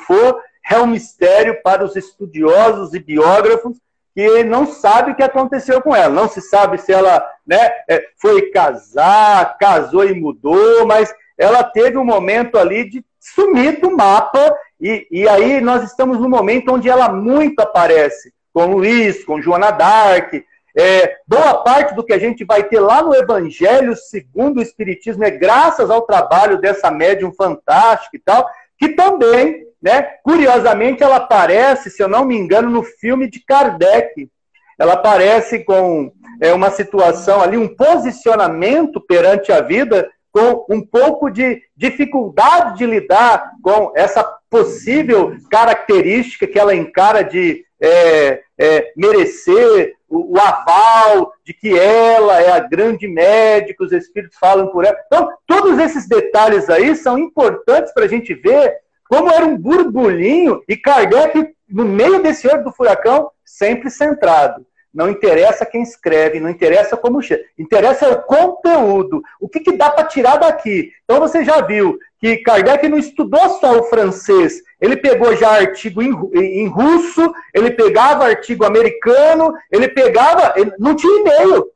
é 0.69 0.77
um 0.77 0.87
mistério 0.87 1.61
para 1.63 1.83
os 1.83 1.95
estudiosos 1.95 2.93
e 2.93 2.99
biógrafos 2.99 3.77
que 4.13 4.43
não 4.43 4.65
sabe 4.65 5.11
o 5.11 5.15
que 5.15 5.23
aconteceu 5.23 5.81
com 5.81 5.95
ela. 5.95 6.13
Não 6.13 6.27
se 6.27 6.41
sabe 6.41 6.77
se 6.77 6.91
ela 6.91 7.25
né, 7.47 7.71
é, 7.89 8.03
foi 8.17 8.51
casar, 8.51 9.57
casou 9.57 10.05
e 10.05 10.13
mudou, 10.13 10.85
mas 10.85 11.13
ela 11.37 11.63
teve 11.63 11.97
um 11.97 12.05
momento 12.05 12.57
ali 12.57 12.89
de 12.89 13.03
sumir 13.19 13.79
do 13.79 13.95
mapa, 13.95 14.55
e, 14.81 15.07
e 15.11 15.29
aí 15.29 15.61
nós 15.61 15.83
estamos 15.83 16.19
no 16.19 16.29
momento 16.29 16.73
onde 16.73 16.89
ela 16.89 17.09
muito 17.09 17.59
aparece, 17.59 18.33
com 18.53 18.65
Luiz, 18.65 19.23
com 19.23 19.41
Joana 19.41 19.71
Dark. 19.71 20.33
É, 20.77 21.17
boa 21.27 21.55
parte 21.63 21.93
do 21.93 22.03
que 22.03 22.13
a 22.13 22.17
gente 22.17 22.45
vai 22.45 22.63
ter 22.63 22.79
lá 22.79 23.03
no 23.03 23.13
Evangelho 23.13 23.95
segundo 23.95 24.57
o 24.57 24.61
Espiritismo 24.61 25.23
é 25.23 25.29
graças 25.29 25.89
ao 25.89 26.01
trabalho 26.03 26.59
dessa 26.59 26.89
médium 26.89 27.33
fantástica 27.33 28.15
e 28.15 28.19
tal, 28.19 28.49
que 28.77 28.89
também 28.89 29.71
né? 29.81 30.03
Curiosamente, 30.23 31.01
ela 31.01 31.15
aparece, 31.15 31.89
se 31.89 32.03
eu 32.03 32.07
não 32.07 32.23
me 32.23 32.37
engano, 32.37 32.69
no 32.69 32.83
filme 32.83 33.29
de 33.29 33.43
Kardec. 33.43 34.29
Ela 34.77 34.93
aparece 34.93 35.63
com 35.63 36.11
é, 36.39 36.53
uma 36.53 36.69
situação 36.69 37.41
ali, 37.41 37.57
um 37.57 37.75
posicionamento 37.75 39.01
perante 39.01 39.51
a 39.51 39.61
vida, 39.61 40.07
com 40.31 40.65
um 40.69 40.85
pouco 40.85 41.29
de 41.29 41.61
dificuldade 41.75 42.77
de 42.77 42.85
lidar 42.85 43.51
com 43.61 43.91
essa 43.95 44.23
possível 44.49 45.35
característica 45.49 46.47
que 46.47 46.57
ela 46.57 46.75
encara 46.75 47.23
de 47.23 47.65
é, 47.81 48.41
é, 48.57 48.93
merecer 48.95 49.95
o, 50.07 50.37
o, 50.37 50.39
aval 50.39 51.33
de 51.43 51.53
que 51.53 51.77
ela 51.77 52.39
é 52.39 52.51
a 52.51 52.59
grande 52.59 53.07
médica, 53.07 53.83
os 53.83 53.91
espíritos 53.91 54.37
falam 54.37 54.67
por 54.67 54.85
ela. 54.85 54.97
Então, 55.07 55.29
todos 55.47 55.79
esses 55.79 56.07
detalhes 56.07 56.69
aí 56.69 56.95
são 56.95 57.17
importantes 57.17 57.93
para 57.93 58.05
a 58.05 58.07
gente 58.07 58.33
ver 58.33 58.77
como 59.09 59.29
era 59.29 59.45
um 59.45 59.57
burburinho, 59.57 60.63
e 60.69 60.77
Kardec, 60.77 61.53
no 61.67 61.83
meio 61.83 62.23
desse 62.23 62.47
olho 62.47 62.63
do 62.63 62.71
furacão, 62.71 63.29
sempre 63.43 63.89
centrado. 63.89 64.65
Não 64.93 65.09
interessa 65.09 65.65
quem 65.65 65.81
escreve, 65.81 66.39
não 66.39 66.49
interessa 66.49 66.97
como 66.97 67.21
chega. 67.21 67.43
Interessa 67.57 68.09
o 68.09 68.21
conteúdo. 68.23 69.23
O 69.39 69.47
que, 69.47 69.61
que 69.61 69.71
dá 69.71 69.89
para 69.89 70.07
tirar 70.07 70.37
daqui? 70.37 70.91
Então 71.05 71.19
você 71.19 71.45
já 71.45 71.61
viu 71.61 71.97
que 72.19 72.37
Kardec 72.37 72.87
não 72.89 72.97
estudou 72.97 73.49
só 73.51 73.79
o 73.79 73.83
francês. 73.83 74.61
Ele 74.81 74.97
pegou 74.97 75.35
já 75.35 75.51
artigo 75.51 76.01
em, 76.01 76.11
em 76.33 76.67
russo, 76.67 77.33
ele 77.53 77.71
pegava 77.71 78.25
artigo 78.25 78.65
americano, 78.65 79.53
ele 79.71 79.87
pegava. 79.87 80.53
Ele, 80.57 80.73
não 80.77 80.93
tinha 80.95 81.19
e-mail. 81.21 81.67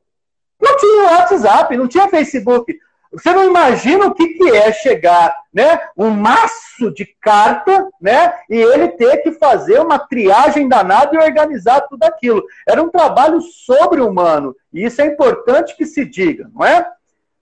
Não 0.61 0.77
tinha 0.77 1.03
WhatsApp, 1.03 1.77
não 1.77 1.87
tinha 1.87 2.09
Facebook. 2.09 2.77
Você 3.15 3.33
não 3.33 3.45
imagina 3.45 4.07
o 4.07 4.13
que, 4.13 4.27
que 4.27 4.49
é 4.51 4.71
chegar, 4.71 5.35
né? 5.53 5.79
Um 5.97 6.09
maço 6.09 6.91
de 6.93 7.05
carta, 7.21 7.89
né? 7.99 8.33
E 8.49 8.55
ele 8.55 8.89
ter 8.89 9.17
que 9.23 9.31
fazer 9.33 9.79
uma 9.79 9.97
triagem 9.97 10.67
danada 10.67 11.15
e 11.15 11.17
organizar 11.17 11.81
tudo 11.81 12.03
aquilo. 12.03 12.43
Era 12.67 12.83
um 12.83 12.89
trabalho 12.89 13.41
sobre-humano. 13.41 14.55
E 14.73 14.83
isso 14.83 15.01
é 15.01 15.05
importante 15.05 15.75
que 15.75 15.85
se 15.85 16.05
diga, 16.05 16.49
não 16.53 16.65
é? 16.65 16.85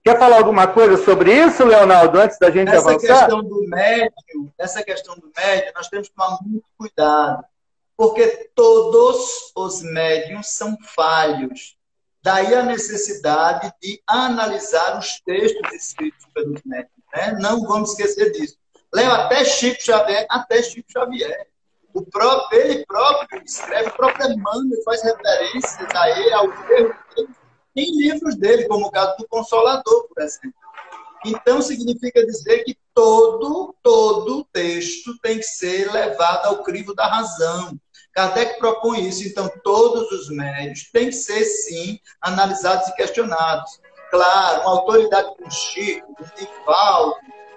Quer 0.04 0.20
falar 0.20 0.38
alguma 0.38 0.68
coisa 0.68 0.98
sobre 0.98 1.34
isso, 1.34 1.64
Leonardo, 1.64 2.20
antes 2.20 2.38
da 2.38 2.52
gente 2.52 2.68
essa 2.70 2.90
avançar? 2.90 3.10
Essa 3.10 3.20
questão 3.20 3.44
do 3.44 3.68
médium, 3.70 4.52
essa 4.60 4.84
questão 4.84 5.16
do 5.16 5.32
médium, 5.36 5.72
nós 5.76 5.88
temos 5.88 6.10
que 6.10 6.16
tomar 6.16 6.38
muito 6.42 6.66
cuidado, 6.78 7.44
porque 7.96 8.50
todos 8.54 9.54
os 9.56 9.82
médiums 9.82 10.50
são 10.50 10.78
falhos. 10.94 11.78
Daí 12.24 12.56
a 12.56 12.64
necessidade 12.64 13.74
de 13.82 14.02
analisar 14.08 14.98
os 14.98 15.20
textos 15.26 15.74
escritos 15.74 16.26
pelos 16.34 16.62
médicos. 16.64 17.04
Né? 17.14 17.38
Não 17.40 17.64
vamos 17.64 17.92
esquecer 17.92 18.32
disso. 18.32 18.58
Leio 18.94 19.12
até 19.12 19.44
Chico 19.44 19.84
Xavier, 19.84 20.26
até 20.30 20.64
Chico 20.64 20.90
Xavier. 20.90 21.48
O 21.94 22.02
próprio, 22.04 22.60
ele 22.60 22.86
próprio 22.86 23.44
escreve, 23.44 23.90
o 23.90 23.94
próprio 23.94 24.32
Emmanuel 24.32 24.84
faz 24.84 25.04
referências 25.04 25.88
a 25.94 26.10
ele, 26.10 26.34
ao 26.34 26.46
erro 26.46 26.96
dele, 27.16 27.30
em 27.76 27.98
livros 27.98 28.36
dele, 28.36 28.68
como 28.68 28.88
o 28.88 28.92
caso 28.92 29.18
do 29.18 29.28
Consolador, 29.28 30.08
por 30.08 30.24
exemplo. 30.24 30.54
Então, 31.26 31.62
significa 31.62 32.26
dizer 32.26 32.64
que 32.64 32.78
todo, 32.94 33.76
todo 33.84 34.48
texto 34.52 35.18
tem 35.22 35.38
que 35.38 35.44
ser 35.44 35.92
levado 35.92 36.48
ao 36.48 36.64
crivo 36.64 36.96
da 36.96 37.08
razão. 37.08 37.78
Kardec 38.14 38.60
propõe 38.60 39.08
isso, 39.08 39.28
então 39.28 39.52
todos 39.64 40.12
os 40.12 40.30
médios 40.30 40.90
têm 40.92 41.08
que 41.08 41.16
ser, 41.16 41.44
sim, 41.44 42.00
analisados 42.22 42.88
e 42.90 42.96
questionados. 42.96 43.82
Claro, 44.12 44.62
uma 44.62 44.72
autoridade 44.72 45.36
como 45.36 45.52
Chico, 45.52 46.14
como 46.16 46.30
Divaldo, 46.38 47.16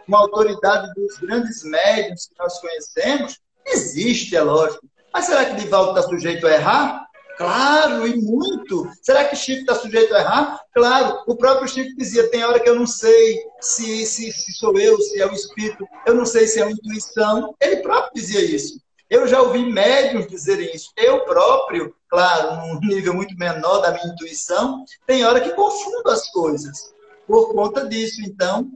uma 0.09 0.19
autoridade 0.21 0.95
dos 0.95 1.19
grandes 1.19 1.63
médios 1.65 2.27
que 2.27 2.39
nós 2.39 2.59
conhecemos, 2.61 3.39
existe, 3.67 4.35
é 4.35 4.43
lógico. 4.43 4.87
Mas 5.13 5.27
será 5.27 5.45
que 5.45 5.57
Divaldo 5.57 5.99
está 5.99 6.09
sujeito 6.09 6.47
a 6.47 6.53
errar? 6.53 7.07
Claro, 7.37 8.07
e 8.07 8.17
muito. 8.17 8.91
Será 9.03 9.25
que 9.25 9.37
Chico 9.37 9.61
está 9.61 9.75
sujeito 9.75 10.15
a 10.15 10.21
errar? 10.21 10.61
Claro. 10.73 11.23
O 11.27 11.37
próprio 11.37 11.69
Chico 11.69 11.95
dizia: 11.97 12.31
tem 12.31 12.43
hora 12.45 12.59
que 12.59 12.69
eu 12.69 12.75
não 12.75 12.87
sei 12.87 13.39
se, 13.61 14.07
se, 14.07 14.33
se 14.33 14.53
sou 14.55 14.79
eu, 14.79 14.99
se 14.99 15.21
é 15.21 15.27
o 15.27 15.35
espírito, 15.35 15.87
eu 16.07 16.15
não 16.15 16.25
sei 16.25 16.47
se 16.47 16.61
é 16.61 16.65
a 16.65 16.71
intuição. 16.71 17.55
Ele 17.61 17.77
próprio 17.83 18.15
dizia 18.15 18.43
isso. 18.43 18.81
Eu 19.09 19.27
já 19.29 19.41
ouvi 19.41 19.65
médiums 19.71 20.27
dizerem 20.27 20.75
isso. 20.75 20.91
Eu 20.97 21.25
próprio, 21.25 21.95
claro, 22.09 22.57
num 22.57 22.81
nível 22.81 23.15
muito 23.15 23.37
menor 23.37 23.79
da 23.79 23.93
minha 23.93 24.07
intuição, 24.07 24.85
tem 25.07 25.25
hora 25.25 25.41
que 25.41 25.51
confundo 25.51 26.09
as 26.09 26.29
coisas. 26.31 26.93
Por 27.27 27.53
conta 27.53 27.87
disso, 27.87 28.21
então, 28.23 28.71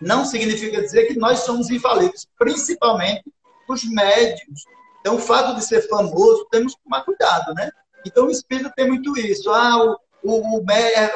não 0.00 0.24
significa 0.24 0.80
dizer 0.80 1.06
que 1.06 1.18
nós 1.18 1.40
somos 1.40 1.70
infalíveis, 1.70 2.26
principalmente 2.36 3.24
os 3.68 3.84
médios. 3.84 4.64
Então, 5.00 5.16
o 5.16 5.20
fato 5.20 5.54
de 5.54 5.64
ser 5.64 5.88
famoso, 5.88 6.46
temos 6.50 6.74
que 6.74 6.82
tomar 6.82 7.04
cuidado, 7.04 7.54
né? 7.54 7.70
Então, 8.04 8.26
o 8.26 8.30
espírito 8.30 8.72
tem 8.74 8.88
muito 8.88 9.16
isso. 9.18 9.50
Ah, 9.50 9.84
o, 9.84 9.96
o, 10.22 10.58
o 10.58 10.64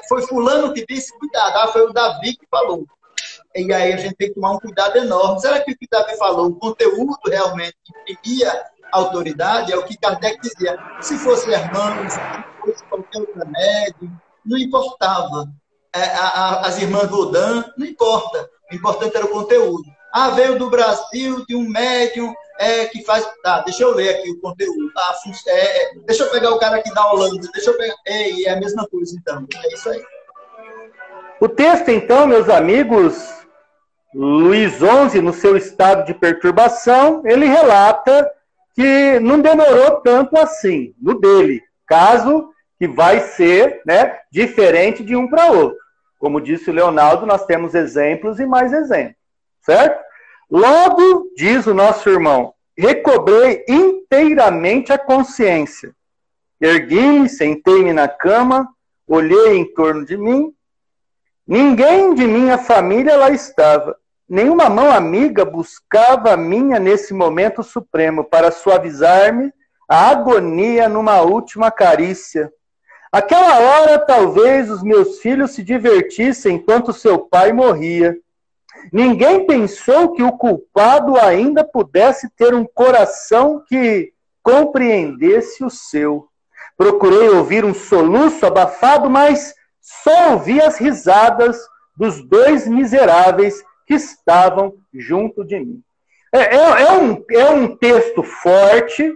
foi 0.09 0.23
fulano 0.23 0.73
que 0.73 0.87
disse, 0.87 1.17
cuidado. 1.19 1.57
Ah, 1.57 1.69
foi 1.69 1.83
o 1.83 1.93
Davi 1.93 2.37
que 2.37 2.47
falou. 2.51 2.87
E 3.55 3.73
aí 3.73 3.93
a 3.93 3.97
gente 3.97 4.15
tem 4.15 4.29
que 4.29 4.35
tomar 4.35 4.53
um 4.53 4.59
cuidado 4.59 4.97
enorme. 4.97 5.41
Será 5.41 5.61
que 5.61 5.73
o 5.73 5.77
que 5.77 5.87
Davi 5.91 6.17
falou, 6.17 6.47
o 6.47 6.57
conteúdo 6.57 7.17
realmente 7.27 7.77
imprimia 8.09 8.65
autoridade? 8.93 9.73
É 9.73 9.77
o 9.77 9.85
que 9.85 9.97
Kardec 9.97 10.41
dizia. 10.41 10.79
Se 11.01 11.19
fosse 11.19 11.51
irmãos, 11.51 12.13
se 12.13 12.21
fosse 12.61 12.85
qualquer 12.85 13.21
outra 13.21 13.45
médium, 13.45 14.13
não 14.45 14.59
importava. 14.59 15.49
É, 15.95 16.05
as 16.67 16.81
irmãs 16.81 17.09
Godin, 17.09 17.65
não 17.77 17.87
importa. 17.87 18.49
O 18.71 18.75
importante 18.75 19.17
era 19.17 19.27
o 19.27 19.31
conteúdo. 19.31 19.85
Ah, 20.13 20.31
veio 20.31 20.59
do 20.59 20.71
Brasil 20.71 21.45
de 21.47 21.55
um 21.55 21.69
médium 21.69 22.35
é 22.59 22.87
que 22.87 23.03
faz. 23.05 23.29
Tá, 23.43 23.61
deixa 23.61 23.83
eu 23.83 23.95
ler 23.95 24.11
aqui 24.11 24.31
o 24.31 24.41
conteúdo. 24.41 24.91
Ah, 24.97 25.15
é, 25.49 25.83
é, 25.83 25.95
deixa 26.07 26.25
eu 26.25 26.31
pegar 26.31 26.51
o 26.51 26.59
cara 26.59 26.77
aqui 26.77 26.93
da 26.95 27.11
Holanda. 27.11 27.49
Deixa 27.53 27.71
eu 27.71 27.77
pegar. 27.77 27.95
É, 28.07 28.43
é 28.43 28.51
a 28.51 28.57
mesma 28.57 28.87
coisa, 28.87 29.17
então. 29.19 29.47
É 29.65 29.75
isso 29.75 29.89
aí. 29.91 30.03
O 31.41 31.49
texto, 31.49 31.91
então, 31.91 32.27
meus 32.27 32.49
amigos, 32.49 33.42
Luiz 34.15 34.75
XI, 34.75 35.21
no 35.21 35.33
seu 35.33 35.57
estado 35.57 36.05
de 36.05 36.13
perturbação, 36.13 37.23
ele 37.25 37.47
relata 37.47 38.31
que 38.75 39.19
não 39.21 39.41
demorou 39.41 40.01
tanto 40.01 40.39
assim, 40.39 40.95
no 41.01 41.19
dele. 41.19 41.63
Caso 41.87 42.51
que 42.79 42.87
vai 42.89 43.21
ser 43.21 43.81
né, 43.87 44.19
diferente 44.31 45.05
de 45.05 45.15
um 45.15 45.29
para 45.29 45.51
outro. 45.53 45.79
Como 46.19 46.41
disse 46.41 46.71
o 46.71 46.73
Leonardo, 46.73 47.27
nós 47.27 47.45
temos 47.47 47.75
exemplos 47.75 48.39
e 48.39 48.47
mais 48.47 48.73
exemplos, 48.73 49.17
certo? 49.61 50.03
Logo, 50.51 51.31
diz 51.37 51.67
o 51.67 51.75
nosso 51.75 52.09
irmão, 52.09 52.53
recobrei 52.77 53.65
inteiramente 53.69 54.93
a 54.93 54.99
consciência. 54.99 55.95
Ergui-me, 56.61 57.29
sentei-me 57.29 57.93
na 57.93 58.07
cama, 58.07 58.69
olhei 59.07 59.57
em 59.57 59.65
torno 59.65 60.05
de 60.05 60.17
mim. 60.17 60.55
Ninguém 61.47 62.15
de 62.15 62.27
minha 62.27 62.59
família 62.59 63.17
lá 63.17 63.31
estava. 63.31 63.97
Nenhuma 64.33 64.71
mão 64.71 64.91
amiga 64.91 65.45
buscava 65.45 66.33
a 66.33 66.39
minha 66.39 66.79
nesse 66.79 67.13
momento 67.13 67.63
supremo 67.63 68.25
para 68.25 68.51
suavizar-me 68.51 69.53
a 69.87 70.09
agonia 70.09 70.89
numa 70.89 71.21
última 71.21 71.71
carícia. 71.71 72.51
Aquela 73.13 73.59
hora, 73.61 73.99
talvez 73.99 74.71
os 74.71 74.83
meus 74.83 75.19
filhos 75.19 75.51
se 75.51 75.63
divertissem 75.63 76.57
enquanto 76.57 76.95
seu 76.95 77.19
pai 77.19 77.53
morria. 77.53 78.17
Ninguém 78.91 79.47
pensou 79.47 80.15
que 80.15 80.23
o 80.23 80.33
culpado 80.33 81.19
ainda 81.19 81.63
pudesse 81.63 82.31
ter 82.31 82.55
um 82.55 82.65
coração 82.65 83.63
que 83.69 84.15
compreendesse 84.43 85.63
o 85.63 85.69
seu. 85.69 86.27
Procurei 86.75 87.29
ouvir 87.29 87.67
um 87.67 87.75
soluço 87.75 88.47
abafado, 88.47 89.11
mas 89.11 89.55
só 89.79 90.33
ouvi 90.33 90.59
as 90.59 90.79
risadas 90.79 91.59
dos 91.95 92.27
dois 92.27 92.67
miseráveis 92.67 93.63
que 93.93 93.97
estavam 93.97 94.75
junto 94.95 95.45
de 95.45 95.61
mim. 95.61 95.83
É, 96.33 96.57
é, 96.57 96.83
é 96.83 96.93
um, 96.93 97.25
é 97.31 97.51
um 97.51 97.77
texto 97.77 98.23
forte, 98.23 99.15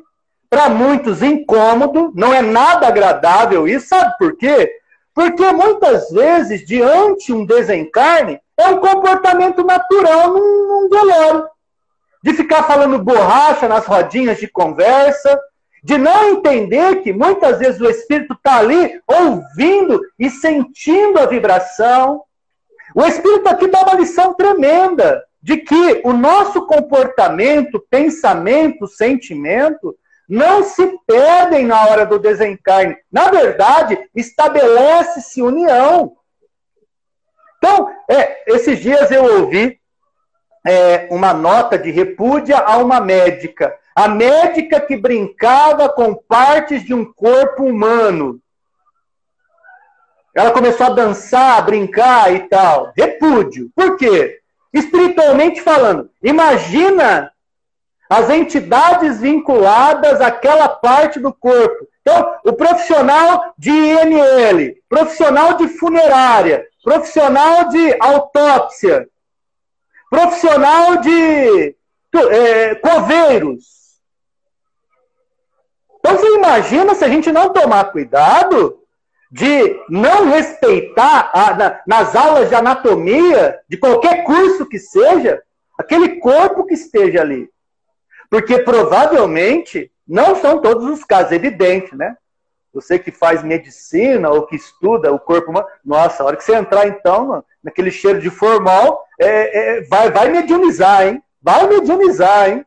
para 0.51 0.69
muitos 0.69 1.23
incômodo, 1.23 2.13
não 2.15 2.33
é 2.33 2.43
nada 2.43 2.87
agradável 2.87 3.67
isso, 3.67 3.89
sabe 3.89 4.15
por 4.19 4.37
quê? 4.37 4.71
Porque 5.15 5.51
muitas 5.51 6.11
vezes, 6.11 6.67
diante 6.67 7.33
um 7.33 7.47
desencarne, 7.47 8.39
é 8.57 8.69
um 8.69 8.79
comportamento 8.79 9.65
natural 9.65 10.35
num, 10.35 10.69
num 10.69 10.89
velório. 10.91 11.49
De 12.23 12.35
ficar 12.35 12.65
falando 12.65 12.99
borracha 12.99 13.67
nas 13.67 13.87
rodinhas 13.87 14.39
de 14.39 14.47
conversa, 14.47 15.41
de 15.83 15.97
não 15.97 16.33
entender 16.33 16.97
que 16.97 17.15
muitas 17.15 17.59
vezes 17.59 17.81
o 17.81 17.89
espírito 17.89 18.35
está 18.35 18.59
ali 18.59 19.01
ouvindo 19.07 20.03
e 20.19 20.29
sentindo 20.29 21.19
a 21.19 21.27
vibração. 21.27 22.26
O 22.97 23.05
espírito 23.05 23.47
aqui 23.47 23.69
dá 23.69 23.83
uma 23.83 23.93
lição 23.93 24.33
tremenda 24.33 25.23
de 25.43 25.59
que 25.59 26.01
o 26.03 26.15
nosso 26.15 26.65
comportamento, 26.65 27.79
pensamento, 27.91 28.89
sentimento 28.89 29.95
não 30.27 30.63
se 30.63 30.99
perdem 31.07 31.67
na 31.67 31.85
hora 31.89 32.07
do 32.07 32.19
desencarne. 32.19 32.97
Na 33.13 33.31
verdade, 33.31 33.99
estabelece-se 34.15 35.43
união. 35.43 36.17
Então, 37.59 37.95
é, 38.09 38.51
esses 38.51 38.81
dias 38.81 39.11
eu 39.11 39.43
ouvi 39.43 39.79
é, 40.67 41.07
uma 41.11 41.35
nota 41.35 41.79
de 41.79 41.91
repúdia 41.91 42.57
a 42.57 42.79
uma 42.79 42.99
médica. 42.99 43.77
A 43.95 44.09
médica 44.09 44.81
que 44.81 44.97
brincava 44.97 45.91
com 45.91 46.15
partes 46.15 46.83
de 46.83 46.95
um 46.95 47.05
corpo 47.05 47.63
humano. 47.63 48.41
Ela 50.37 50.51
começou 50.51 50.87
a 50.87 50.91
dançar, 50.91 51.59
a 51.59 51.63
brincar 51.63 52.31
e 52.35 52.41
tal. 52.41 52.93
Repúdio. 52.95 53.71
Por 53.75 53.97
quê? 53.97 54.39
Espiritualmente 54.71 55.63
falando, 55.63 56.11
imagina 56.23 57.33
as 58.11 58.29
entidades 58.29 59.19
vinculadas 59.19 60.21
àquela 60.21 60.69
parte 60.69 61.19
do 61.19 61.33
corpo. 61.33 61.89
Então, 62.03 62.35
o 62.45 62.53
profissional 62.53 63.55
de 63.57 63.71
IML, 63.71 64.77
profissional 64.91 65.55
de 65.55 65.69
funerária, 65.69 66.67
profissional 66.85 67.69
de 67.71 67.97
autópsia, 67.99 69.09
profissional 70.11 70.99
de 70.99 71.75
é, 72.15 72.75
coveiros. 72.75 73.65
Então, 75.99 76.17
você 76.17 76.35
imagina 76.35 76.95
se 76.95 77.05
a 77.05 77.09
gente 77.09 77.33
não 77.33 77.55
tomar 77.55 77.91
cuidado 77.91 78.86
de 79.31 79.81
não 79.89 80.29
respeitar 80.31 81.31
a, 81.33 81.55
na, 81.55 81.81
nas 81.87 82.15
aulas 82.15 82.49
de 82.49 82.55
anatomia, 82.55 83.59
de 83.69 83.77
qualquer 83.77 84.25
curso 84.25 84.67
que 84.67 84.79
seja, 84.79 85.43
aquele 85.79 86.21
corpo 86.21 86.65
que 86.65 86.75
esteja 86.75 87.21
ali. 87.21 87.49
Porque 88.31 88.59
provavelmente 88.61 89.91
não 90.07 90.37
são 90.37 90.61
todos 90.61 90.89
os 90.89 91.05
casos, 91.05 91.33
evidente, 91.33 91.95
né? 91.97 92.17
Você 92.73 92.99
que 92.99 93.11
faz 93.11 93.43
medicina 93.43 94.31
ou 94.31 94.47
que 94.47 94.57
estuda 94.57 95.13
o 95.13 95.19
corpo 95.19 95.51
humano, 95.51 95.67
nossa, 95.85 96.23
a 96.23 96.27
hora 96.27 96.37
que 96.37 96.45
você 96.45 96.55
entrar 96.55 96.87
então 96.87 97.43
naquele 97.63 97.91
cheiro 97.91 98.21
de 98.21 98.31
formal, 98.31 99.05
é, 99.19 99.79
é, 99.79 99.81
vai, 99.83 100.11
vai 100.11 100.29
mediunizar, 100.29 101.07
hein? 101.07 101.23
Vai 101.43 101.67
mediunizar, 101.67 102.51
hein? 102.51 102.67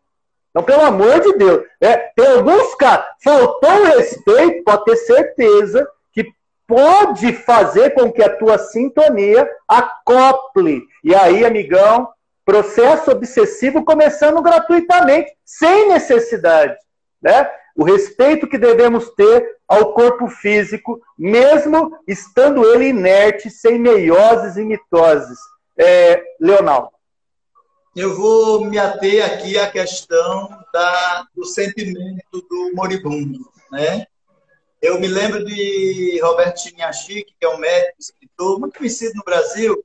Então, 0.49 0.63
pelo 0.63 0.81
amor 0.81 1.19
de 1.19 1.33
Deus, 1.33 1.63
é, 1.79 1.95
tem 2.15 2.25
alguns 2.25 2.73
casos, 2.75 3.05
faltou 3.23 3.83
respeito, 3.85 4.63
pode 4.63 4.83
ter 4.85 4.95
certeza 4.95 5.87
pode 6.69 7.33
fazer 7.33 7.89
com 7.95 8.09
que 8.11 8.23
a 8.23 8.33
tua 8.37 8.57
sintonia 8.57 9.49
acople. 9.67 10.83
E 11.03 11.13
aí, 11.13 11.43
amigão, 11.43 12.07
Processo 12.49 13.11
obsessivo 13.11 13.85
começando 13.85 14.41
gratuitamente, 14.41 15.31
sem 15.45 15.87
necessidade. 15.87 16.75
Né? 17.21 17.47
O 17.75 17.83
respeito 17.83 18.47
que 18.47 18.57
devemos 18.57 19.11
ter 19.11 19.57
ao 19.67 19.93
corpo 19.93 20.27
físico, 20.27 20.99
mesmo 21.15 21.95
estando 22.07 22.65
ele 22.65 22.87
inerte, 22.87 23.51
sem 23.51 23.77
meioses 23.77 24.57
e 24.57 24.65
mitoses. 24.65 25.37
É, 25.77 26.23
Leonardo. 26.41 26.89
Eu 27.95 28.15
vou 28.15 28.65
me 28.65 28.79
ater 28.79 29.23
aqui 29.23 29.55
à 29.55 29.69
questão 29.69 30.49
da, 30.73 31.27
do 31.35 31.45
sentimento 31.45 32.41
do 32.49 32.71
moribundo. 32.73 33.47
Né? 33.71 34.07
Eu 34.81 34.99
me 34.99 35.07
lembro 35.07 35.43
de 35.43 36.19
Roberto 36.21 36.61
Chiniachik, 36.61 37.35
que 37.37 37.45
é 37.45 37.49
um 37.49 37.57
médico, 37.57 37.97
escritor, 37.99 38.59
muito 38.59 38.77
conhecido 38.77 39.13
no 39.15 39.23
Brasil, 39.23 39.83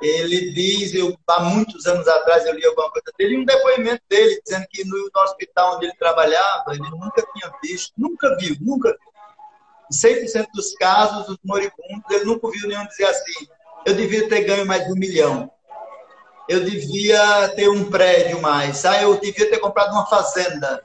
ele 0.00 0.52
diz, 0.52 0.94
eu, 0.94 1.16
há 1.26 1.40
muitos 1.40 1.86
anos 1.86 2.06
atrás 2.06 2.44
eu 2.44 2.54
li 2.54 2.64
alguma 2.66 2.90
coisa 2.90 3.10
dele, 3.18 3.38
um 3.38 3.44
depoimento 3.44 4.02
dele, 4.08 4.40
dizendo 4.44 4.66
que 4.70 4.84
no, 4.84 5.10
no 5.14 5.22
hospital 5.22 5.76
onde 5.76 5.86
ele 5.86 5.94
trabalhava, 5.98 6.72
ele 6.72 6.90
nunca 6.90 7.26
tinha 7.32 7.52
visto, 7.62 7.92
nunca 7.96 8.36
viu, 8.36 8.56
nunca 8.60 8.90
viu. 8.90 9.16
Em 9.90 9.94
100% 9.94 10.48
dos 10.52 10.74
casos, 10.74 11.28
os 11.28 11.38
moribundos, 11.44 12.10
ele 12.10 12.24
nunca 12.24 12.50
viu 12.50 12.68
nenhum 12.68 12.86
dizer 12.86 13.06
assim, 13.06 13.46
eu 13.86 13.94
devia 13.94 14.28
ter 14.28 14.42
ganho 14.44 14.66
mais 14.66 14.84
de 14.84 14.92
um 14.92 14.96
milhão, 14.96 15.50
eu 16.48 16.62
devia 16.62 17.48
ter 17.50 17.68
um 17.68 17.90
prédio 17.90 18.40
mais, 18.40 18.84
ah, 18.84 19.02
eu 19.02 19.18
devia 19.18 19.48
ter 19.48 19.58
comprado 19.58 19.92
uma 19.92 20.06
fazenda. 20.06 20.84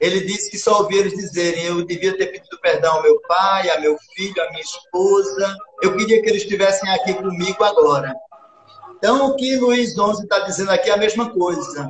Ele 0.00 0.20
disse 0.20 0.50
que 0.50 0.58
só 0.58 0.78
ouvia 0.78 1.00
eles 1.00 1.14
dizerem, 1.14 1.64
eu 1.64 1.84
devia 1.84 2.16
ter 2.16 2.26
pedido 2.26 2.58
perdão 2.60 2.96
ao 2.96 3.02
meu 3.02 3.20
pai, 3.22 3.68
a 3.70 3.80
meu 3.80 3.96
filho, 4.14 4.42
a 4.42 4.50
minha 4.50 4.62
esposa, 4.62 5.56
eu 5.82 5.96
queria 5.96 6.22
que 6.22 6.28
eles 6.28 6.42
estivessem 6.42 6.88
aqui 6.90 7.14
comigo 7.14 7.64
agora. 7.64 8.14
Então, 8.96 9.26
o 9.26 9.36
que 9.36 9.56
Luiz 9.56 9.92
XI 9.92 10.22
está 10.22 10.40
dizendo 10.40 10.70
aqui 10.70 10.90
é 10.90 10.94
a 10.94 10.98
mesma 10.98 11.30
coisa. 11.30 11.88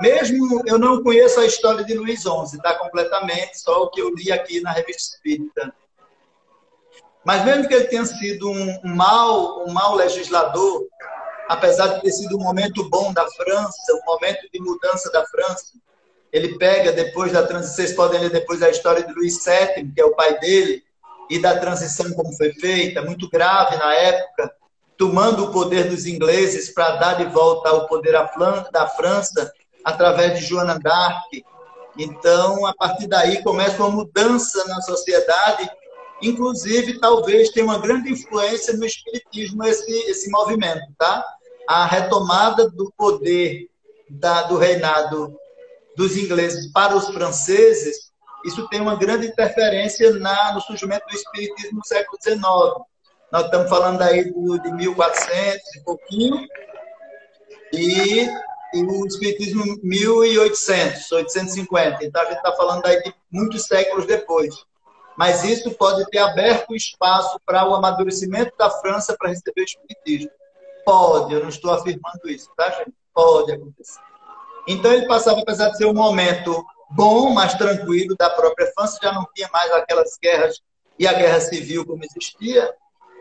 Mesmo 0.00 0.62
eu 0.66 0.78
não 0.78 1.02
conheço 1.02 1.40
a 1.40 1.46
história 1.46 1.84
de 1.84 1.94
Luiz 1.94 2.22
XI, 2.22 2.56
está 2.56 2.74
completamente, 2.74 3.60
só 3.60 3.84
o 3.84 3.90
que 3.90 4.00
eu 4.00 4.12
li 4.14 4.30
aqui 4.30 4.60
na 4.60 4.72
revista 4.72 5.14
Espírita. 5.14 5.72
Mas 7.24 7.44
mesmo 7.44 7.66
que 7.66 7.74
ele 7.74 7.86
tenha 7.86 8.04
sido 8.04 8.48
um 8.50 8.80
mau, 8.84 9.64
um 9.66 9.72
mau 9.72 9.94
legislador, 9.94 10.86
apesar 11.48 11.88
de 11.88 12.02
ter 12.02 12.12
sido 12.12 12.36
um 12.36 12.42
momento 12.42 12.88
bom 12.88 13.12
da 13.12 13.26
França, 13.32 13.76
um 13.94 14.04
momento 14.04 14.48
de 14.52 14.60
mudança 14.60 15.10
da 15.10 15.24
França, 15.26 15.72
ele 16.36 16.58
pega 16.58 16.92
depois 16.92 17.32
da 17.32 17.46
transição, 17.46 17.76
vocês 17.76 17.92
podem 17.92 18.20
ler 18.20 18.30
depois 18.30 18.62
a 18.62 18.68
história 18.68 19.02
de 19.02 19.12
Luís 19.12 19.42
VII, 19.42 19.90
que 19.92 20.00
é 20.00 20.04
o 20.04 20.14
pai 20.14 20.38
dele, 20.38 20.84
e 21.30 21.38
da 21.38 21.58
transição 21.58 22.12
como 22.12 22.32
foi 22.36 22.52
feita, 22.52 23.02
muito 23.02 23.28
grave 23.30 23.76
na 23.76 23.94
época, 23.94 24.52
tomando 24.96 25.44
o 25.44 25.50
poder 25.50 25.88
dos 25.88 26.06
ingleses 26.06 26.72
para 26.72 26.96
dar 26.96 27.14
de 27.14 27.24
volta 27.24 27.72
o 27.72 27.86
poder 27.86 28.12
da 28.70 28.86
França 28.86 29.50
através 29.82 30.38
de 30.38 30.44
Joana 30.44 30.78
d'Arc. 30.78 31.44
Então, 31.98 32.66
a 32.66 32.74
partir 32.74 33.06
daí 33.06 33.42
começa 33.42 33.82
uma 33.82 33.90
mudança 33.90 34.62
na 34.68 34.80
sociedade, 34.82 35.68
inclusive 36.22 37.00
talvez 37.00 37.50
tenha 37.50 37.64
uma 37.64 37.78
grande 37.78 38.12
influência 38.12 38.76
no 38.76 38.84
espiritismo 38.84 39.64
esse 39.64 39.90
esse 40.10 40.30
movimento, 40.30 40.86
tá? 40.98 41.24
A 41.66 41.86
retomada 41.86 42.68
do 42.68 42.92
poder 42.96 43.68
da, 44.08 44.42
do 44.42 44.56
reinado 44.56 45.36
dos 45.96 46.16
ingleses 46.16 46.70
para 46.72 46.94
os 46.94 47.08
franceses, 47.08 48.12
isso 48.44 48.68
tem 48.68 48.80
uma 48.80 48.96
grande 48.96 49.26
interferência 49.26 50.12
na, 50.18 50.52
no 50.52 50.60
surgimento 50.60 51.04
do 51.08 51.16
espiritismo 51.16 51.78
no 51.78 51.84
século 51.84 52.18
XIX. 52.22 52.40
Nós 53.32 53.44
estamos 53.46 53.68
falando 53.68 54.02
aí 54.02 54.30
do, 54.30 54.58
de 54.58 54.72
1400 54.72 55.74
e 55.74 55.80
pouquinho, 55.84 56.46
e, 57.72 58.28
e 58.74 58.82
o 58.82 59.06
espiritismo 59.06 59.64
1800, 59.82 61.10
850. 61.10 62.04
Então 62.04 62.22
a 62.22 62.26
gente 62.26 62.36
está 62.36 62.52
falando 62.52 62.86
aí 62.86 63.02
de 63.02 63.14
muitos 63.30 63.64
séculos 63.64 64.06
depois. 64.06 64.54
Mas 65.16 65.44
isso 65.44 65.70
pode 65.72 66.04
ter 66.10 66.18
aberto 66.18 66.74
espaço 66.74 67.40
para 67.44 67.68
o 67.68 67.74
amadurecimento 67.74 68.52
da 68.56 68.70
França 68.70 69.16
para 69.18 69.30
receber 69.30 69.62
o 69.62 69.64
espiritismo. 69.64 70.30
Pode, 70.84 71.34
eu 71.34 71.40
não 71.40 71.48
estou 71.48 71.72
afirmando 71.72 72.28
isso, 72.28 72.50
tá, 72.56 72.70
gente? 72.70 72.94
Pode 73.12 73.50
acontecer. 73.50 74.05
Então 74.66 74.92
ele 74.92 75.06
passava, 75.06 75.40
apesar 75.40 75.70
de 75.70 75.78
ser 75.78 75.86
um 75.86 75.94
momento 75.94 76.64
bom, 76.90 77.30
mais 77.30 77.54
tranquilo 77.54 78.16
da 78.16 78.30
própria 78.30 78.70
França, 78.72 78.98
já 79.02 79.12
não 79.12 79.26
tinha 79.34 79.48
mais 79.52 79.70
aquelas 79.72 80.16
guerras 80.20 80.60
e 80.98 81.06
a 81.06 81.12
guerra 81.12 81.40
civil 81.40 81.84
como 81.84 82.02
existia, 82.04 82.74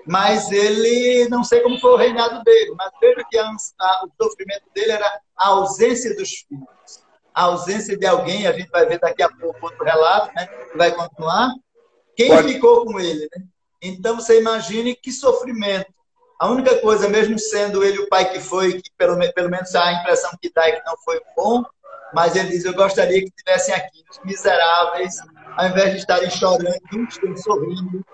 mas 0.08 0.52
ele, 0.52 1.28
não 1.30 1.44
sei 1.44 1.62
como 1.62 1.80
foi 1.80 1.92
o 1.92 1.98
reinado 1.98 2.44
dele, 2.44 2.74
mas 2.78 2.92
veja 3.02 3.24
que 3.30 3.38
a, 3.38 3.48
a, 3.48 4.06
o 4.06 4.24
sofrimento 4.24 4.64
dele 4.74 4.92
era 4.92 5.20
a 5.36 5.48
ausência 5.50 6.16
dos 6.16 6.30
filhos, 6.30 7.04
a 7.34 7.44
ausência 7.44 7.98
de 7.98 8.06
alguém, 8.06 8.48
a 8.48 8.52
gente 8.52 8.70
vai 8.70 8.86
ver 8.86 9.00
daqui 9.00 9.24
a 9.24 9.30
pouco 9.30 9.66
outro 9.66 9.84
relato, 9.84 10.34
né, 10.36 10.46
que 10.46 10.78
vai 10.78 10.92
continuar, 10.92 11.52
quem 12.16 12.30
Pode. 12.30 12.54
ficou 12.54 12.86
com 12.86 13.00
ele, 13.00 13.28
né? 13.36 13.44
Então 13.82 14.16
você 14.16 14.40
imagine 14.40 14.96
que 14.96 15.12
sofrimento. 15.12 15.94
A 16.40 16.50
única 16.50 16.78
coisa, 16.80 17.08
mesmo 17.08 17.40
sendo 17.40 17.84
ele 17.84 18.00
o 18.00 18.10
pai 18.10 18.30
que 18.30 18.40
foi, 18.40 18.82
que 18.82 18.92
pelo, 18.98 19.18
pelo 19.34 19.50
menos 19.50 19.74
a 19.74 19.94
impressão 19.94 20.32
que 20.42 20.52
dá 20.54 20.68
é 20.68 20.74
que 20.74 20.86
não 20.86 20.98
foi 20.98 21.22
bom, 21.36 21.64
mas 22.14 22.36
ele 22.36 22.50
diz: 22.50 22.66
Eu 22.66 22.74
gostaria 22.74 23.22
que 23.22 23.30
estivessem 23.30 23.74
aqui, 23.74 24.04
os 24.10 24.20
miseráveis, 24.24 25.16
ao 25.58 25.68
invés 25.68 25.92
de 25.92 25.98
estarem 25.98 26.30
chorando, 26.30 26.78
estão 27.08 27.38
sorrindo, 27.38 28.06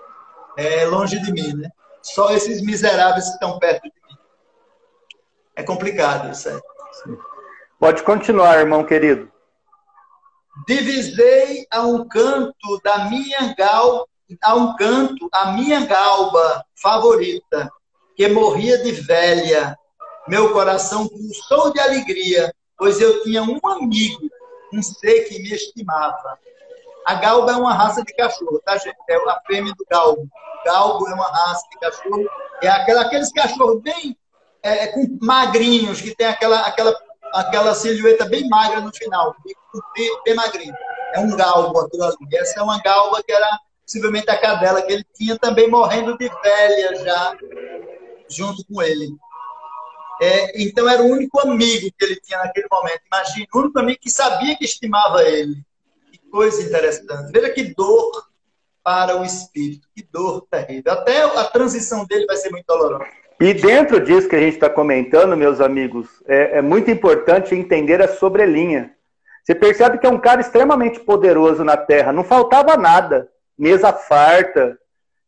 é, 0.56 0.84
longe 0.86 1.20
de 1.20 1.32
mim, 1.32 1.54
né? 1.54 1.68
Só 2.02 2.32
esses 2.32 2.62
miseráveis 2.62 3.26
que 3.26 3.32
estão 3.32 3.58
perto 3.58 3.82
de 3.82 3.92
mim. 4.08 4.16
É 5.56 5.62
complicado 5.62 6.30
isso 6.30 6.48
aí. 6.48 6.60
Pode 7.78 8.02
continuar, 8.02 8.58
irmão 8.58 8.84
querido. 8.84 9.30
Divisei 10.66 11.66
a 11.70 11.82
um 11.82 12.06
canto 12.06 12.80
da 12.84 13.06
minha 13.06 13.54
galba, 13.56 14.06
a 14.42 14.54
um 14.54 14.76
canto 14.76 15.28
a 15.32 15.52
minha 15.52 15.84
galba 15.86 16.64
favorita, 16.74 17.70
que 18.16 18.28
morria 18.28 18.78
de 18.78 18.92
velha. 18.92 19.76
Meu 20.28 20.52
coração 20.52 21.08
pulsou 21.08 21.72
de 21.72 21.80
alegria, 21.80 22.54
pois 22.76 23.00
eu 23.00 23.22
tinha 23.22 23.42
um 23.42 23.58
amigo, 23.64 24.28
um 24.72 24.82
ser 24.82 25.24
que 25.24 25.38
me 25.40 25.52
estimava. 25.52 26.38
A 27.04 27.14
galba 27.14 27.52
é 27.52 27.56
uma 27.56 27.74
raça 27.74 28.02
de 28.04 28.14
cachorro, 28.14 28.60
tá, 28.64 28.76
gente? 28.76 28.96
É 29.08 29.16
a 29.16 29.40
fêmea 29.46 29.74
do 29.76 29.84
galgo. 29.90 30.22
O 30.22 30.64
galgo 30.64 31.08
é 31.08 31.14
uma 31.14 31.28
raça 31.28 31.66
de 31.72 31.78
cachorro. 31.80 32.24
É 32.62 32.68
aquela, 32.68 33.02
aqueles 33.02 33.32
cachorros 33.32 33.82
bem 33.82 34.16
é, 34.62 34.86
com 34.88 35.18
magrinhos, 35.20 36.00
que 36.00 36.14
tem 36.14 36.28
aquela, 36.28 36.60
aquela 36.60 36.96
aquela 37.32 37.74
silhueta 37.74 38.26
bem 38.26 38.48
magra 38.48 38.80
no 38.80 38.94
final, 38.94 39.34
bem, 39.94 40.20
bem 40.24 40.34
magrinho. 40.34 40.74
É 41.14 41.20
um 41.20 41.34
galgo 41.34 41.80
aquilo 41.80 42.04
ali. 42.04 42.16
Essa 42.34 42.60
é 42.60 42.62
uma 42.62 42.80
galba 42.80 43.22
que 43.22 43.32
era 43.32 43.58
possivelmente 43.84 44.30
a 44.30 44.38
cadela 44.38 44.82
que 44.82 44.92
ele 44.92 45.06
tinha 45.14 45.38
também 45.38 45.68
morrendo 45.68 46.16
de 46.16 46.28
velha 46.28 46.96
já, 47.04 47.36
junto 48.34 48.64
com 48.66 48.82
ele. 48.82 49.08
É, 50.20 50.62
então 50.62 50.88
era 50.88 51.02
o 51.02 51.06
único 51.06 51.40
amigo 51.40 51.90
que 51.98 52.04
ele 52.04 52.16
tinha 52.16 52.38
naquele 52.38 52.68
momento. 52.70 53.00
Imagina, 53.12 53.46
o 53.52 53.58
único 53.58 53.78
amigo 53.78 54.00
que 54.00 54.10
sabia 54.10 54.56
que 54.56 54.64
estimava 54.64 55.22
ele. 55.22 55.56
Que 56.10 56.18
coisa 56.30 56.62
interessante. 56.62 57.32
Veja 57.32 57.50
que 57.50 57.74
dor 57.74 58.26
para 58.84 59.20
o 59.20 59.24
espírito, 59.24 59.88
que 59.94 60.06
dor 60.12 60.46
terrível. 60.50 60.92
Até 60.92 61.22
a 61.22 61.44
transição 61.44 62.04
dele 62.04 62.26
vai 62.26 62.36
ser 62.36 62.50
muito 62.50 62.66
dolorosa. 62.66 63.10
E 63.40 63.52
dentro 63.54 63.98
disso 63.98 64.28
que 64.28 64.36
a 64.36 64.40
gente 64.40 64.54
está 64.54 64.70
comentando, 64.70 65.36
meus 65.36 65.60
amigos, 65.60 66.06
é, 66.28 66.58
é, 66.58 66.62
muito 66.62 66.90
importante 66.90 67.54
entender 67.54 68.00
a 68.00 68.06
sobrelinha. 68.06 68.94
Você 69.42 69.54
percebe 69.54 69.98
que 69.98 70.06
é 70.06 70.10
um 70.10 70.20
cara 70.20 70.40
extremamente 70.40 71.00
poderoso 71.00 71.64
na 71.64 71.76
Terra. 71.76 72.12
Não 72.12 72.22
faltava 72.22 72.76
nada. 72.76 73.28
Mesa 73.58 73.92
farta. 73.92 74.78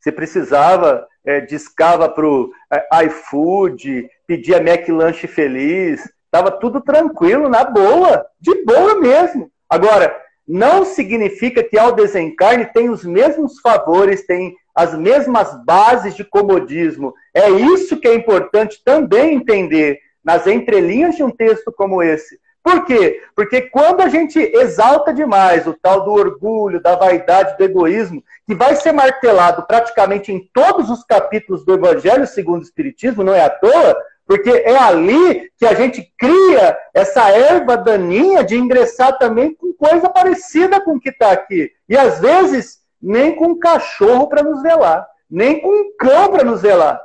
Você 0.04 0.12
precisava, 0.12 1.08
é, 1.24 1.40
discava 1.40 2.10
para 2.10 2.28
o 2.28 2.52
é, 2.70 3.06
iFood, 3.06 4.06
pedia 4.26 4.58
McLanche 4.58 5.26
feliz. 5.26 6.06
Estava 6.26 6.50
tudo 6.50 6.82
tranquilo, 6.82 7.48
na 7.48 7.64
boa. 7.64 8.22
De 8.38 8.62
boa 8.66 9.00
mesmo. 9.00 9.50
Agora, 9.66 10.14
não 10.46 10.84
significa 10.84 11.64
que 11.64 11.78
ao 11.78 11.92
desencarne 11.92 12.66
tem 12.66 12.90
os 12.90 13.02
mesmos 13.02 13.60
favores, 13.60 14.26
tem 14.26 14.54
as 14.74 14.94
mesmas 14.94 15.64
bases 15.64 16.14
de 16.14 16.22
comodismo. 16.22 17.14
É 17.32 17.48
isso 17.48 17.98
que 17.98 18.06
é 18.06 18.14
importante 18.14 18.82
também 18.84 19.36
entender 19.36 20.00
nas 20.22 20.46
entrelinhas 20.46 21.16
de 21.16 21.22
um 21.22 21.30
texto 21.30 21.72
como 21.72 22.02
esse. 22.02 22.38
Por 22.64 22.86
quê? 22.86 23.22
Porque 23.36 23.60
quando 23.60 24.00
a 24.00 24.08
gente 24.08 24.38
exalta 24.38 25.12
demais 25.12 25.66
o 25.66 25.74
tal 25.74 26.02
do 26.02 26.12
orgulho, 26.12 26.80
da 26.80 26.96
vaidade, 26.96 27.58
do 27.58 27.62
egoísmo, 27.62 28.24
que 28.46 28.54
vai 28.54 28.74
ser 28.74 28.90
martelado 28.90 29.66
praticamente 29.66 30.32
em 30.32 30.48
todos 30.50 30.88
os 30.88 31.04
capítulos 31.04 31.62
do 31.62 31.74
Evangelho 31.74 32.26
segundo 32.26 32.62
o 32.62 32.64
Espiritismo, 32.64 33.22
não 33.22 33.34
é 33.34 33.44
à 33.44 33.50
toa, 33.50 33.94
porque 34.26 34.48
é 34.48 34.78
ali 34.78 35.52
que 35.58 35.66
a 35.66 35.74
gente 35.74 36.10
cria 36.16 36.74
essa 36.94 37.28
erva 37.28 37.76
daninha 37.76 38.42
de 38.42 38.56
ingressar 38.56 39.18
também 39.18 39.54
com 39.54 39.74
coisa 39.74 40.08
parecida 40.08 40.80
com 40.80 40.92
o 40.92 41.00
que 41.00 41.10
está 41.10 41.32
aqui. 41.32 41.70
E 41.86 41.94
às 41.98 42.18
vezes 42.18 42.78
nem 42.98 43.36
com 43.36 43.48
um 43.48 43.58
cachorro 43.58 44.26
para 44.26 44.42
nos 44.42 44.62
velar, 44.62 45.06
nem 45.28 45.60
com 45.60 45.68
um 45.68 45.94
cão 45.98 46.30
para 46.30 46.42
nos 46.42 46.62
velar. 46.62 46.98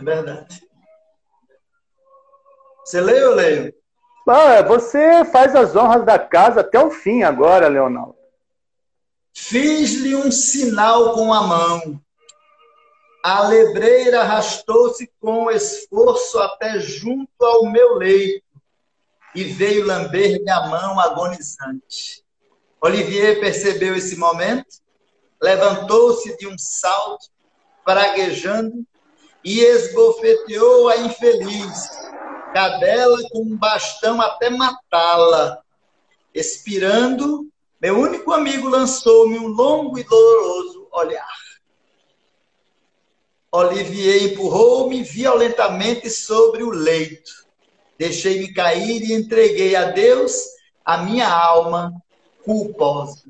É 0.00 0.02
verdade. 0.02 0.65
Você 2.86 3.00
lê 3.00 3.24
ou 3.24 3.34
leio? 3.34 3.74
Ah, 4.28 4.62
você 4.62 5.24
faz 5.24 5.56
as 5.56 5.74
honras 5.74 6.04
da 6.04 6.20
casa 6.20 6.60
até 6.60 6.78
o 6.78 6.88
fim 6.88 7.24
agora, 7.24 7.66
Leonardo. 7.66 8.14
Fiz-lhe 9.34 10.14
um 10.14 10.30
sinal 10.30 11.12
com 11.12 11.32
a 11.32 11.42
mão. 11.42 12.00
A 13.24 13.48
lebreira 13.48 14.20
arrastou-se 14.20 15.10
com 15.20 15.50
esforço 15.50 16.38
até 16.38 16.78
junto 16.78 17.28
ao 17.40 17.66
meu 17.66 17.96
leito 17.96 18.44
e 19.34 19.42
veio 19.42 19.84
lamber-lhe 19.84 20.48
a 20.48 20.68
mão 20.68 21.00
agonizante. 21.00 22.24
Olivier 22.80 23.40
percebeu 23.40 23.96
esse 23.96 24.16
momento, 24.16 24.76
levantou-se 25.42 26.36
de 26.36 26.46
um 26.46 26.56
salto, 26.56 27.26
praguejando, 27.84 28.86
e 29.44 29.60
esbofeteou 29.60 30.88
a 30.88 30.96
infeliz, 30.98 31.88
cadela 32.56 33.18
com 33.30 33.42
um 33.42 33.54
bastão 33.54 34.18
até 34.18 34.48
matá-la. 34.48 35.58
Expirando, 36.34 37.46
meu 37.78 37.98
único 37.98 38.32
amigo 38.32 38.66
lançou-me 38.66 39.38
um 39.38 39.46
longo 39.46 39.98
e 39.98 40.02
doloroso 40.02 40.88
olhar. 40.90 41.36
Olivier 43.52 44.32
empurrou-me 44.32 45.02
violentamente 45.02 46.08
sobre 46.08 46.62
o 46.62 46.70
leito. 46.70 47.30
Deixei-me 47.98 48.54
cair 48.54 49.02
e 49.02 49.12
entreguei 49.12 49.76
a 49.76 49.90
Deus 49.90 50.34
a 50.82 50.96
minha 50.96 51.28
alma 51.28 51.92
culposa. 52.42 53.22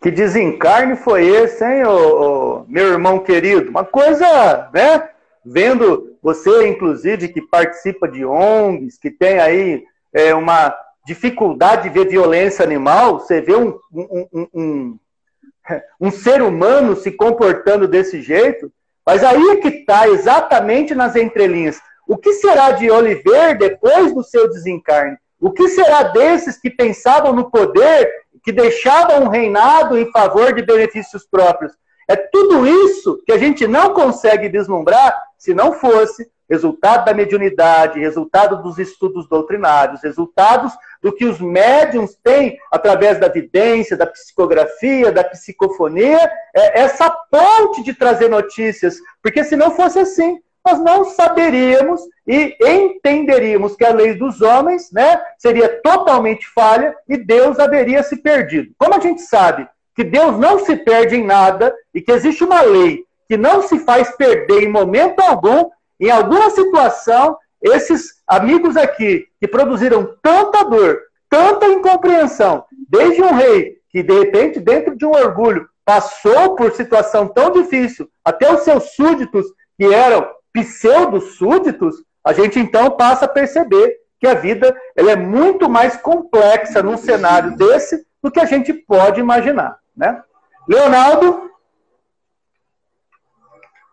Que 0.00 0.10
desencarne 0.10 0.96
foi 0.96 1.26
esse, 1.26 1.62
hein, 1.62 1.84
ô, 1.84 2.60
ô, 2.60 2.64
meu 2.68 2.86
irmão 2.86 3.18
querido? 3.18 3.68
Uma 3.68 3.84
coisa, 3.84 4.70
né? 4.72 5.10
Vendo 5.44 6.07
você, 6.28 6.68
inclusive, 6.68 7.28
que 7.28 7.40
participa 7.40 8.06
de 8.06 8.22
ONGs, 8.22 8.98
que 8.98 9.10
tem 9.10 9.38
aí 9.40 9.82
é, 10.12 10.34
uma 10.34 10.76
dificuldade 11.06 11.84
de 11.84 11.88
ver 11.88 12.06
violência 12.06 12.62
animal, 12.62 13.18
você 13.18 13.40
vê 13.40 13.56
um, 13.56 13.78
um, 13.90 14.28
um, 14.30 14.48
um, 14.54 14.98
um 15.98 16.10
ser 16.12 16.42
humano 16.42 16.94
se 16.96 17.12
comportando 17.12 17.88
desse 17.88 18.20
jeito, 18.20 18.70
mas 19.06 19.24
aí 19.24 19.42
é 19.52 19.56
que 19.56 19.68
está, 19.68 20.06
exatamente 20.06 20.94
nas 20.94 21.16
entrelinhas. 21.16 21.80
O 22.06 22.18
que 22.18 22.34
será 22.34 22.72
de 22.72 22.90
Oliver 22.90 23.56
depois 23.56 24.12
do 24.12 24.22
seu 24.22 24.50
desencarne? 24.50 25.16
O 25.40 25.50
que 25.50 25.66
será 25.68 26.02
desses 26.02 26.60
que 26.60 26.68
pensavam 26.68 27.32
no 27.32 27.50
poder, 27.50 28.06
que 28.44 28.52
deixavam 28.52 29.22
um 29.22 29.28
reinado 29.28 29.96
em 29.96 30.10
favor 30.12 30.52
de 30.52 30.60
benefícios 30.60 31.26
próprios? 31.26 31.72
É 32.08 32.16
tudo 32.16 32.66
isso 32.66 33.22
que 33.26 33.32
a 33.32 33.38
gente 33.38 33.66
não 33.66 33.92
consegue 33.92 34.48
vislumbrar 34.48 35.14
se 35.36 35.52
não 35.52 35.74
fosse 35.74 36.26
resultado 36.48 37.04
da 37.04 37.12
mediunidade, 37.12 38.00
resultado 38.00 38.62
dos 38.62 38.78
estudos 38.78 39.28
doutrinários, 39.28 40.02
resultados 40.02 40.72
do 41.02 41.12
que 41.12 41.26
os 41.26 41.38
médiums 41.38 42.16
têm 42.24 42.56
através 42.72 43.20
da 43.20 43.28
vidência, 43.28 43.96
da 43.96 44.06
psicografia, 44.06 45.12
da 45.12 45.22
psicofonia, 45.22 46.18
é 46.56 46.80
essa 46.80 47.10
ponte 47.30 47.82
de 47.82 47.92
trazer 47.92 48.30
notícias. 48.30 48.96
Porque 49.22 49.44
se 49.44 49.54
não 49.54 49.70
fosse 49.72 49.98
assim, 49.98 50.40
nós 50.66 50.80
não 50.80 51.04
saberíamos 51.04 52.00
e 52.26 52.56
entenderíamos 52.62 53.76
que 53.76 53.84
a 53.84 53.92
lei 53.92 54.14
dos 54.14 54.40
homens 54.40 54.90
né, 54.90 55.20
seria 55.36 55.68
totalmente 55.82 56.46
falha 56.48 56.94
e 57.06 57.18
Deus 57.18 57.58
haveria 57.58 58.02
se 58.02 58.16
perdido. 58.16 58.72
Como 58.78 58.94
a 58.94 59.00
gente 59.00 59.20
sabe 59.20 59.68
que 59.98 60.04
Deus 60.04 60.38
não 60.38 60.60
se 60.60 60.76
perde 60.76 61.16
em 61.16 61.24
nada 61.24 61.74
e 61.92 62.00
que 62.00 62.12
existe 62.12 62.44
uma 62.44 62.62
lei 62.62 63.04
que 63.28 63.36
não 63.36 63.62
se 63.62 63.80
faz 63.80 64.14
perder 64.14 64.62
em 64.62 64.70
momento 64.70 65.18
algum, 65.18 65.70
em 65.98 66.08
alguma 66.08 66.50
situação, 66.50 67.36
esses 67.60 68.22
amigos 68.24 68.76
aqui 68.76 69.26
que 69.40 69.48
produziram 69.48 70.14
tanta 70.22 70.62
dor, 70.62 71.00
tanta 71.28 71.66
incompreensão, 71.66 72.64
desde 72.88 73.20
um 73.20 73.34
rei 73.34 73.78
que 73.90 74.00
de 74.04 74.16
repente, 74.16 74.60
dentro 74.60 74.96
de 74.96 75.04
um 75.04 75.10
orgulho, 75.10 75.68
passou 75.84 76.54
por 76.54 76.70
situação 76.76 77.26
tão 77.26 77.50
difícil, 77.50 78.08
até 78.24 78.54
os 78.54 78.60
seus 78.60 78.94
súditos, 78.94 79.46
que 79.76 79.92
eram 79.92 80.30
pseudo-súditos, 80.52 81.96
a 82.24 82.32
gente 82.32 82.56
então 82.60 82.92
passa 82.92 83.24
a 83.24 83.28
perceber 83.28 83.96
que 84.20 84.28
a 84.28 84.34
vida 84.34 84.76
ela 84.94 85.10
é 85.10 85.16
muito 85.16 85.68
mais 85.68 85.96
complexa 85.96 86.84
num 86.84 86.96
cenário 86.96 87.56
desse 87.56 88.06
do 88.22 88.30
que 88.30 88.38
a 88.38 88.44
gente 88.44 88.72
pode 88.72 89.20
imaginar. 89.20 89.76
Né? 89.98 90.22
Leonardo? 90.68 91.50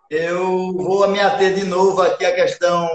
Eu 0.08 0.72
vou 0.74 1.08
me 1.08 1.20
ater 1.20 1.56
de 1.56 1.64
novo 1.66 2.00
aqui 2.04 2.24
à 2.24 2.36
questão 2.36 2.88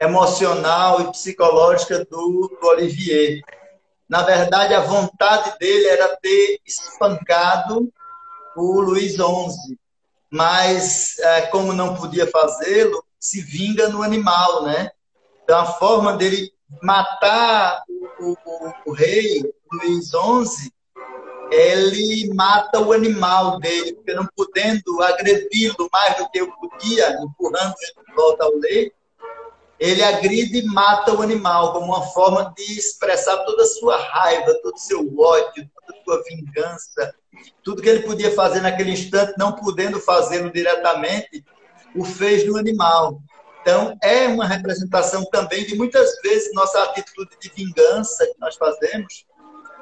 emocional 0.00 1.02
e 1.02 1.10
psicológica 1.12 2.02
do, 2.06 2.58
do 2.58 2.66
Olivier. 2.68 3.42
Na 4.08 4.22
verdade, 4.22 4.72
a 4.72 4.80
vontade 4.80 5.58
dele 5.58 5.86
era 5.86 6.16
ter 6.16 6.58
espancado 6.66 7.92
o 8.56 8.80
Luiz 8.80 9.12
XI, 9.12 9.78
mas 10.30 11.18
é, 11.18 11.42
como 11.42 11.74
não 11.74 11.94
podia 11.94 12.26
fazê-lo, 12.26 13.04
se 13.18 13.42
vinga 13.42 13.88
no 13.90 14.02
animal, 14.02 14.64
né? 14.64 14.90
Então, 15.44 15.58
a 15.58 15.66
forma 15.66 16.16
dele 16.16 16.50
matar 16.82 17.84
o, 18.18 18.32
o, 18.32 18.72
o 18.86 18.92
rei 18.92 19.42
Luiz 19.70 20.08
XI, 20.08 20.72
ele 21.50 22.32
mata 22.34 22.80
o 22.80 22.92
animal 22.92 23.58
dele, 23.58 23.94
porque 23.94 24.14
não 24.14 24.28
podendo 24.36 25.02
agredi-lo 25.02 25.88
mais 25.92 26.16
do 26.16 26.28
que 26.30 26.40
eu 26.40 26.50
podia, 26.52 27.18
empurrando 27.22 27.74
ele 27.80 28.06
de 28.06 28.14
volta 28.14 28.44
ao 28.44 28.56
leito, 28.56 28.94
ele 29.78 30.02
agride 30.02 30.58
e 30.58 30.66
mata 30.66 31.12
o 31.12 31.22
animal 31.22 31.72
como 31.72 31.86
uma 31.86 32.02
forma 32.08 32.52
de 32.56 32.78
expressar 32.78 33.38
toda 33.44 33.62
a 33.62 33.66
sua 33.66 33.96
raiva, 33.96 34.54
todo 34.62 34.74
o 34.74 34.78
seu 34.78 35.00
ódio, 35.18 35.68
toda 35.86 35.98
a 35.98 36.04
sua 36.04 36.22
vingança, 36.24 37.14
tudo 37.64 37.80
que 37.80 37.88
ele 37.88 38.02
podia 38.02 38.30
fazer 38.32 38.60
naquele 38.60 38.90
instante, 38.90 39.32
não 39.38 39.52
podendo 39.52 39.98
fazê-lo 39.98 40.52
diretamente, 40.52 41.42
o 41.96 42.04
fez 42.04 42.46
no 42.46 42.58
animal. 42.58 43.22
Então, 43.62 43.96
é 44.02 44.28
uma 44.28 44.46
representação 44.46 45.24
também 45.24 45.66
de 45.66 45.74
muitas 45.74 46.20
vezes 46.22 46.52
nossa 46.54 46.82
atitude 46.84 47.30
de 47.40 47.50
vingança 47.50 48.26
que 48.26 48.38
nós 48.38 48.56
fazemos, 48.56 49.26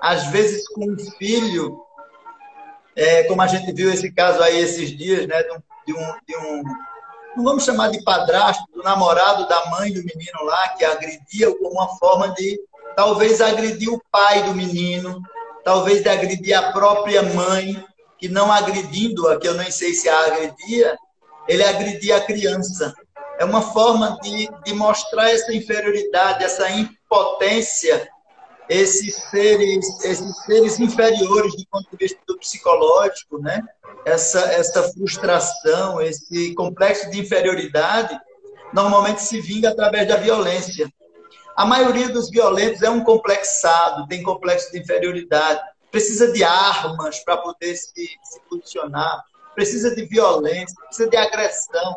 às 0.00 0.26
vezes 0.28 0.68
com 0.68 0.84
um 0.84 0.98
filho, 1.18 1.80
é, 2.96 3.24
como 3.24 3.42
a 3.42 3.46
gente 3.46 3.72
viu 3.72 3.92
esse 3.92 4.12
caso 4.12 4.42
aí 4.42 4.58
esses 4.58 4.96
dias, 4.96 5.26
né, 5.26 5.42
de 5.86 5.94
um, 5.94 6.14
de 6.26 6.36
um, 6.36 6.62
não 7.36 7.44
vamos 7.44 7.64
chamar 7.64 7.90
de 7.90 8.02
padrasto, 8.02 8.64
do 8.72 8.82
namorado 8.82 9.48
da 9.48 9.66
mãe 9.70 9.92
do 9.92 10.02
menino 10.02 10.44
lá, 10.44 10.68
que 10.70 10.84
agredia 10.84 11.54
como 11.56 11.70
uma 11.70 11.96
forma 11.96 12.34
de, 12.34 12.60
talvez, 12.96 13.40
agredir 13.40 13.92
o 13.92 14.02
pai 14.10 14.42
do 14.42 14.54
menino, 14.54 15.22
talvez 15.64 16.02
de 16.02 16.08
agredir 16.08 16.56
a 16.56 16.72
própria 16.72 17.22
mãe, 17.22 17.84
que 18.18 18.28
não 18.28 18.50
agredindo-a, 18.50 19.38
que 19.38 19.46
eu 19.46 19.54
nem 19.54 19.70
sei 19.70 19.94
se 19.94 20.08
a 20.08 20.26
agredia, 20.26 20.98
ele 21.46 21.62
agredia 21.62 22.16
a 22.16 22.20
criança. 22.20 22.92
É 23.38 23.44
uma 23.44 23.62
forma 23.62 24.18
de, 24.20 24.50
de 24.64 24.74
mostrar 24.74 25.30
essa 25.30 25.54
inferioridade, 25.54 26.42
essa 26.42 26.68
impotência, 26.70 28.08
esses 28.68 29.14
seres, 29.30 30.04
esses 30.04 30.44
seres 30.44 30.78
inferiores 30.78 31.56
do 31.56 31.66
ponto 31.70 31.88
de 31.90 31.96
vista 31.96 32.20
psicológico, 32.38 33.38
né? 33.38 33.62
essa, 34.04 34.40
essa 34.52 34.82
frustração, 34.92 36.00
esse 36.00 36.54
complexo 36.54 37.10
de 37.10 37.20
inferioridade, 37.20 38.18
normalmente 38.72 39.22
se 39.22 39.40
vinga 39.40 39.70
através 39.70 40.06
da 40.06 40.16
violência. 40.16 40.90
A 41.56 41.64
maioria 41.64 42.08
dos 42.08 42.30
violentos 42.30 42.82
é 42.82 42.90
um 42.90 43.02
complexado, 43.02 44.06
tem 44.06 44.22
complexo 44.22 44.70
de 44.70 44.78
inferioridade, 44.78 45.60
precisa 45.90 46.30
de 46.32 46.44
armas 46.44 47.18
para 47.24 47.38
poder 47.38 47.74
se, 47.74 47.92
se 47.94 48.40
posicionar, 48.48 49.24
precisa 49.54 49.94
de 49.94 50.04
violência, 50.04 50.74
precisa 50.86 51.08
de 51.08 51.16
agressão. 51.16 51.96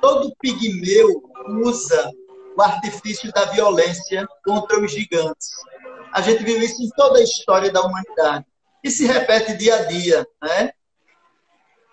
Todo 0.00 0.34
pigmeu 0.40 1.22
usa 1.62 2.10
o 2.56 2.62
artifício 2.62 3.32
da 3.32 3.46
violência 3.46 4.26
contra 4.44 4.78
os 4.80 4.92
gigantes. 4.92 5.48
A 6.12 6.20
gente 6.20 6.42
viu 6.44 6.58
isso 6.58 6.82
em 6.82 6.88
toda 6.90 7.18
a 7.18 7.22
história 7.22 7.70
da 7.70 7.82
humanidade. 7.82 8.46
E 8.82 8.90
se 8.90 9.06
repete 9.06 9.56
dia 9.56 9.74
a 9.76 9.84
dia. 9.84 10.26
Né? 10.42 10.72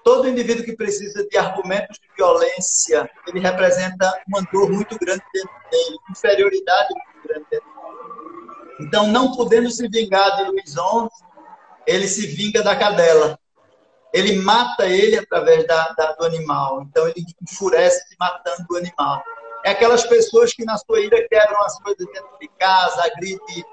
Todo 0.03 0.27
indivíduo 0.27 0.63
que 0.63 0.75
precisa 0.75 1.25
de 1.27 1.37
argumentos 1.37 1.97
de 1.97 2.07
violência, 2.15 3.09
ele 3.27 3.39
representa 3.39 4.11
uma 4.27 4.41
dor 4.51 4.69
muito 4.69 4.97
grande 4.99 5.23
dentro 5.33 5.55
dele, 5.71 5.97
inferioridade 6.11 6.89
muito 6.93 7.27
grande 7.27 7.45
dentro 7.49 7.67
dele. 7.67 7.75
Então, 8.79 9.07
não 9.07 9.35
podendo 9.35 9.69
se 9.71 9.87
vingar 9.87 10.35
de 10.35 10.43
Luiz 10.43 10.71
XI, 10.71 11.09
ele 11.87 12.07
se 12.07 12.27
vinga 12.27 12.61
da 12.61 12.75
cadela. 12.75 13.39
Ele 14.13 14.41
mata 14.41 14.85
ele 14.85 15.17
através 15.17 15.65
da, 15.67 15.89
da, 15.93 16.11
do 16.13 16.25
animal. 16.25 16.83
Então, 16.83 17.07
ele 17.07 17.25
enfurece 17.41 18.15
matando 18.19 18.65
o 18.71 18.77
animal. 18.77 19.23
É 19.65 19.71
aquelas 19.71 20.05
pessoas 20.05 20.53
que, 20.53 20.63
na 20.63 20.77
sua 20.77 20.99
ira, 20.99 21.27
quebram 21.27 21.61
as 21.63 21.79
coisas 21.79 22.05
dentro 22.05 22.37
de 22.39 22.47
casa, 22.59 23.03
agride, 23.03 23.65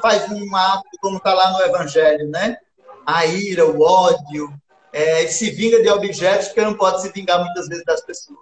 faz 0.00 0.30
um 0.30 0.56
ato, 0.56 0.84
como 1.00 1.18
está 1.18 1.32
lá 1.32 1.52
no 1.52 1.62
Evangelho, 1.62 2.28
né? 2.28 2.56
A 3.06 3.24
ira, 3.26 3.66
o 3.66 3.80
ódio, 3.80 4.52
é, 4.92 5.26
se 5.26 5.50
vinga 5.50 5.82
de 5.82 5.88
objetos 5.88 6.48
porque 6.48 6.62
não 6.62 6.74
pode 6.74 7.02
se 7.02 7.12
vingar 7.12 7.42
muitas 7.42 7.68
vezes 7.68 7.84
das 7.84 8.00
pessoas. 8.02 8.38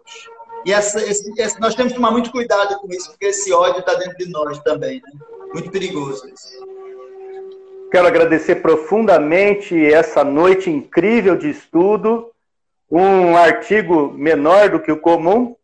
E 0.65 0.73
essa, 0.73 1.01
esse, 1.01 1.61
nós 1.61 1.75
temos 1.75 1.93
que 1.93 1.99
tomar 1.99 2.11
muito 2.11 2.31
cuidado 2.33 2.79
com 2.81 2.89
isso, 2.93 3.11
porque 3.11 3.27
esse 3.27 3.53
ódio 3.53 3.81
está 3.81 3.95
dentro 3.95 4.17
de 4.17 4.29
nós 4.29 4.59
também. 4.61 5.01
Né? 5.01 5.13
Muito 5.53 5.71
perigoso 5.71 6.29
isso. 6.29 6.67
Quero 7.91 8.09
agradecer 8.09 8.57
profundamente 8.57 9.87
essa 9.87 10.25
noite 10.25 10.69
incrível 10.69 11.37
de 11.37 11.49
estudo, 11.49 12.33
um 12.91 13.37
artigo 13.37 14.13
menor 14.13 14.71
do 14.71 14.81
que 14.81 14.91
o 14.91 15.01
comum, 15.01 15.55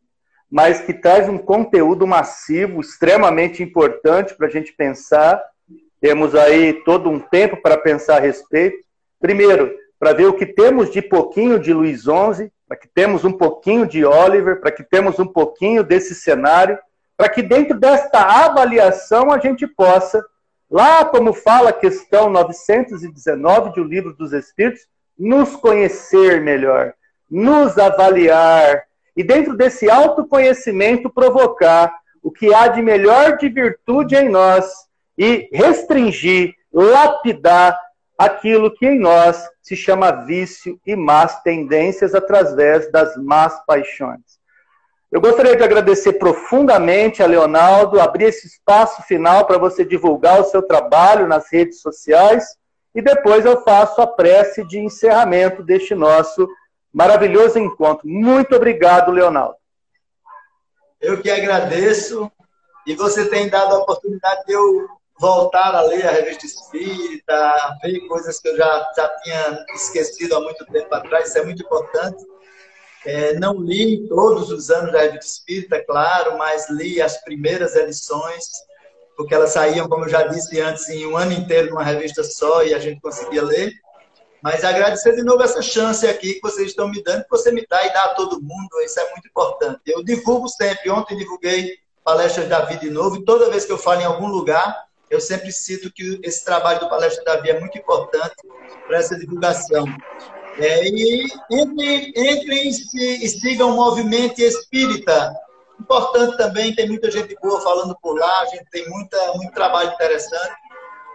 mas 0.48 0.80
que 0.80 0.92
traz 0.92 1.28
um 1.28 1.38
conteúdo 1.38 2.06
massivo, 2.06 2.80
extremamente 2.80 3.62
importante 3.62 4.34
para 4.34 4.46
a 4.46 4.50
gente 4.50 4.72
pensar. 4.72 5.42
Temos 6.02 6.34
aí 6.34 6.72
todo 6.82 7.08
um 7.08 7.20
tempo 7.20 7.62
para 7.62 7.78
pensar 7.78 8.16
a 8.16 8.20
respeito. 8.20 8.84
Primeiro, 9.20 9.72
para 10.00 10.12
ver 10.12 10.26
o 10.26 10.34
que 10.34 10.44
temos 10.44 10.90
de 10.90 11.00
pouquinho 11.00 11.60
de 11.60 11.72
Luiz 11.72 12.00
XI, 12.00 12.50
para 12.66 12.76
que 12.76 12.88
temos 12.88 13.24
um 13.24 13.30
pouquinho 13.30 13.86
de 13.86 14.04
Oliver, 14.04 14.60
para 14.60 14.72
que 14.72 14.82
temos 14.82 15.20
um 15.20 15.26
pouquinho 15.26 15.84
desse 15.84 16.12
cenário, 16.12 16.76
para 17.16 17.28
que 17.28 17.40
dentro 17.40 17.78
desta 17.78 18.18
avaliação 18.18 19.30
a 19.30 19.38
gente 19.38 19.64
possa, 19.64 20.20
lá 20.68 21.04
como 21.04 21.32
fala 21.32 21.70
a 21.70 21.72
questão 21.72 22.28
919 22.28 23.70
do 23.70 23.84
Livro 23.84 24.12
dos 24.12 24.32
Espíritos, 24.32 24.88
nos 25.16 25.54
conhecer 25.54 26.40
melhor, 26.40 26.94
nos 27.30 27.78
avaliar 27.78 28.82
e 29.16 29.22
dentro 29.22 29.56
desse 29.56 29.88
autoconhecimento 29.88 31.08
provocar 31.08 31.94
o 32.20 32.32
que 32.32 32.52
há 32.52 32.66
de 32.66 32.82
melhor 32.82 33.36
de 33.36 33.48
virtude 33.48 34.16
em 34.16 34.28
nós 34.28 34.90
e 35.16 35.48
restringir, 35.52 36.54
lapidar 36.72 37.78
aquilo 38.16 38.72
que 38.72 38.86
em 38.86 38.98
nós 38.98 39.48
se 39.60 39.76
chama 39.76 40.24
vício 40.24 40.80
e 40.86 40.94
más 40.94 41.42
tendências 41.42 42.14
através 42.14 42.90
das 42.90 43.16
más 43.16 43.64
paixões. 43.66 44.20
Eu 45.10 45.20
gostaria 45.20 45.56
de 45.56 45.62
agradecer 45.62 46.14
profundamente 46.14 47.22
a 47.22 47.26
Leonardo, 47.26 48.00
abrir 48.00 48.24
esse 48.26 48.46
espaço 48.46 49.02
final 49.02 49.46
para 49.46 49.58
você 49.58 49.84
divulgar 49.84 50.40
o 50.40 50.44
seu 50.44 50.62
trabalho 50.62 51.26
nas 51.26 51.52
redes 51.52 51.80
sociais 51.80 52.56
e 52.94 53.02
depois 53.02 53.44
eu 53.44 53.62
faço 53.62 54.00
a 54.00 54.06
prece 54.06 54.66
de 54.66 54.78
encerramento 54.78 55.62
deste 55.62 55.94
nosso 55.94 56.48
maravilhoso 56.92 57.58
encontro. 57.58 58.08
Muito 58.08 58.54
obrigado, 58.54 59.10
Leonardo. 59.10 59.56
Eu 61.00 61.20
que 61.20 61.30
agradeço 61.30 62.30
e 62.86 62.94
você 62.94 63.28
tem 63.28 63.48
dado 63.48 63.74
a 63.74 63.78
oportunidade 63.78 64.46
de 64.46 64.52
eu 64.52 64.88
voltar 65.22 65.72
a 65.72 65.82
ler 65.82 66.04
a 66.04 66.10
revista 66.10 66.44
espírita, 66.44 67.78
ver 67.80 68.00
coisas 68.08 68.40
que 68.40 68.48
eu 68.48 68.56
já, 68.56 68.90
já 68.96 69.08
tinha 69.22 69.64
esquecido 69.72 70.34
há 70.34 70.40
muito 70.40 70.66
tempo 70.66 70.92
atrás, 70.92 71.28
isso 71.28 71.38
é 71.38 71.44
muito 71.44 71.62
importante. 71.62 72.24
É, 73.06 73.34
não 73.34 73.54
li 73.54 74.08
todos 74.08 74.50
os 74.50 74.68
anos 74.68 74.90
da 74.90 75.02
revista 75.02 75.24
espírita, 75.24 75.84
claro, 75.84 76.36
mas 76.36 76.68
li 76.70 77.00
as 77.00 77.22
primeiras 77.22 77.76
edições, 77.76 78.46
porque 79.16 79.32
elas 79.32 79.50
saíam, 79.50 79.88
como 79.88 80.06
eu 80.06 80.08
já 80.08 80.26
disse 80.26 80.60
antes, 80.60 80.88
em 80.88 81.06
um 81.06 81.16
ano 81.16 81.32
inteiro 81.32 81.70
numa 81.70 81.84
revista 81.84 82.24
só 82.24 82.64
e 82.64 82.74
a 82.74 82.80
gente 82.80 83.00
conseguia 83.00 83.44
ler. 83.44 83.72
Mas 84.42 84.64
agradecer 84.64 85.14
de 85.14 85.22
novo 85.22 85.40
essa 85.44 85.62
chance 85.62 86.04
aqui 86.04 86.34
que 86.34 86.40
vocês 86.42 86.70
estão 86.70 86.88
me 86.88 87.00
dando, 87.00 87.22
que 87.22 87.30
você 87.30 87.52
me 87.52 87.64
dá 87.70 87.86
e 87.86 87.92
dá 87.92 88.06
a 88.06 88.14
todo 88.14 88.42
mundo, 88.42 88.80
isso 88.84 88.98
é 88.98 89.08
muito 89.12 89.28
importante. 89.28 89.82
Eu 89.86 90.02
divulgo 90.02 90.48
sempre, 90.48 90.90
ontem 90.90 91.16
divulguei 91.16 91.76
palestras 92.02 92.48
da 92.48 92.64
vida 92.64 92.80
de 92.80 92.90
novo, 92.90 93.18
e 93.18 93.24
toda 93.24 93.50
vez 93.50 93.64
que 93.64 93.70
eu 93.70 93.78
falo 93.78 94.00
em 94.00 94.04
algum 94.04 94.26
lugar, 94.26 94.90
eu 95.12 95.20
sempre 95.20 95.52
cito 95.52 95.92
que 95.92 96.18
esse 96.22 96.44
trabalho 96.44 96.80
do 96.80 96.88
Palestra 96.88 97.24
da 97.24 97.36
Via 97.40 97.52
é 97.52 97.60
muito 97.60 97.76
importante 97.78 98.36
para 98.86 98.98
essa 98.98 99.18
divulgação. 99.18 99.84
É, 100.58 100.88
e 100.88 101.26
entrem, 101.50 102.12
entrem 102.16 102.68
e 102.68 103.28
sigam 103.28 103.70
o 103.70 103.76
movimento 103.76 104.40
espírita. 104.40 105.34
Importante 105.80 106.36
também, 106.36 106.74
tem 106.74 106.86
muita 106.88 107.10
gente 107.10 107.36
boa 107.42 107.60
falando 107.60 107.96
por 108.02 108.18
lá, 108.18 108.40
a 108.40 108.46
gente 108.46 108.64
tem 108.70 108.88
muita, 108.88 109.32
muito 109.34 109.52
trabalho 109.52 109.92
interessante 109.92 110.62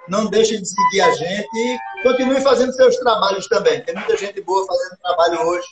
não 0.08 0.26
deixem 0.26 0.62
de 0.62 0.68
seguir 0.68 1.02
a 1.02 1.12
gente 1.12 1.50
e 1.54 1.78
continue 2.02 2.41
fazendo 2.41 2.74
seus 2.74 2.95
trabalhos 2.98 3.48
também. 3.48 3.82
Tem 3.82 3.93
muita 3.93 4.16
gente 4.18 4.41
boa 4.41 4.66
fazendo 4.66 4.98
trabalho 5.02 5.41
hoje 5.48 5.68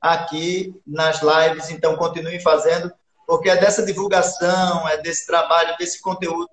aqui 0.00 0.74
nas 0.86 1.20
lives, 1.22 1.70
então 1.70 1.96
continue 1.96 2.40
fazendo, 2.40 2.92
porque 3.26 3.50
é 3.50 3.56
dessa 3.56 3.84
divulgação, 3.84 4.88
é 4.88 4.98
desse 4.98 5.26
trabalho, 5.26 5.76
desse 5.78 6.00
conteúdo 6.00 6.48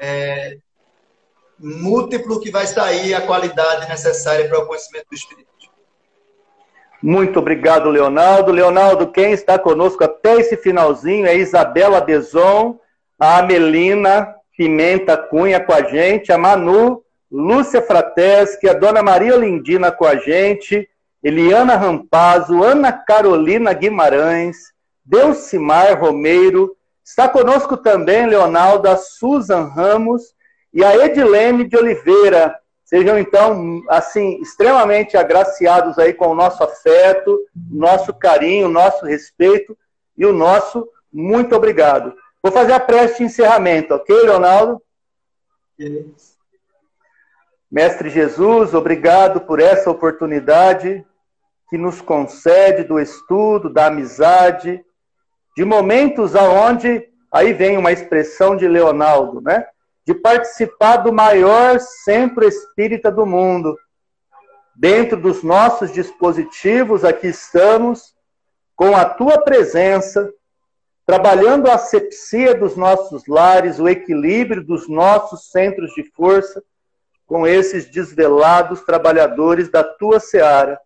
é, 0.00 0.56
múltiplo 1.58 2.40
que 2.40 2.50
vai 2.50 2.66
sair 2.66 3.14
a 3.14 3.20
qualidade 3.20 3.88
necessária 3.88 4.48
para 4.48 4.58
o 4.58 4.66
conhecimento 4.66 5.06
do 5.10 5.14
Espírito. 5.14 5.50
Muito 7.02 7.38
obrigado, 7.38 7.88
Leonardo. 7.88 8.52
Leonardo, 8.52 9.10
quem 9.10 9.32
está 9.32 9.58
conosco 9.58 10.04
até 10.04 10.40
esse 10.40 10.56
finalzinho 10.56 11.26
é 11.26 11.36
Isabela 11.36 12.00
Deson, 12.00 12.78
a 13.18 13.38
Amelina, 13.38 14.34
Pimenta 14.56 15.16
Cunha 15.16 15.60
com 15.60 15.72
a 15.72 15.82
gente, 15.82 16.30
a 16.30 16.36
Manu, 16.36 17.02
Lúcia 17.30 17.80
Frateschi, 17.80 18.68
a 18.68 18.74
Dona 18.74 19.02
Maria 19.02 19.36
Lindina 19.36 19.90
com 19.90 20.04
a 20.04 20.16
gente, 20.16 20.88
Eliana 21.22 21.76
Rampazzo, 21.76 22.62
Ana 22.62 22.92
Carolina 22.92 23.72
Guimarães, 23.72 24.56
Delcimar 25.04 25.98
Romeiro, 25.98 26.76
está 27.10 27.28
conosco 27.28 27.76
também, 27.76 28.26
Leonardo, 28.26 28.88
a 28.88 28.96
Susan 28.96 29.64
Ramos 29.64 30.32
e 30.72 30.84
a 30.84 30.96
Edilene 30.96 31.64
de 31.64 31.76
Oliveira. 31.76 32.56
Sejam, 32.84 33.18
então, 33.18 33.82
assim, 33.88 34.40
extremamente 34.40 35.16
agraciados 35.16 35.98
aí 35.98 36.14
com 36.14 36.28
o 36.28 36.34
nosso 36.34 36.62
afeto, 36.62 37.38
nosso 37.68 38.14
carinho, 38.14 38.68
nosso 38.68 39.04
respeito 39.04 39.76
e 40.16 40.24
o 40.24 40.32
nosso 40.32 40.88
muito 41.12 41.54
obrigado. 41.56 42.14
Vou 42.40 42.52
fazer 42.52 42.72
a 42.72 42.80
prece 42.80 43.18
de 43.18 43.24
encerramento, 43.24 43.92
ok, 43.92 44.14
Leonardo? 44.22 44.80
Mestre 47.70 48.08
Jesus, 48.08 48.72
obrigado 48.72 49.40
por 49.40 49.60
essa 49.60 49.90
oportunidade 49.90 51.04
que 51.68 51.76
nos 51.76 52.00
concede 52.00 52.84
do 52.84 53.00
estudo, 53.00 53.68
da 53.68 53.86
amizade, 53.86 54.84
de 55.60 55.64
momentos 55.66 56.34
aonde 56.34 57.06
aí 57.30 57.52
vem 57.52 57.76
uma 57.76 57.92
expressão 57.92 58.56
de 58.56 58.66
Leonardo, 58.66 59.42
né? 59.42 59.66
De 60.06 60.14
participar 60.14 60.96
do 60.96 61.12
maior 61.12 61.78
centro 61.78 62.48
espírita 62.48 63.12
do 63.12 63.26
mundo. 63.26 63.76
Dentro 64.74 65.20
dos 65.20 65.42
nossos 65.42 65.92
dispositivos, 65.92 67.04
aqui 67.04 67.26
estamos, 67.26 68.14
com 68.74 68.96
a 68.96 69.04
tua 69.04 69.36
presença, 69.36 70.32
trabalhando 71.04 71.70
a 71.70 71.74
asepsia 71.74 72.54
dos 72.54 72.74
nossos 72.74 73.26
lares, 73.26 73.78
o 73.78 73.86
equilíbrio 73.86 74.64
dos 74.64 74.88
nossos 74.88 75.50
centros 75.50 75.92
de 75.92 76.04
força 76.16 76.64
com 77.26 77.46
esses 77.46 77.84
desvelados 77.84 78.80
trabalhadores 78.80 79.70
da 79.70 79.84
tua 79.84 80.20
seara. 80.20 80.80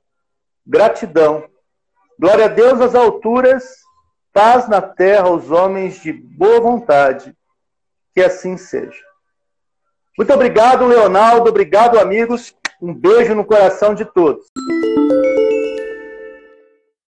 Gratidão. 0.67 1.45
Glória 2.19 2.47
a 2.47 2.49
Deus 2.49 2.81
às 2.81 2.97
alturas, 2.97 3.84
paz 4.35 4.69
na 4.69 4.83
terra 4.83 5.29
aos 5.29 5.51
homens 5.51 6.03
de 6.03 6.13
boa 6.13 6.61
vontade. 6.61 7.35
Que 8.13 8.21
assim 8.21 8.57
seja. 8.57 9.03
Muito 10.19 10.33
obrigado, 10.33 10.87
Leonardo. 10.87 11.49
Obrigado, 11.49 11.99
amigos. 11.99 12.55
Um 12.83 12.93
beijo 12.93 13.35
no 13.35 13.45
coração 13.45 13.95
de 13.95 14.05
todos. 14.05 14.45